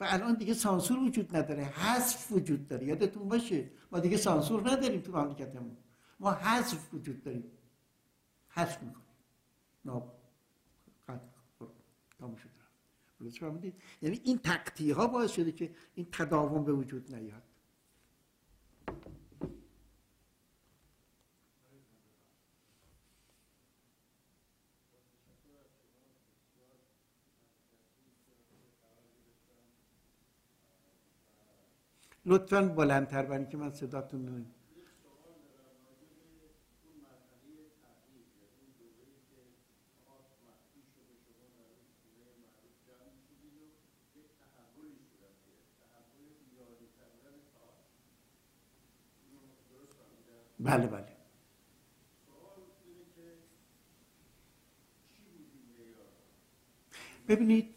[0.00, 1.64] و الان دیگه سانسور وجود نداره.
[1.64, 2.86] حذف وجود داره.
[2.86, 5.76] یادتون باشه ما دیگه سانسور نداریم تو مملکتمون.
[6.20, 7.50] ما حذف وجود داریم.
[8.48, 9.06] حذف می‌کنیم.
[9.84, 10.18] ناب
[12.18, 12.36] تمام
[14.02, 17.42] یعنی این تقطیه ها باعث شده که این تداوم به وجود نیاد.
[32.26, 34.57] لطفا بلندتر برای که من صداتون نمیم
[50.68, 51.08] بله بله.
[57.28, 57.74] ببینید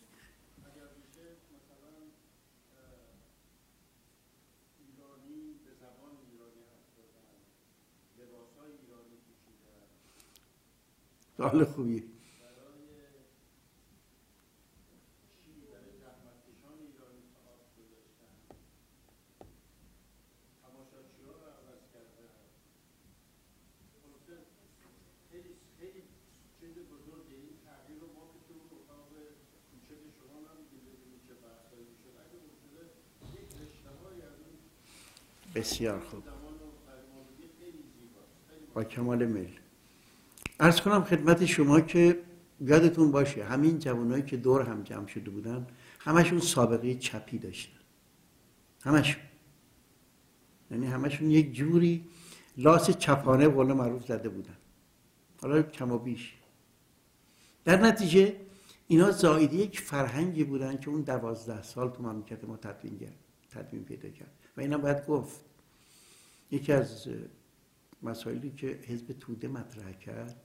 [11.37, 12.10] سوال خوبیه.
[35.61, 36.23] بسیار خوب.
[38.73, 39.59] با کمال میل.
[40.59, 42.19] ارز کنم خدمت شما که
[42.61, 45.67] یادتون باشه همین جوانایی که دور هم جمع شده بودن
[45.99, 47.79] همشون سابقه چپی داشتن.
[48.83, 49.23] همشون.
[50.71, 52.05] یعنی همشون یک جوری
[52.57, 54.57] لاس چپانه قول معروف زده بودن.
[55.41, 56.35] حالا کم و بیش.
[57.65, 58.35] در نتیجه
[58.87, 63.15] اینا زایده یک فرهنگی بودن که اون دوازده سال تو مملکت ما کرد
[63.51, 64.31] تدوین پیدا کرد.
[64.57, 65.50] و اینا باید گفت.
[66.51, 67.07] یکی از
[68.03, 70.35] مسائلی که حزب توده مطرح کرد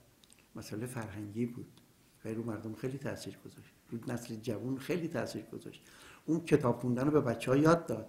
[0.55, 1.81] مسئله فرهنگی بود.
[2.25, 3.73] و رو مردم خیلی تاثیر گذاشت.
[3.89, 5.81] رو نسل جوان خیلی تاثیر گذاشت.
[6.25, 8.07] اون کتاب خوندن رو به بچه ها یاد داد.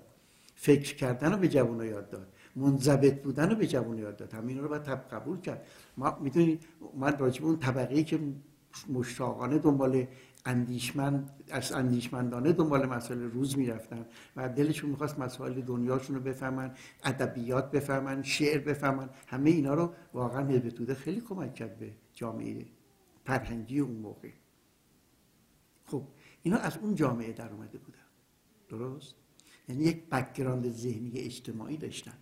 [0.54, 2.32] فکر کردن رو به جوان یاد داد.
[2.56, 4.34] منضبط بودن رو به جوان یاد داد.
[4.34, 5.66] همین رو باید قبول کرد.
[5.96, 6.64] ما می‌دونید
[6.96, 8.20] من راجب اون طبقه که
[8.88, 10.06] مشتاقانه دنبال
[10.48, 14.06] اندیشمند از اندیشمندانه دنبال مسائل روز می‌رفتن
[14.36, 19.10] و دلشون می‌خواست مسائل دنیاشون رو بفهمن ادبیات بفهمن شعر بفهمن.
[19.26, 22.66] همه اینا رو واقعا حزب خیلی کمک کرد به جامعه
[23.24, 24.30] فرهنگی اون موقع.
[25.84, 26.02] خب
[26.42, 27.98] اینا از اون جامعه در اومده بودن.
[28.68, 29.14] درست؟
[29.68, 32.18] یعنی یک background ذهنی اجتماعی داشتن.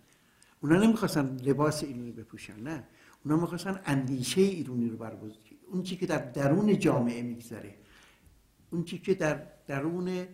[0.61, 2.83] اونا نمی‌خواستن لباس ایرانی بپوشن نه.
[3.25, 5.37] اونا می‌خواستن اندیشه ایرانی رو برگزار
[5.71, 7.75] اون چی که در درون جامعه میگذره.
[8.77, 10.27] اون چی که در درون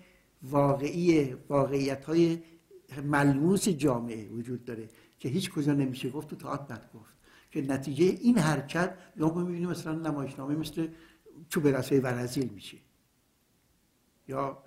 [0.44, 2.40] واقعی واقعیت های
[3.04, 4.90] ملموس جامعه وجود داره
[5.20, 7.14] که هیچ کجا نمیشه گفت تو تاعت بد گفت
[7.52, 10.88] که نتیجه این حرکت یا ما می‌بینیم مثلا نمایشنامه مثل
[11.50, 12.78] چوب رسای ورزیل میشه.
[14.28, 14.64] یا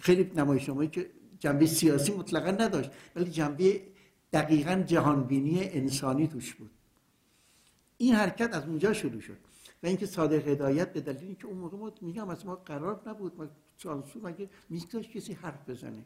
[0.00, 3.82] خیلی نمایشنامه که جنبه سیاسی مطلقا نداشت ولی جنبه
[4.32, 6.70] دقیقا جهانبینی انسانی توش بود.
[7.96, 9.49] این حرکت از اونجا شروع شد.
[9.82, 13.36] و اینکه صادق هدایت به دلیل اینکه اون موقع ما میگم از ما قرار نبود
[13.36, 16.04] ما سانسور مگه میگذاشت کسی حرف بزنه؟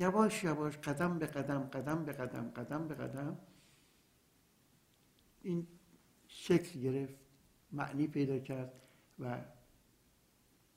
[0.00, 3.38] یواش یواش قدم به قدم قدم به قدم قدم به قدم
[5.42, 5.66] این
[6.26, 7.14] شکل گرفت
[7.72, 8.72] معنی پیدا کرد
[9.18, 9.44] و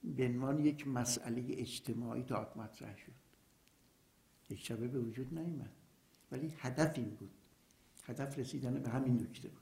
[0.03, 3.11] به عنوان یک مسئله اجتماعی داد مطرح شد.
[4.49, 5.71] یک شبه به وجود نیامد
[6.31, 7.31] ولی هدف این بود.
[8.03, 9.60] هدف رسیدن به همین نکته بود.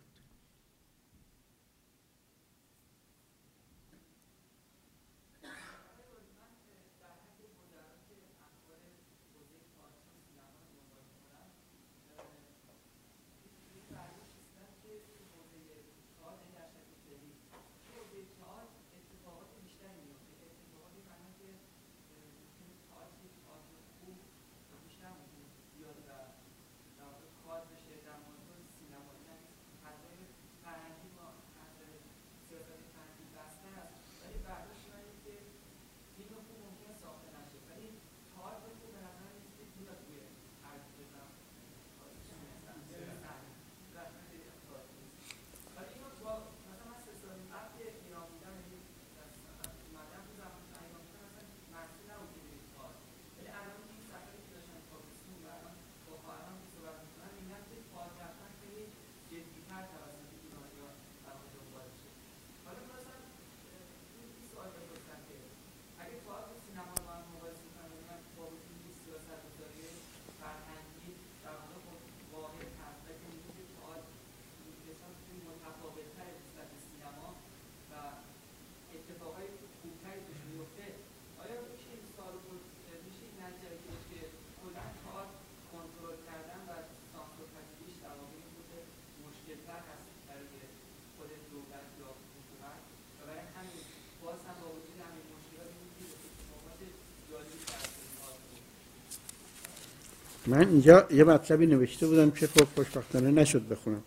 [100.49, 104.03] من اینجا یه مطلبی نوشته بودم که خب خوشبختانه نشد بخونم.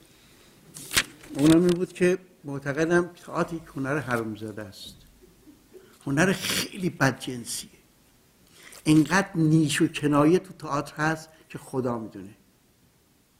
[1.37, 4.95] اونم این بود که معتقدم تئاتر یک هنر حرومزاده است.
[6.07, 7.71] هنر خیلی بدجنسیه
[8.85, 12.35] اینقدر نیش و کنایه تو تئاتر هست که خدا می‌دونه.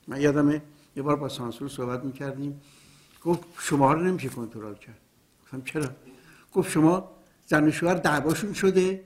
[0.09, 0.63] من یادمه
[0.97, 2.61] یه بار با سانسور صحبت می‌کردیم.
[3.25, 4.99] گفت شما رو نمیشه کنترل کرد.
[5.45, 5.91] گفتم چرا؟
[6.53, 7.11] گفت شما
[7.47, 9.05] زن و شوهر دعواشون شده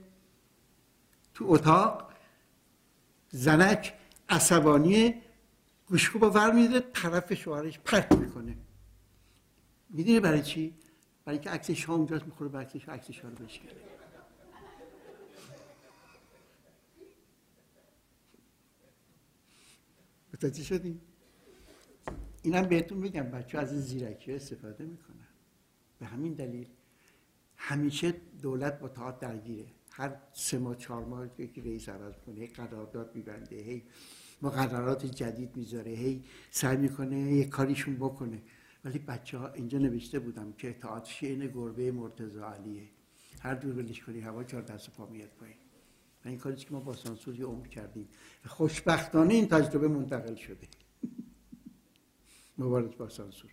[1.34, 2.05] تو اتاق
[3.30, 3.94] زنک
[4.28, 5.14] عصبانی
[5.86, 8.56] گوشکو با ور میده طرف شوهرش پرت می‌کنه.
[9.90, 10.74] می‌دونی برای چی؟
[11.24, 13.70] برای که عکس شما اونجاست می‌خوره به عکس عکس رو بشکنه
[20.34, 21.00] متوجه شدیم
[22.42, 25.26] اینم بهتون میگم بچه از این زیرکی استفاده می‌کنن.
[25.98, 26.68] به همین دلیل
[27.56, 29.66] همیشه دولت با تاعت درگیره.
[29.96, 33.82] هر سه ماه چهار ماه که رئیس عوض کنه هی قرارداد میبنده هی
[34.42, 38.42] مقررات جدید می‌ذاره هی سعی می‌کنه یه کاریشون بکنه.
[38.84, 42.88] ولی بچه ها اینجا نوشته بودم که اطاعت شین گربه مرتضی علیه.
[43.40, 45.56] هر دور ولش کنی هوا چهار دست پا میاد پایین.
[46.24, 48.08] و این کاری که ما با سانسور یه عمر کردیم.
[48.46, 50.68] خوشبختانه این تجربه منتقل شده.
[52.58, 53.50] مبارز با سانسور.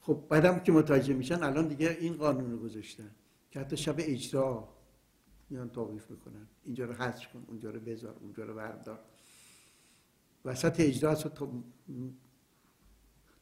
[0.00, 3.10] خب بعدم که متوجه میشن الان دیگه این قانون رو گذاشتن.
[3.50, 4.73] که حتی شب اجرا
[5.50, 6.46] میان توقیف می‌کنن.
[6.64, 9.00] اینجا رو حذف کن اونجا رو بذار اونجا رو بردار.
[10.44, 11.32] وسط اجرا اصلا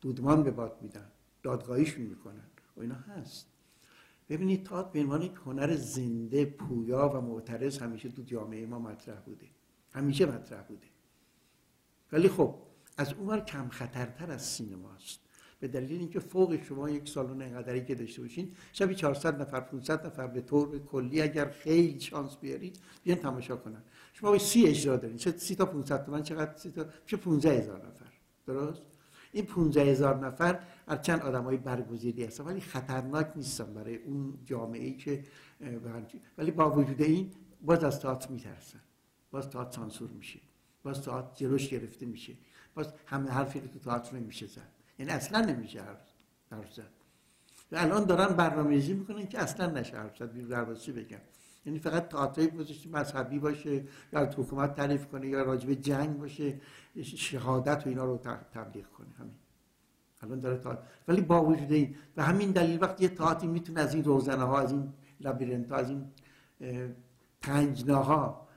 [0.00, 1.12] دودمان به باد میدن.
[1.42, 2.44] دادگاهیشون می‌کنن.
[2.76, 3.46] و اینا هست.
[4.28, 9.46] ببینید تا به عنوان هنر زنده پویا و معترض همیشه تو جامعه ما مطرح بوده.
[9.90, 10.86] همیشه مطرح بوده.
[12.12, 12.54] ولی خب
[12.96, 15.20] از اونور کم خطرتر از سینماست.
[15.62, 20.06] به دلیل اینکه فوق شما یک سالن انقدری که داشته باشین شبی 400 نفر 500
[20.06, 23.82] نفر به طور کلی اگر خیلی شانس بیارید بیان تماشا کنن.
[24.12, 25.16] شما به سی اجرا دارین.
[25.16, 28.12] چه سی تا 500 تومن چقدر سی تا؟ چه 15 هزار نفر.
[28.46, 28.82] درست؟
[29.32, 34.84] این 15 هزار نفر از چند های برگزیدی هستن ولی خطرناک نیستن برای اون جامعه
[34.84, 35.24] ای که
[36.38, 37.30] ولی با وجود این
[37.60, 38.80] باز از تئاتر میترسن.
[39.30, 40.40] باز تئاتر سانسور میشه.
[40.82, 42.32] باز تئاتر جلوش گرفته میشه.
[42.74, 45.82] باز همه حرفی که تو تئاتر نمیشه زد یعنی اصلا نمیشه
[46.50, 46.90] حرف زد.
[47.72, 51.18] و الان دارن برنامه‌ریزی می‌کنن که اصلا نشه حرف زد بیرون بگم.
[51.66, 52.50] یعنی فقط تئاتر
[52.92, 56.60] مذهبی باشه یا حکومت تعریف کنه یا راجب جنگ باشه
[57.02, 58.16] شهادت و اینا رو
[58.52, 59.14] تبلیغ کنه.
[59.18, 59.34] همین.
[60.20, 64.04] الان داره تئاتر ولی با وجود این و همین دلیل وقتی یه می‌تونه از این
[64.04, 66.12] روزنه ها از این لابیرنت ها از این
[67.40, 68.48] تنجناها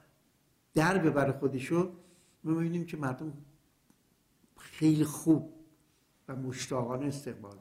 [0.73, 1.91] در ببره خودشو
[2.43, 3.33] می‌بینیم که مردم
[4.57, 5.54] خیلی خوب
[6.27, 7.57] و مشتاقانه استقبال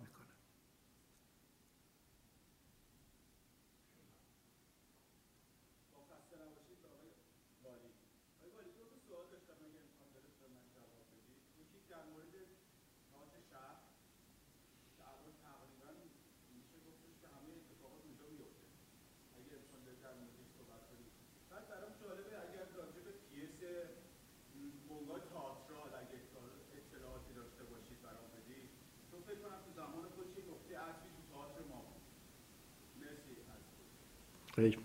[34.63, 34.85] می‌کنن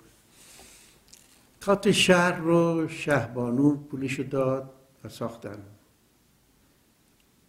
[1.60, 4.74] خط شهر رو شهبانو پولش داد
[5.04, 5.64] و ساختن.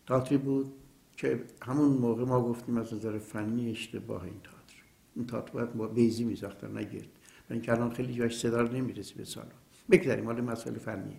[0.07, 0.73] تاتری بود
[1.17, 4.83] که همون موقع ما گفتیم از نظر فنی اشتباه این تاتر
[5.17, 7.09] این تاتر باید با بیزی می ساختن نگرد
[7.51, 9.49] و این الان خیلی جاش صدا نمی‌رسی به سالن.
[9.91, 11.17] بگذاریم حال مسئله فنی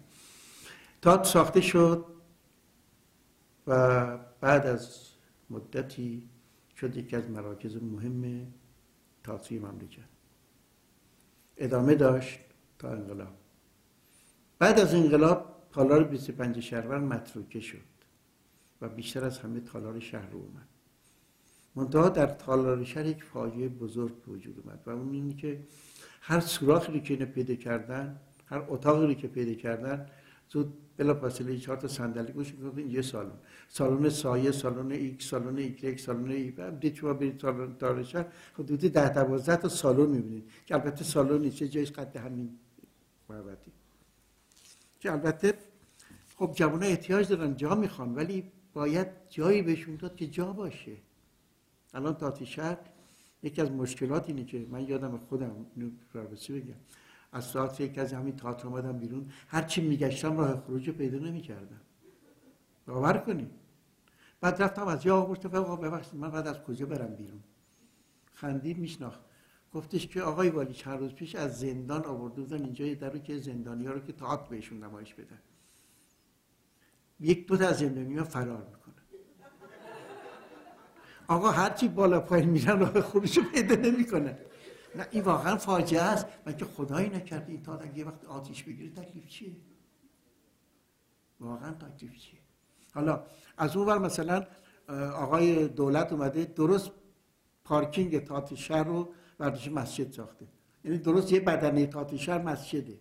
[1.02, 2.06] تاتر ساخته شد
[3.68, 5.08] و بعد از
[5.50, 6.24] مدتی
[6.78, 8.48] شد یکی از مراکز مهم
[9.24, 10.02] تاتری مملکت.
[11.62, 12.40] ادامه داشت
[12.80, 13.34] تا انقلاب.
[14.60, 17.78] بعد از انقلاب تالار 25 شهرور متروکه شد
[18.82, 20.68] و بیشتر از همه تالار شهر اومد.
[21.76, 25.60] منتها در تالار شهر یک فاجعه بزرگ وجود اومد و اون اینه که
[26.22, 30.06] هر سوراخی که اینو پیدا کردن هر اتاقی که پیدا کردن
[30.54, 33.32] زود بلا فاصله چهار تا صندلی گوش این یه سالن
[33.68, 39.10] سالن سایه سالن ایک سالن ایک سالن ای بعد شما برید سالن تارشن حدود ده
[39.14, 42.60] دوازده تا سالن می‌بینید که البته سالن نیست جایش قد همین
[43.30, 43.72] محبتی
[45.00, 45.54] که البته
[46.36, 50.98] خب جوانه احتیاج دارن جا می‌خوان ولی باید جایی بهشون داد که جا باشه.
[51.94, 52.78] الان تاتی شهر
[53.44, 55.66] یکی از مشکلات اینه که من یادم خودم
[56.14, 56.74] رابطه بگم.
[57.32, 59.32] از ساعت یک از همین تئاتر آمدم بیرون.
[59.48, 61.82] هر چی میگشتم راه خروج پیدا نمی‌کردم.
[62.88, 63.52] باور کنید
[64.42, 67.44] بعد رفتم از جا آورد آقا ببخشید من بعد از کجا برم بیرون؟
[68.34, 69.20] خندید میشناخت.
[69.74, 73.38] گفتش که آقای والی چند روز پیش از زندان آورده بودن اینجا یه درو که
[73.38, 75.40] زندانی ها رو که تئاتر بهشون نمایش بدن.
[77.20, 78.94] یک دو تا از زندانی ها فرار می‌کنن
[81.28, 84.38] آقا هرچی بالا پایین میرن راه خروج پیدا نمی‌کنن.
[84.96, 86.26] نه این واقعا فاجعه است.
[86.46, 89.56] من که خدایی نکرده این تا اگه یه وقت آتیش بگیره تکلیف چیه؟
[91.40, 92.40] واقعا تکلیف چیه؟
[92.94, 93.24] حالا
[93.58, 94.46] از اون ور مثلا
[95.16, 96.92] آقای دولت اومده درست
[97.64, 100.48] پارکینگ تات شهر رو برداشت مسجد ساخته.
[100.84, 103.00] یعنی درست یه بدنه تات شهر مسجده.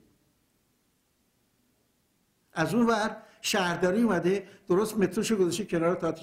[2.53, 6.23] از اون ور شهرداری اومده درست متروشو گذاشته کنار تات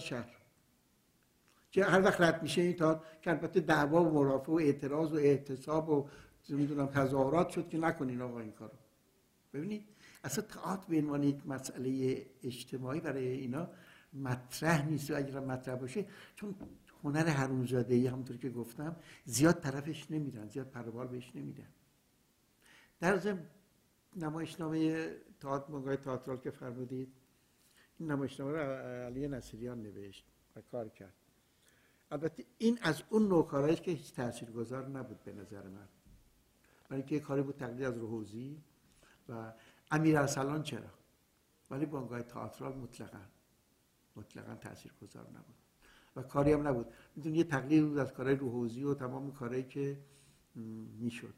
[1.77, 5.15] که هر وقت رد میشه این تا که البته دعوا و مرافع و اعتراض و
[5.15, 6.09] اعتصاب و
[6.49, 8.73] نمی‌دونم تظاهرات شد که نکنین آقا این کارو.
[9.53, 9.83] ببینید
[10.23, 13.69] اصلا تئاتر به عنوان یک مسئله اجتماعی برای اینا
[14.13, 16.05] مطرح نیست و اگر مطرح باشه
[16.35, 16.55] چون
[17.03, 18.95] هنر حرومزاده ای همونطور که گفتم
[19.25, 21.69] زیاد طرفش نمیدن زیاد پروبال بهش نمیدن.
[22.99, 23.45] در ضمن
[24.15, 25.09] نمایشنامه
[25.39, 27.13] تئاتر مونگای تئاترال که فرمودید
[27.99, 28.57] این نمایشنامه رو
[29.05, 31.26] علی نصیریان نوشت و کار کرد.
[32.11, 35.87] البته این از اون نوع کارهایی که هیچ تاثیرگذار نبود به نظر من.
[36.89, 38.63] برای اینکه کاری بود تقلید از روحوزی
[39.29, 39.53] و
[39.91, 40.89] امیر ارسلان چرا؟
[41.71, 43.21] ولی بانگاه تئاترال مطلقا
[44.15, 45.55] مطلقا تاثیرگذار نبود
[46.15, 46.93] و کاری هم نبود.
[47.15, 49.99] میدون یه تقلید بود از کارهای روحوزی و تمام کارهایی که
[50.99, 51.33] می‌شد.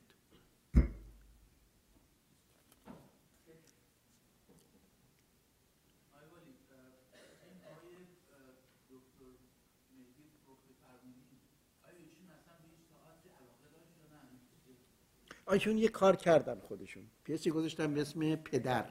[15.50, 17.04] آیشون یه کار کردن خودشون.
[17.24, 18.86] پیسی گذاشتن به اسم پدر.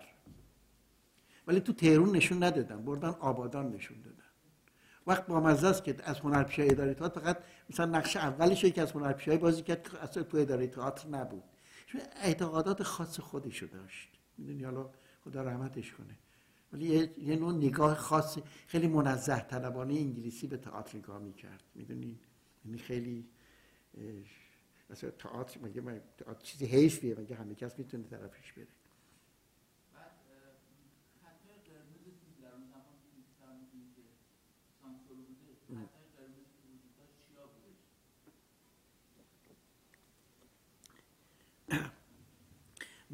[1.46, 4.24] ولی تو تهرون نشون ندادن بردن آبادان نشون دادن.
[5.06, 7.38] وقت با که از هنرپیشه اداره تئاتر فقط
[7.70, 11.42] مثلا نقش اولش که از هنرپیشه بازی کرد که اصلا تو اداره تئاتر نبود.
[11.86, 14.08] چون اعتقادات خاص خودشو داشت.
[14.38, 14.90] می‌دونی حالا
[15.24, 16.18] خدا رحمتش کنه.
[16.72, 21.62] ولی یه, یه نوع نگاه خاص خیلی منزه طلبانه انگلیسی به تئاتر نگاه می‌کرد.
[21.74, 22.18] می‌دونی؟
[22.64, 23.28] یعنی خیلی
[24.90, 28.66] مثلا تئاتر مگه من تئاتر چیزی حیفیه مگه همه کس می‌تونه طرفش بره.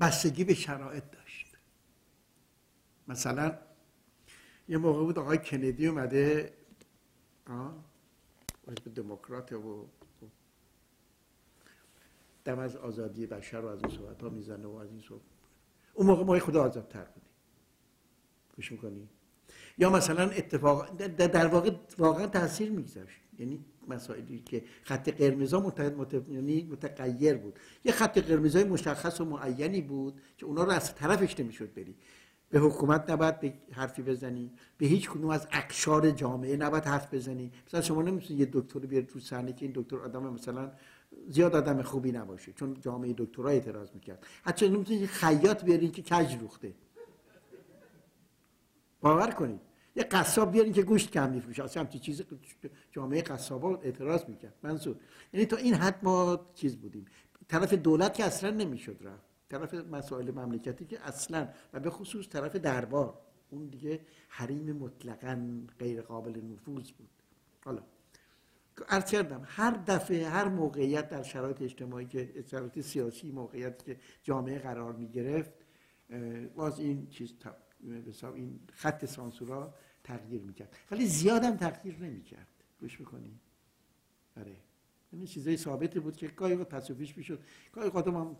[0.00, 1.56] بستگی به شرایط داشت.
[3.08, 3.58] مثلا
[4.68, 6.54] یه موقع بود آقای کندی اومده
[7.46, 7.84] آه
[8.94, 9.88] دموکرات و
[12.44, 15.22] دم از آزادی بشر رو از این صحبت ها می‌زنه و از این صحبت.
[15.94, 17.30] اون موقع ما خدا آزادتر بودیم.
[18.56, 19.08] گوش می‌کنی؟
[19.78, 23.20] یا مثلا اتفاق در واقع واقعا تاثیر میگذاشت.
[23.38, 26.14] یعنی مسائلی که خط قرمزا مت...
[26.28, 27.58] یعنی متغیر بود.
[27.84, 31.96] یه خط قرمزای مشخص و معینی بود که اونا رو از طرفش نمی‌شد بری.
[32.50, 34.52] به حکومت نباید به حرفی بزنی.
[34.78, 37.52] به هیچ کدوم از اقشار جامعه نباید حرف بزنی.
[37.66, 40.72] مثلا شما نمی‌تونید یه دکتر بیارید تو صحنه که این دکتر آدم مثلا
[41.28, 44.26] زیاد آدم خوبی نباشه چون جامعه دکترا اعتراض می‌کرد.
[44.42, 46.74] حتی نمی‌تونید خیاط بیارین که کج روخته
[49.00, 49.60] باور کنید.
[49.96, 51.64] یه قصاب بیارین که گوشت کم میفروشه.
[51.64, 52.22] اصلا همچین چیز
[52.92, 54.54] جامعه قصابا اعتراض می‌کرد.
[54.62, 54.96] منظور.
[55.32, 57.04] یعنی تا این حد ما چیز بودیم.
[57.48, 59.26] طرف دولت که اصلا نمی‌شد رفت.
[59.48, 63.18] طرف مسائل مملکتی که اصلا و به خصوص طرف دربار.
[63.50, 67.10] اون دیگه حریم مطلقا غیر قابل نفوذ بود.
[67.64, 67.82] حالا
[68.88, 74.58] عرض کردم هر دفعه هر موقعیت در شرایط اجتماعی که شرایط سیاسی موقعیت که جامعه
[74.58, 75.52] قرار می گرفت
[76.54, 77.34] باز این چیز
[78.34, 79.74] این خط سانسورا
[80.04, 80.76] تغییر می‌کرد.
[80.90, 82.48] ولی زیادم تغییر نمی‌کرد.
[82.80, 83.40] گوش می‌کنی؟
[84.36, 84.56] آره.
[85.12, 87.42] این چیزای ثابتی بود که گاهی وقت تصویفش می‌شد.
[87.72, 88.36] گاهی وقت من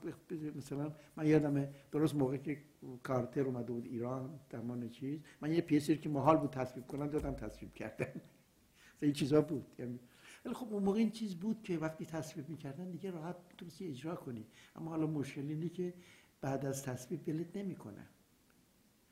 [0.57, 2.63] مثلا من یادمه درست موقعی که
[3.03, 7.35] کارتر اومده بود ایران زمان چیز من یه پیسی که محال بود تصویب کنم دادم
[7.35, 8.21] تصویب کردم
[9.03, 9.67] این چیزا بود.
[9.79, 10.01] یعنی
[10.45, 14.17] ولی خب اون موقع این چیز بود که وقتی تصویب می‌کردن دیگه راحت می‌تونستی اجرا
[14.17, 14.47] کنی.
[14.77, 15.95] اما حالا مشکل اینه که
[16.41, 18.07] بعد از تصویب بلت نمی‌کنن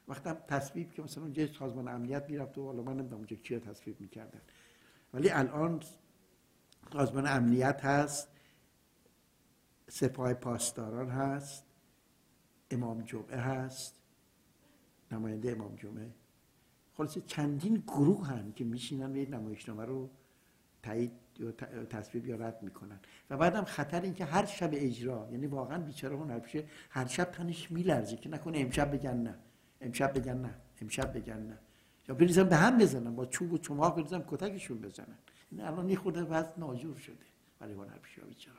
[0.09, 4.00] وقتی تصویب که مثلا اونجا سازمان امنیت می‌رفت و حالا من نمی‌دونم اونجا کیا تصویب
[4.00, 4.40] می‌کردن.
[5.14, 5.82] ولی الان
[6.92, 8.28] سازمان امنیت هست
[9.88, 11.64] سپاه پاسداران هست
[12.70, 14.02] امام جمعه هست
[15.12, 16.14] نماینده امام جمعه.
[16.94, 20.10] خلاصه چندین گروه هم که میشینن و نمایشنامه رو
[20.82, 21.12] تایید
[21.90, 23.00] تصویب یا رد می‌کنن.
[23.30, 27.70] و بعدم خطر این که هر شب اجرا یعنی واقعا بیچاره هنرپیشه هر شب تنش
[27.70, 29.38] میلرزه که نکنه امشب بگن نه.
[29.80, 30.54] امشب بگن نه.
[30.80, 31.59] امشب بگن نه.
[32.09, 35.18] یا بریزن به هم بزنن با چوب و چماق بریزن کتکشون بزنن.
[35.50, 37.16] این الان یه خود وضع ناجور شده.
[37.59, 38.59] برای هنرپیشه بیچاره.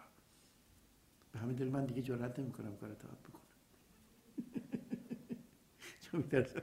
[1.31, 3.43] به همین دلیل من دیگه جرئت نمی‌کنم کار اتحاد بکنم.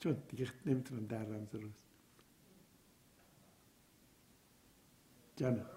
[0.00, 1.85] چون دیگه نمی‌تونم در روز
[5.36, 5.75] Gerne.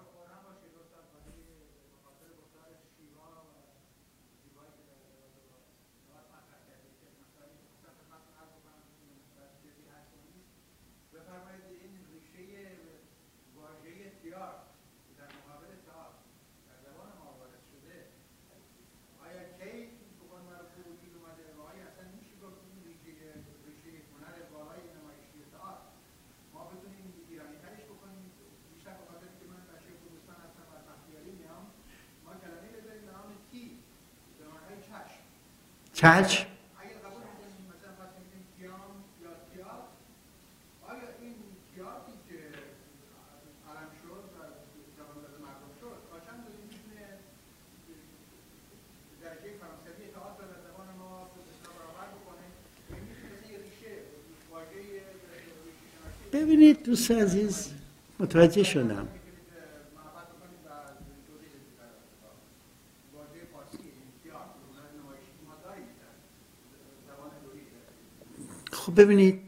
[36.00, 36.44] کچ
[56.32, 57.68] ببینید دوست عزیز
[58.18, 59.08] متوجه شدم.
[69.00, 69.40] ببینید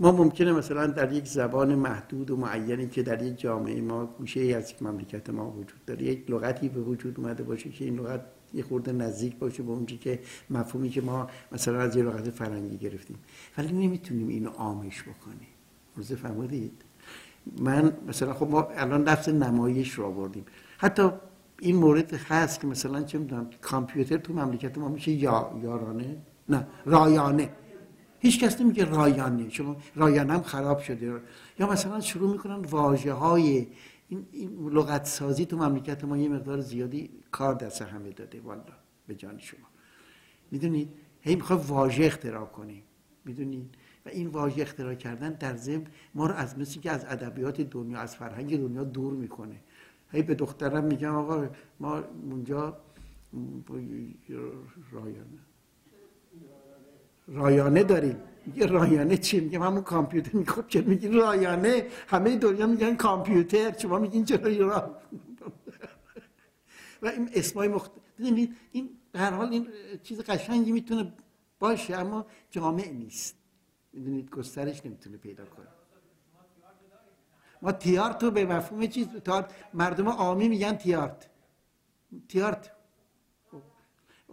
[0.00, 4.40] ما ممکنه مثلا در یک زبان محدود و معینی که در یک جامعه ما گوشه
[4.40, 8.20] ای از مملکت ما وجود داره یک لغتی به وجود اومده باشه که این لغت
[8.54, 10.18] یه خورده نزدیک باشه به اونجا که
[10.50, 13.18] مفهومی که ما مثلا از یه لغت فرنگی گرفتیم.
[13.58, 15.48] ولی نمی‌تونیم اینو آمش بکنیم.
[15.96, 16.82] روز فهمیدید
[17.60, 20.44] من مثلا خب ما الان لفظ نمایش رو آوردیم.
[20.78, 21.10] حتی
[21.60, 26.16] این مورد هست که مثلا چه می‌دونم کامپیوتر تو مملکت ما میشه یا یارانه؟
[26.48, 27.50] نه رایانه.
[28.18, 29.48] هیچ کس نمیگه رایانه.
[29.48, 31.20] چون رایانه هم خراب شده.
[31.58, 33.66] یا مثلا شروع می‌کنن واژه های
[34.08, 38.40] این, این لغت سازی تو مملکت ما یه مقدار زیادی کار دست همه داده.
[38.40, 38.62] والا
[39.06, 39.66] به جان شما.
[40.50, 40.88] می‌دونید
[41.20, 42.82] هی می‌خواد واژه اختراع کنیم
[43.24, 43.74] می‌دونید
[44.06, 47.98] و این واژه اختراع کردن در ضمن ما رو از مثل که از ادبیات دنیا
[47.98, 49.56] از فرهنگ دنیا دور می‌کنه.
[50.12, 51.48] هی به دخترم میگم آقا
[51.80, 52.76] ما اونجا
[54.92, 55.38] رایانه.
[57.28, 58.22] رایانه داریم.
[58.46, 61.86] میگه رایانه چی میگه همون کامپیوتر میگه خب چرا میگی رایانه.
[62.08, 63.78] همه دنیا میگن کامپیوتر.
[63.78, 64.96] شما میگین چرا را
[67.02, 67.90] و این اسمای مخت...
[68.72, 69.68] این به هر حال این
[70.02, 71.12] چیز قشنگی می‌تونه
[71.58, 73.36] باشه اما جامع نیست.
[73.92, 75.66] می‌دونید گسترش نمی‌تونه پیدا کنه.
[77.62, 81.28] ما تیارت رو به مفهوم چیز تیارت مردم آمی میگن تیارت.
[82.28, 82.70] تیارت.
[83.50, 83.62] خب,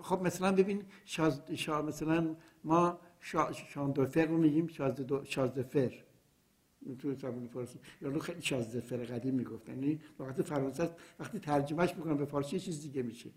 [0.02, 1.42] خب مثلا ببین شاز...
[1.56, 1.82] شا...
[1.82, 3.00] مثلا ما
[3.74, 4.68] شاندوفر رو میگیم
[5.24, 5.94] شازدفر.
[7.00, 9.84] تو زبان فارسی یا خیلی شازدفر قدیم می‌گفتن.
[9.84, 13.30] یعنی وقت فرانسه وقتی ترجمهش می‌کنن به فارسی چیز دیگه میشه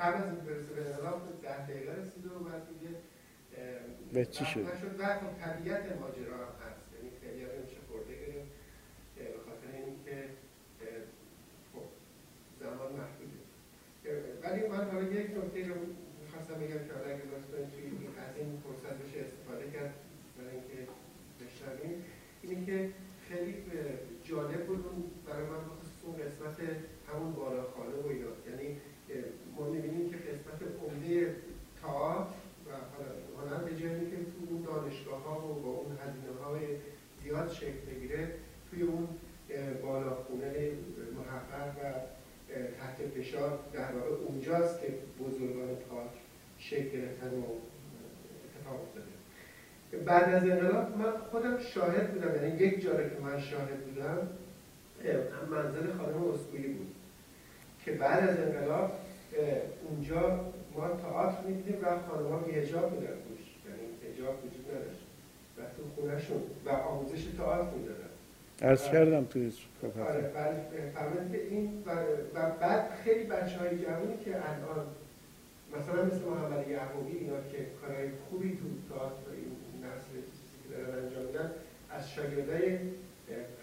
[0.00, 2.96] قبل از اینکه برسه به انقلاب ده دقیقه رسید و بعد دیگه
[4.20, 6.84] به چی شد؟ خب طبیعت ماجرا هم هست.
[6.94, 8.50] یعنی خیلی نمیشه خورده گرفت
[9.16, 10.18] به خاطر اینکه
[11.72, 11.86] خب
[12.60, 13.38] زمان محدوده.
[14.42, 15.76] ولی من حالا یک نکته رو
[16.22, 17.10] می‌خواستم بگم که حالا
[17.50, 19.94] کنید توی از این فرصت بشه استفاده کرد
[20.36, 20.80] برای اینکه
[21.40, 21.94] بشنویم
[22.42, 22.90] اینه که
[23.28, 23.54] خیلی
[24.24, 24.84] جالب بود
[25.26, 26.56] برای من بخصوص اون قسمت
[27.08, 28.32] همون بالاخانه و اینا.
[28.48, 28.68] یعنی
[29.56, 31.36] ما می‌بینیم که قسمت عمده
[31.82, 36.66] تئاتر و هنر به جایی که تو اون دانشگاه ها و با اون هزینه های
[37.40, 38.28] زیاد شکل بگیره
[38.70, 39.08] توی اون
[39.82, 40.70] بالاخونه
[41.16, 41.92] محقق و
[42.52, 44.86] تحت فشار در واقع اونجاست که
[45.20, 46.18] بزرگان تئاتر
[46.58, 47.42] شکل گرفتن و
[48.44, 50.04] اتفاق افتاده.
[50.04, 54.28] بعد از انقلاب من خودم شاهد بودم یعنی یک جاره که من شاهد بودم
[55.50, 56.94] منزل خانم اسکویی بود
[57.84, 58.92] که بعد از انقلاب
[59.88, 64.99] اونجا ما تئاتر می‌دیدیم و خانم‌ها بی حجاب بودن یعنی حجاب وجود نداشت.
[65.76, 68.10] تو خونهشون و آموزش تئاتر می‌دادن
[68.62, 74.86] عرض کردم توی آره که این و, بعد خیلی بچه های جوانی که الان
[75.76, 80.12] مثلا مثل محمد یعقوبی اینا که کارهای خوبی تو تئاتر این نسل
[80.62, 81.50] که دارن انجام میدن
[81.90, 82.78] از شاگردای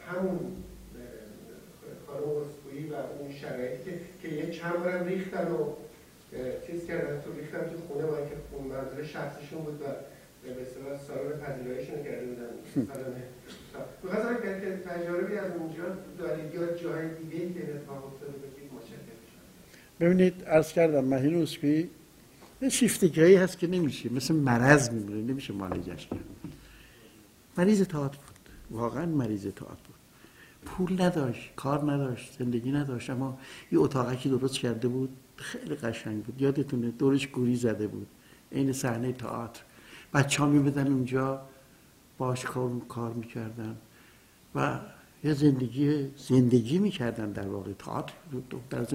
[0.07, 0.63] همون
[2.07, 5.73] خانم اسکویی و اون شرایطی که که یه چند بارم ریختن و
[6.67, 9.85] چیز کردن تو ریختن تو خونه ما که خون منظور شخصیشون بود و
[10.43, 12.87] به اصطلاح سالن پذیراییشون کرده بودن.
[12.93, 13.23] سالن
[14.03, 15.83] می‌خواستم که تجاربی از اونجا
[16.19, 18.57] دارید یا جای دیگه که اتفاق افتاده بگید
[19.99, 21.89] ببینید عرض کردم مهین اسکویی
[22.61, 24.13] یه شیفتگی هست که نمیشه.
[24.13, 25.21] مثل مرض میمونه.
[25.21, 26.19] نمیشه معالجش کرد
[27.57, 28.79] مریض تئاتر بود.
[28.79, 29.95] واقعا مریض تئاتر بود.
[30.65, 33.09] پول نداشت کار نداشت زندگی نداشت.
[33.09, 33.39] اما
[33.71, 35.09] یه اتاقکی درست کرده بود.
[35.35, 36.41] خیلی قشنگ بود.
[36.41, 38.07] یادتونه دورش گوری زده بود.
[38.51, 39.61] این صحنه تئاتر
[40.13, 41.41] بچه ها میبدن اونجا
[42.17, 42.45] باش
[42.89, 43.77] کار, می‌کردن
[44.55, 44.79] و
[45.23, 48.13] یه زندگی زندگی می‌کردن در واقع تئاتر
[48.69, 48.85] در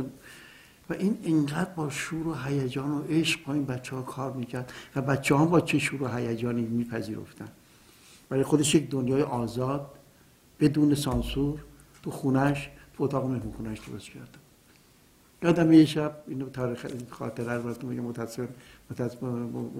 [0.90, 4.72] و این اینقدر با شور و هیجان و عشق با این بچه ها کار می‌کرد
[4.96, 7.48] و بچه ها با چه شور و هیجانی میپذیرفتن.
[8.28, 9.90] برای خودش یک دنیای آزاد
[10.60, 11.64] بدون سانسور
[12.02, 14.38] تو خونش تو اتاق مهمون خونش درست کرده.
[15.42, 18.48] یادم یه شب اینو تاریخ خاطره رو براتون میگم متاسف متاسف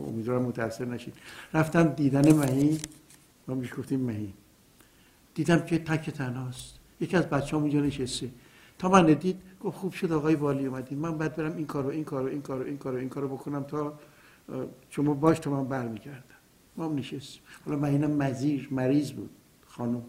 [0.09, 1.14] امیدوارم متاثر نشید.
[1.55, 2.78] رفتم دیدن مهین
[3.48, 4.32] ما میش گفتیم مهین
[5.34, 6.74] دیدم که تک تنهاست.
[7.01, 8.30] یکی از بچه هم اونجا نشسته.
[8.78, 12.05] تا من دید گفت خوب شد آقای والی اومدین من بعد برم این کارو این
[12.05, 13.98] کارو این کارو این کارو این کارو بکنم تا
[14.90, 16.22] شما باش تا من برمیگردم.
[16.76, 19.30] ما هم نشست حالا مهینم مزیر مریض بود
[19.66, 20.02] خانم.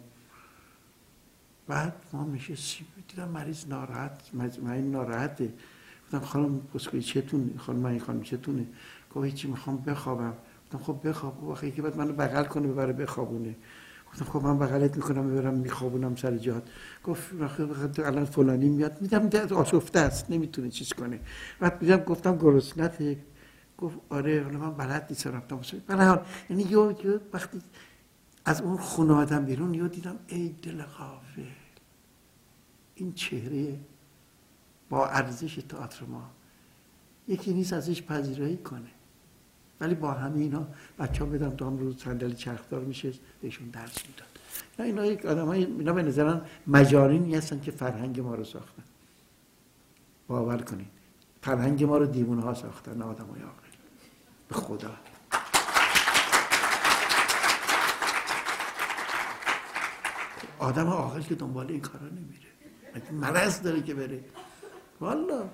[1.66, 2.86] بعد ما نشستیم.
[3.08, 4.30] دیدم مریض ناراحت
[4.62, 5.52] مهین ناراحته.
[6.14, 8.66] گفتم خانم بسکوی چتون خانم من خانم چتونه.
[9.14, 10.34] گفت چی می‌خوام بخوابم.
[10.64, 11.40] گفتم خب بخواب.
[11.40, 13.54] گفت که بعد منو بغل کنه ببره بخوابونه.
[14.12, 16.62] گفتم خب من بغلت می‌کنم ببرم میخوابونم سر جات
[17.04, 17.30] گفت
[17.98, 19.00] الان فلانی میاد.
[19.00, 20.30] میدم آشفته است.
[20.30, 21.20] نمی‌تونه چیز کنه.
[21.60, 23.18] بعد میدم گفتم گرسنته.
[23.78, 26.20] گفت آره حالا من بلد نیستم رفتم حال
[26.50, 27.58] یعنی یه وقتی
[28.44, 31.42] از اون خونه آدم بیرون یه دیدم ای دل غافل.
[32.94, 33.78] این چهره
[34.94, 36.30] با ارزش تئاتر ما.
[37.28, 38.90] یکی نیست ازش پذیرایی کنه.
[39.80, 40.66] ولی با همه اینا
[40.98, 43.12] بچه ها بدم تا هم رو صندلی چرخدار میشه
[43.42, 44.28] بهشون درس می‌داد
[44.78, 48.82] نه اینا یک آدم های اینا به نظرم مجارینی هستن که فرهنگ ما رو ساختن.
[50.28, 50.86] باور کنید.
[51.42, 53.68] فرهنگ ما رو دیوونه ها ساختن آدم های آقل
[54.48, 54.90] به خدا.
[60.58, 63.12] آدم عاقل که دنبال این کارا نمیره.
[63.12, 64.20] مرض داره که بره؟
[65.00, 65.48] والله.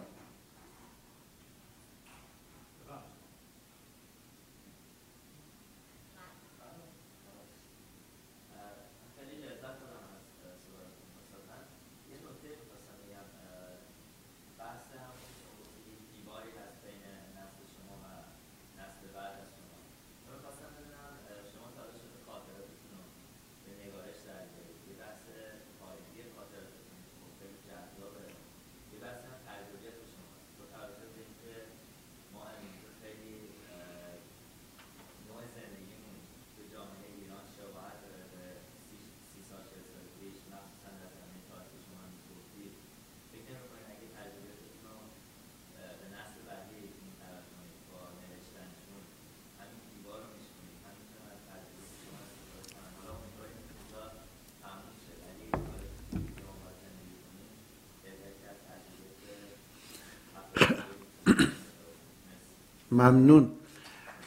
[63.01, 63.51] ممنون.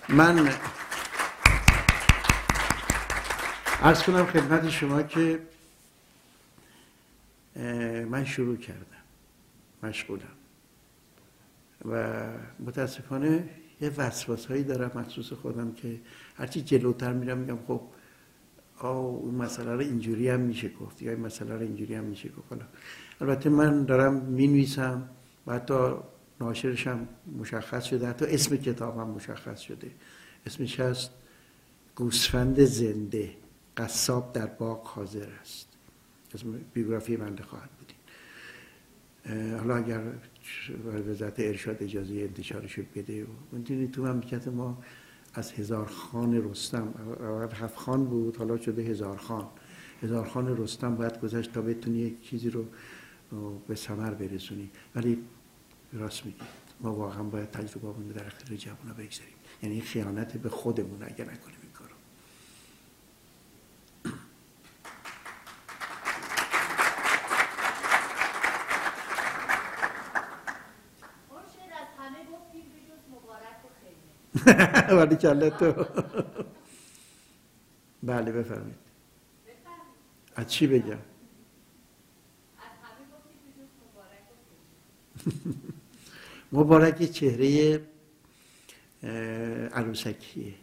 [0.09, 0.49] من
[3.81, 5.39] ارز کنم خدمت شما که
[8.09, 9.03] من شروع کردم
[9.83, 10.23] مشغولم.
[11.85, 12.23] و
[12.59, 13.49] متاسفانه
[13.81, 15.99] یه وسواس هایی دارم مخصوص خودم که
[16.37, 17.81] هرچی جلوتر میرم میگم خب
[18.77, 22.29] آه اون مسئله رو اینجوری هم میشه گفت یا این مسئله رو اینجوری هم میشه
[22.29, 22.61] گفت.
[23.21, 25.09] البته من دارم می‌نویسم
[25.47, 25.93] و حتی
[26.41, 27.07] ناشرش هم
[27.39, 29.91] مشخص شده حتی اسم کتاب هم مشخص شده.
[30.45, 31.11] اسمش هست
[31.95, 33.35] گوسفند زنده.
[33.77, 35.67] قصاب در باغ حاضر است.
[36.35, 37.97] اسم بیوگرافی بنده خواهد بودین
[39.59, 40.01] حالا اگر
[40.85, 44.83] وزارت ارشاد اجازه انتشارش بده و تو مملکت ما
[45.33, 49.47] از هزار خان رستم اول هفت خان بود حالا شده هزار خان.
[50.01, 52.65] هزار خان رستم باید گذشت تا بتونی یک چیزی رو
[53.67, 54.69] به ثمر برسونی.
[54.95, 55.17] ولی
[55.93, 56.41] راست میگید
[56.79, 59.33] ما واقعا باید تجربه رو در اختیار جوان بگذاریم.
[59.63, 61.93] یعنی خیانت به خودمون اگر نکنیم این کارو.
[74.97, 75.85] ولی کله تو.
[78.03, 78.75] بله بفرمایید.
[80.35, 80.97] از چی بگم؟
[86.53, 87.81] مبارک چهره
[89.73, 90.53] عروسکیه.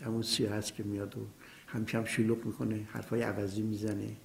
[0.00, 1.26] همون سیاه هست که میاد و
[1.66, 4.16] همیشه هم شلوغ می‌کنه حرفای عوضی می‌زنه.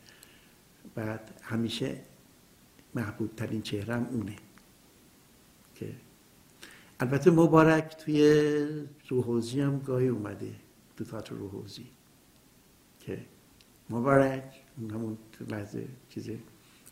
[0.95, 2.01] بعد همیشه
[2.95, 4.35] محبوب ترین چهره هم اونه.
[5.75, 5.93] که
[6.99, 8.67] البته مبارک توی
[9.07, 10.55] روحوزی هم گاهی اومده
[10.97, 11.87] تو تاتر روحوزی.
[12.99, 13.25] که
[13.89, 14.61] مبارک
[14.91, 15.17] همون
[15.49, 15.87] لحظه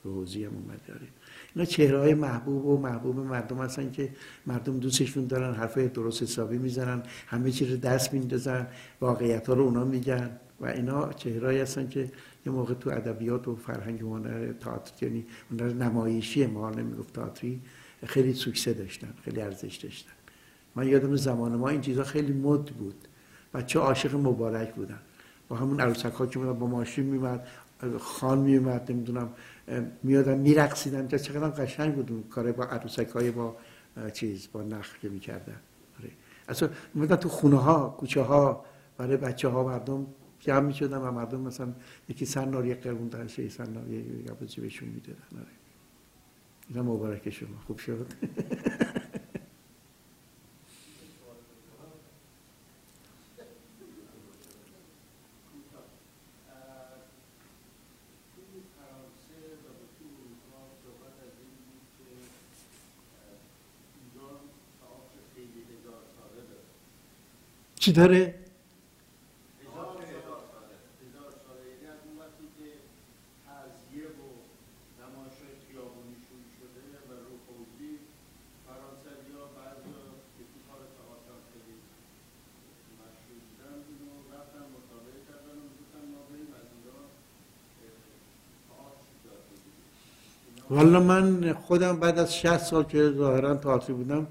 [0.08, 1.08] چیز روحوزی هم اومده داره
[1.56, 4.10] اینا چهره های محبوب و محبوب مردم هستن که
[4.46, 8.68] مردم دوستشون دارن حرفای درست حسابی می‌زنن همه چیز رو دست میندازن
[9.02, 10.30] واقعیت ها رو اونا میگن
[10.60, 12.12] و اینا چهره هستن که
[12.46, 17.62] یه موقع تو ادبیات و فرهنگ هنر تئاتر یعنی هنر نمایشی ما نمی‌گفت تئاتری
[18.06, 20.12] خیلی سوکسه داشتن خیلی ارزش داشتن.
[20.76, 22.96] من یادم زمان ما این چیزها خیلی مد بود.
[23.54, 25.00] بچه عاشق مبارک بودن.
[25.50, 27.48] با همون عروسک ها که با ماشین میمد
[28.00, 29.30] خان میومد نمی‌دونم
[30.04, 33.56] میادن میرقصیدن تا چقدر قشنگ بود کار با عروسک های با
[34.14, 35.60] چیز با نخ می‌کردن
[36.00, 36.12] آره.
[36.50, 38.66] اصلا میمدن تو خونه ها کوچه ها
[38.98, 40.08] برای بچه ها مردم
[40.40, 41.74] جمع می‌شدن و مردم مثلا
[42.10, 44.04] یکی سنار یک قرون در سه سنار یه
[44.62, 45.48] بهشون می‌دادن آره.
[46.70, 48.08] اینا مبارک شما خوب شد
[67.88, 68.34] چی داره؟
[90.70, 94.28] والا من خودم بعد از 60 سال که ظاهرا تئاتری بودم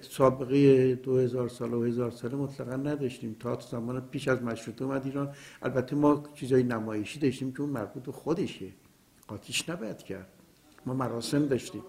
[0.00, 3.36] سابقه 2000 سال و 1000 ساله مطلقا نداشتیم.
[3.40, 5.34] تا زمان پیش از مشروطه اومد ایران.
[5.62, 8.66] البته ما چیزای نمایشی داشتیم که اون مربوط به خودشه.
[9.28, 10.28] قاطیش نباید کرد.
[10.86, 11.82] ما مراسم داشتیم.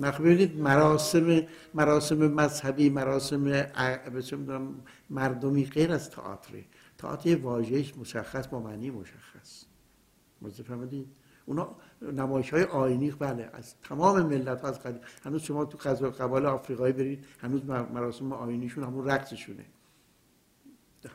[0.00, 1.42] ببینید مراسم
[1.74, 3.66] مراسم مذهبی مراسم
[5.10, 6.52] مردمی غیر از تئاتر
[6.98, 9.64] تئاتر واژهش مشخص با معنی مشخص.
[10.64, 11.06] فهمیدید
[11.46, 15.00] اونا نمایش های آینی بله از تمام ملت ها از قدیم.
[15.24, 19.64] هنوز شما تو قبال آفریقایی برید هنوز مراسم آینیشون همون رقصشونه.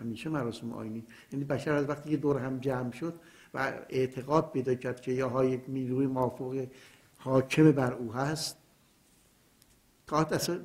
[0.01, 1.05] همیشه مراسم آینی.
[1.31, 3.19] یعنی بشر از وقتی که دور هم جمع شد
[3.53, 6.67] و اعتقاد پیدا کرد که یا های نیروی موافق
[7.17, 8.57] حاکم بر او هست
[10.07, 10.59] تاعت اصلا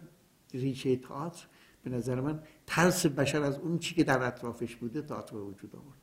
[0.55, 1.47] ریشه تئاتر
[1.83, 5.77] به نظر من ترس بشر از اون چی که در اطرافش بوده تئاتر به وجود
[5.77, 5.99] آورد.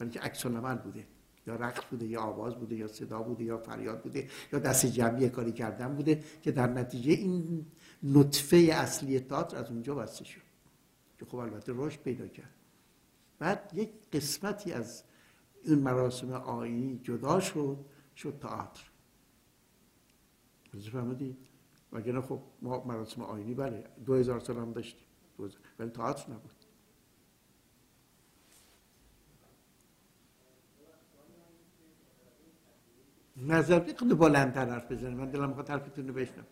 [0.00, 1.06] ولی که عکس بوده.
[1.46, 5.28] یا رقص بوده یا آواز بوده یا صدا بوده یا فریاد بوده یا دست جمعی
[5.28, 7.66] کاری کردن بوده که در نتیجه این
[8.02, 10.40] نطفه اصلی تئاتر از اونجا بسته شد.
[11.18, 12.54] که خب البته رشد پیدا کرد.
[13.38, 15.04] بعد یک قسمتی از
[15.64, 17.84] این مراسم آینی جدا شد
[18.16, 18.90] شد تئاتر.
[20.92, 21.38] فهمیدید
[21.92, 25.06] وگرنه خب ما مراسم آینی بله دو هزار سال هم داشتیم.
[25.78, 26.61] ولی تئاتر نبود.
[33.46, 36.46] نظر بلند بلندتر حرف بزنه من دلم می‌خواد حرفتون رو بشنم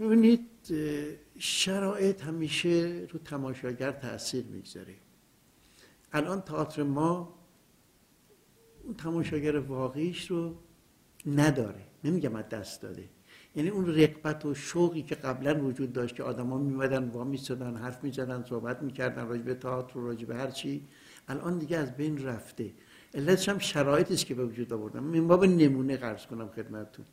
[0.00, 0.48] ببینید
[1.38, 4.94] شرایط همیشه رو تماشاگر تاثیر می‌گذاره.
[6.12, 7.34] الان تئاتر ما
[8.86, 10.54] اون تماشاگر واقعیش رو
[11.26, 13.08] نداره نمیگم از دست داده.
[13.56, 18.04] یعنی اون رقبت و شوقی که قبلا وجود داشت که آدما میمدن وا میستدن حرف
[18.04, 20.88] می‌زدن صحبت می‌کردن راجع به تئاتر و هر چی
[21.28, 22.72] الان دیگه از بین رفته.
[23.14, 25.04] علتش هم شرایطی است که به وجود آوردم.
[25.04, 27.04] من باب نمونه قرض کنم خدمتتون.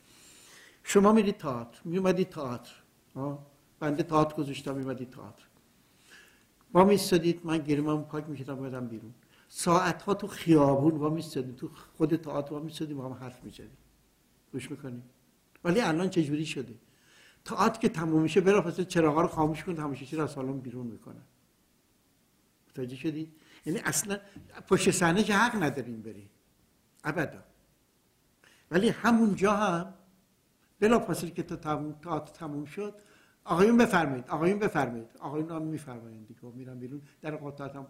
[0.83, 2.71] شما میرید تئاتر میومدید تئاتر.
[3.79, 5.43] بنده تئاتر گذاشتم میومدید تئاتر.
[6.73, 9.13] ما میستادید من گریمم پاک می‌کردم اومدم بیرون.
[9.55, 13.77] ساعت ها تو خیابون با میستدیم تو خود تئاتر با میستدیم با هم حرف می‌زدیم.
[14.51, 15.03] گوش می‌کنیم.
[15.63, 16.75] ولی الان چه جوری شده؟
[17.45, 20.87] تئاتر که تموم میشه برا پس چراغا رو خاموش کن تماشاچی رو از سالن بیرون
[20.87, 21.21] می‌کنن.
[22.69, 23.31] متوجه شدی؟
[23.65, 24.19] یعنی اصلا
[24.67, 26.29] پشت صحنه که حق نداریم بریم.
[27.03, 27.43] ابدا.
[28.71, 29.93] ولی همونجا هم
[30.79, 31.55] بلا فاصله که تا
[32.03, 32.95] تئاتر تموم شد
[33.43, 35.17] آقایون بفرمایید آقایون بفرمایید.
[35.19, 37.01] آقایون هم میفرمایند دیگه میرن بیرون.
[37.21, 37.87] در قطعات هم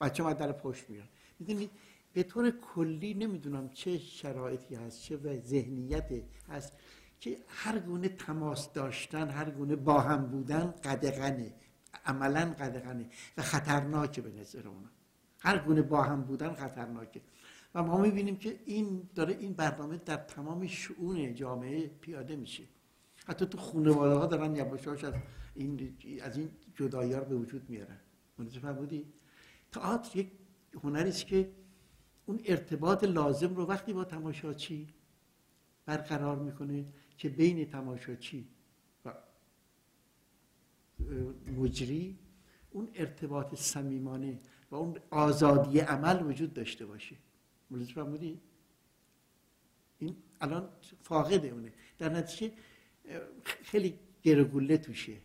[0.00, 1.08] بچه ها در پشت میرن
[1.38, 1.70] می‌دونید
[2.12, 6.10] به طور کلی نمی‌دونم چه شرایطی هست چه ذهنیت
[6.48, 6.72] هست
[7.20, 11.54] که هر گونه تماس داشتن هر گونه با هم بودن قدغنه
[12.04, 13.06] عملا قدغنه
[13.36, 14.90] و خطرناکه به نظر اونا
[15.40, 17.20] هر گونه با هم بودن خطرناکه.
[17.74, 22.64] و ما می‌بینیم که این داره این برنامه در تمام شعون جامعه پیاده میشه.
[23.26, 25.14] حتی تو خانواده ها دارن یواشاش از
[25.54, 28.00] این از این جدایی به وجود میارن.
[28.38, 29.12] متوجه بودی
[29.72, 30.32] تئاتر یک
[30.82, 31.52] هنری است که
[32.26, 34.88] اون ارتباط لازم رو وقتی با تماشاچی
[35.86, 36.86] برقرار می‌کنه
[37.18, 38.48] که بین تماشاچی
[39.04, 39.14] و
[41.56, 42.18] مجری
[42.70, 44.40] اون ارتباط صمیمانه
[44.70, 47.16] و اون آزادی عمل وجود داشته باشه.
[47.70, 48.40] ملاحظه فرمودی؟
[49.98, 50.68] این الان
[51.02, 51.72] فاقده اونه.
[51.98, 52.54] در نتیجه
[53.62, 55.16] خیلی گرگوله توشه.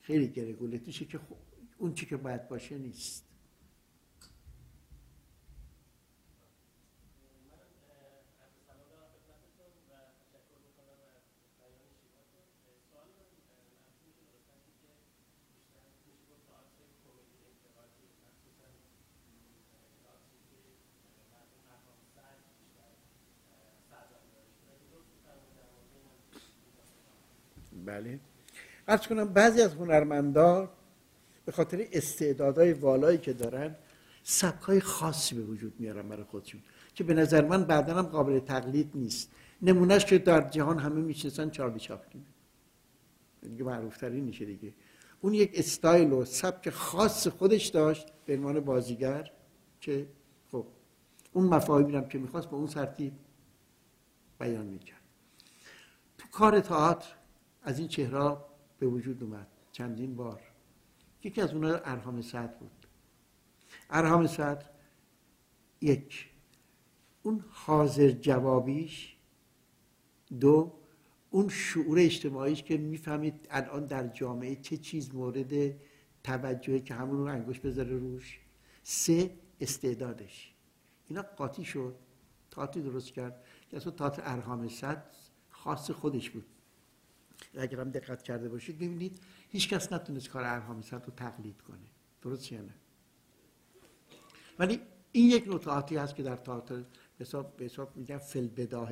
[0.00, 1.20] خیلی گرگوله توشه که
[1.78, 3.31] اون چی که باید باشه نیست.
[28.02, 28.20] بله.
[28.88, 30.68] ارز کنم بعضی از هنرمندان
[31.44, 33.74] به خاطر استعدادهای والایی که دارن
[34.22, 36.62] سبکای خاصی به وجود میارن برای خودشون
[36.94, 39.30] که به نظر من بعدا هم قابل تقلید نیست.
[39.62, 42.24] نمونهش که در جهان همه می‌شناسن چارلی چاپلین
[43.42, 44.74] دیگه معروف میشه دیگه.
[45.20, 49.30] اون یک استایل و سبک خاص خودش داشت به عنوان بازیگر
[49.80, 50.06] که
[50.52, 50.66] خب
[51.32, 53.12] اون مفاهیمی هم که می‌خواست به اون سرتیب
[54.40, 55.00] بیان می‌کرد.
[56.18, 57.08] تو کار تئاتر
[57.62, 58.36] از این چهره
[58.78, 59.46] به وجود اومد.
[59.72, 60.40] چندین بار.
[61.24, 62.86] یکی از اونها ارهام صدر بود.
[63.90, 64.66] ارهام صدر
[65.80, 66.30] یک.
[67.22, 69.16] اون حاضر جوابیش.
[70.40, 70.72] دو.
[71.30, 75.74] اون شعور اجتماعیش که می‌فهمید الان در جامعه چه چیز مورد
[76.24, 78.40] توجهه که همون رو انگوش بذاره روش.
[78.82, 79.30] سه.
[79.60, 80.54] استعدادش.
[81.08, 81.94] اینا قاطی شد.
[82.50, 83.44] تاعتی درست کرد.
[83.70, 85.04] که اصلا تاعت ارهام صد
[85.50, 86.44] خاص خودش بود.
[87.54, 88.82] اگر هم دقت کرده باشید
[89.48, 91.86] هیچ کس نتونست کار ارهام رو تقلید کنه.
[92.22, 92.74] درست یا نه؟
[94.58, 94.80] ولی
[95.12, 95.58] این یک نوع
[95.96, 96.84] هست که در تاعت به
[97.64, 98.48] حساب, میگن فل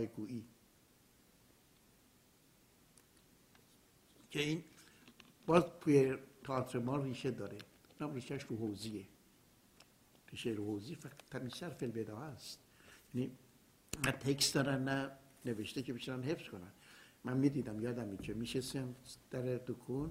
[0.06, 0.44] گویی.
[4.30, 4.64] که این
[5.46, 7.58] باز توی تئاتر ما ریشه داره.
[8.00, 9.06] اونم ریشهش رو حوزیه
[10.32, 12.58] ریشه رو حوزی فقط تمیزتر فل بدا هست.
[13.14, 13.30] یعنی
[14.06, 15.10] نه تکست دارن نه
[15.44, 16.72] نوشته که بشنن حفظ کنن.
[17.24, 18.94] من می‌دیدم یادم میشه میشستم
[19.30, 20.10] در دکون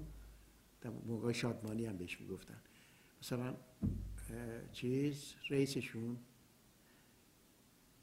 [0.82, 2.58] در موقع شادمانی هم بهش می‌گفتن.
[3.22, 3.56] مثلا
[4.72, 6.18] چیز رئیسشون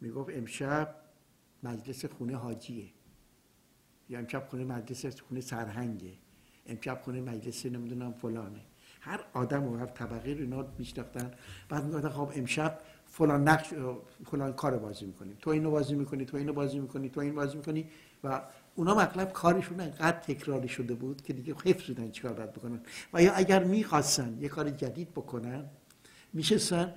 [0.01, 0.95] می‌گفت امشب
[1.62, 2.89] مجلس خونه حاجیه.
[4.09, 6.12] یا امشب خونه مجلس خونه سرهنگه.
[6.66, 8.61] امشب خونه مجلس نمی‌دونم فلانه.
[9.01, 11.35] هر آدم و هر طبقه رو اینا میشناختن.
[11.69, 13.74] بعد می‌گفتن خب امشب فلان نقش
[14.24, 15.37] فلان کار بازی می‌کنیم.
[15.41, 17.91] تو اینو بازی می‌کنی تو اینو بازی می‌کنی تو این بازی می‌کنی
[18.24, 18.43] و
[18.77, 22.81] اونا مطلب کارشون انقدر تکراری شده بود که دیگه حفظ بودن چیکار باید بکنن.
[23.12, 25.65] و یا اگر می‌خواستن یه کار جدید بکنن
[26.32, 26.94] میشستن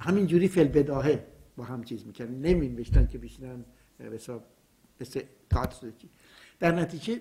[0.00, 1.26] همینجوری فل بداهه
[1.56, 2.34] با هم چیز می‌کردن.
[2.34, 3.64] نمین که بشینن
[3.98, 4.44] به حساب
[6.60, 7.20] در نتیجه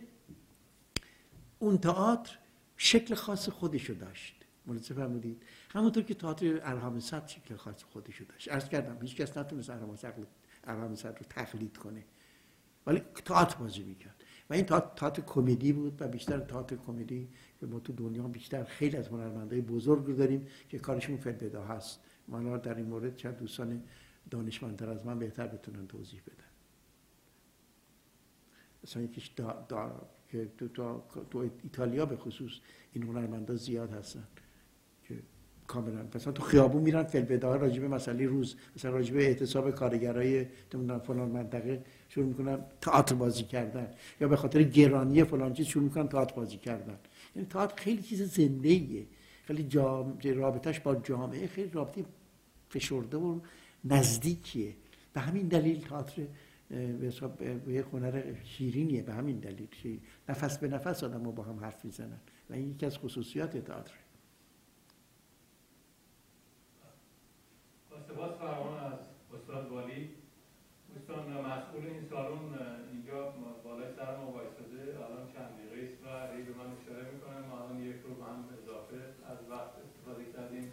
[1.59, 2.37] اون تئاتر
[2.77, 4.35] شکل خاص خودشو داشت.
[4.65, 8.51] ملاحظه فرمودید؟ همونطور که تئاتر ارهام صد شکل خاص خودشو داشت.
[8.51, 12.03] عرض کردم هیچ کس نتونست ارهام صد رو تقلید کنه.
[12.87, 14.23] ولی تئاتر بازی می‌کرد.
[14.49, 17.29] و این تئاتر کمدی بود و بیشتر تئاتر کمدی
[17.59, 21.99] که ما تو دنیا بیشتر خیلی از هنرمندای بزرگ رو داریم که کارشون فلبدا هست.
[22.27, 23.83] من در این مورد چند دوستان
[24.29, 26.53] دانشمندتر از من بهتر بتونن توضیح بدن.
[28.83, 31.01] مثلا یکیش دا, دا که تو,
[31.31, 32.51] تو, ایتالیا به خصوص
[32.93, 34.27] این هنرمندا زیاد هستن
[35.03, 35.15] که
[35.67, 40.45] کاملا مثلا تو خیابون میرن فل بداه راجب مسئله روز مثلا راجب اعتصاب کارگرای
[41.03, 41.83] فلان منطقه
[42.13, 46.57] شروع می‌کنن تئاتر بازی کردن یا به خاطر گرانی فلان چیز شروع می‌کنن تئاتر بازی
[46.57, 46.97] کردن.
[47.35, 49.05] یعنی تئاتر خیلی چیز زنده ایه
[49.45, 50.17] خیلی جام...
[50.35, 52.05] رابطش با جامعه خیلی رابطه
[52.69, 53.39] فشرده و
[53.85, 54.75] نزدیکیه.
[55.13, 56.27] به همین دلیل تئاتر
[56.69, 59.01] به حساب یه هنر شیرینیه.
[59.01, 59.67] به همین دلیل
[60.29, 62.19] نفس به نفس آدم با هم حرف می‌زنن.
[62.49, 63.93] و این یکی از خصوصیات تئاتر
[68.39, 68.99] فرمان از
[69.33, 69.92] استاد والی
[71.13, 72.49] دوستان مسئول این سالن
[72.91, 73.19] اینجا
[73.63, 74.81] بالای سر ما وایستاده.
[75.05, 77.39] الان چند دقیقه است و ری به من اشاره می‌کنه.
[77.49, 78.99] ما الان یک رو هم اضافه
[79.31, 80.67] از وقت استفاده کردیم.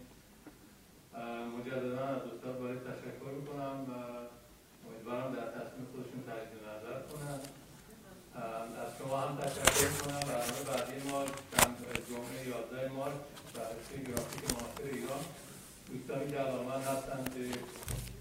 [1.55, 3.93] مجددا از استاد والی تشکر می‌کنم و
[4.87, 7.41] امیدوارم در تصمیم خودشون تجدید نظر کنن.
[8.85, 11.19] از شما هم تشکر کنم برنامه بعدی ما
[12.09, 13.21] جمعه 11 مارچ
[13.55, 15.23] بررسی گرافیک معاصر ایران.
[15.89, 17.21] دوستانی که علاقمند هستن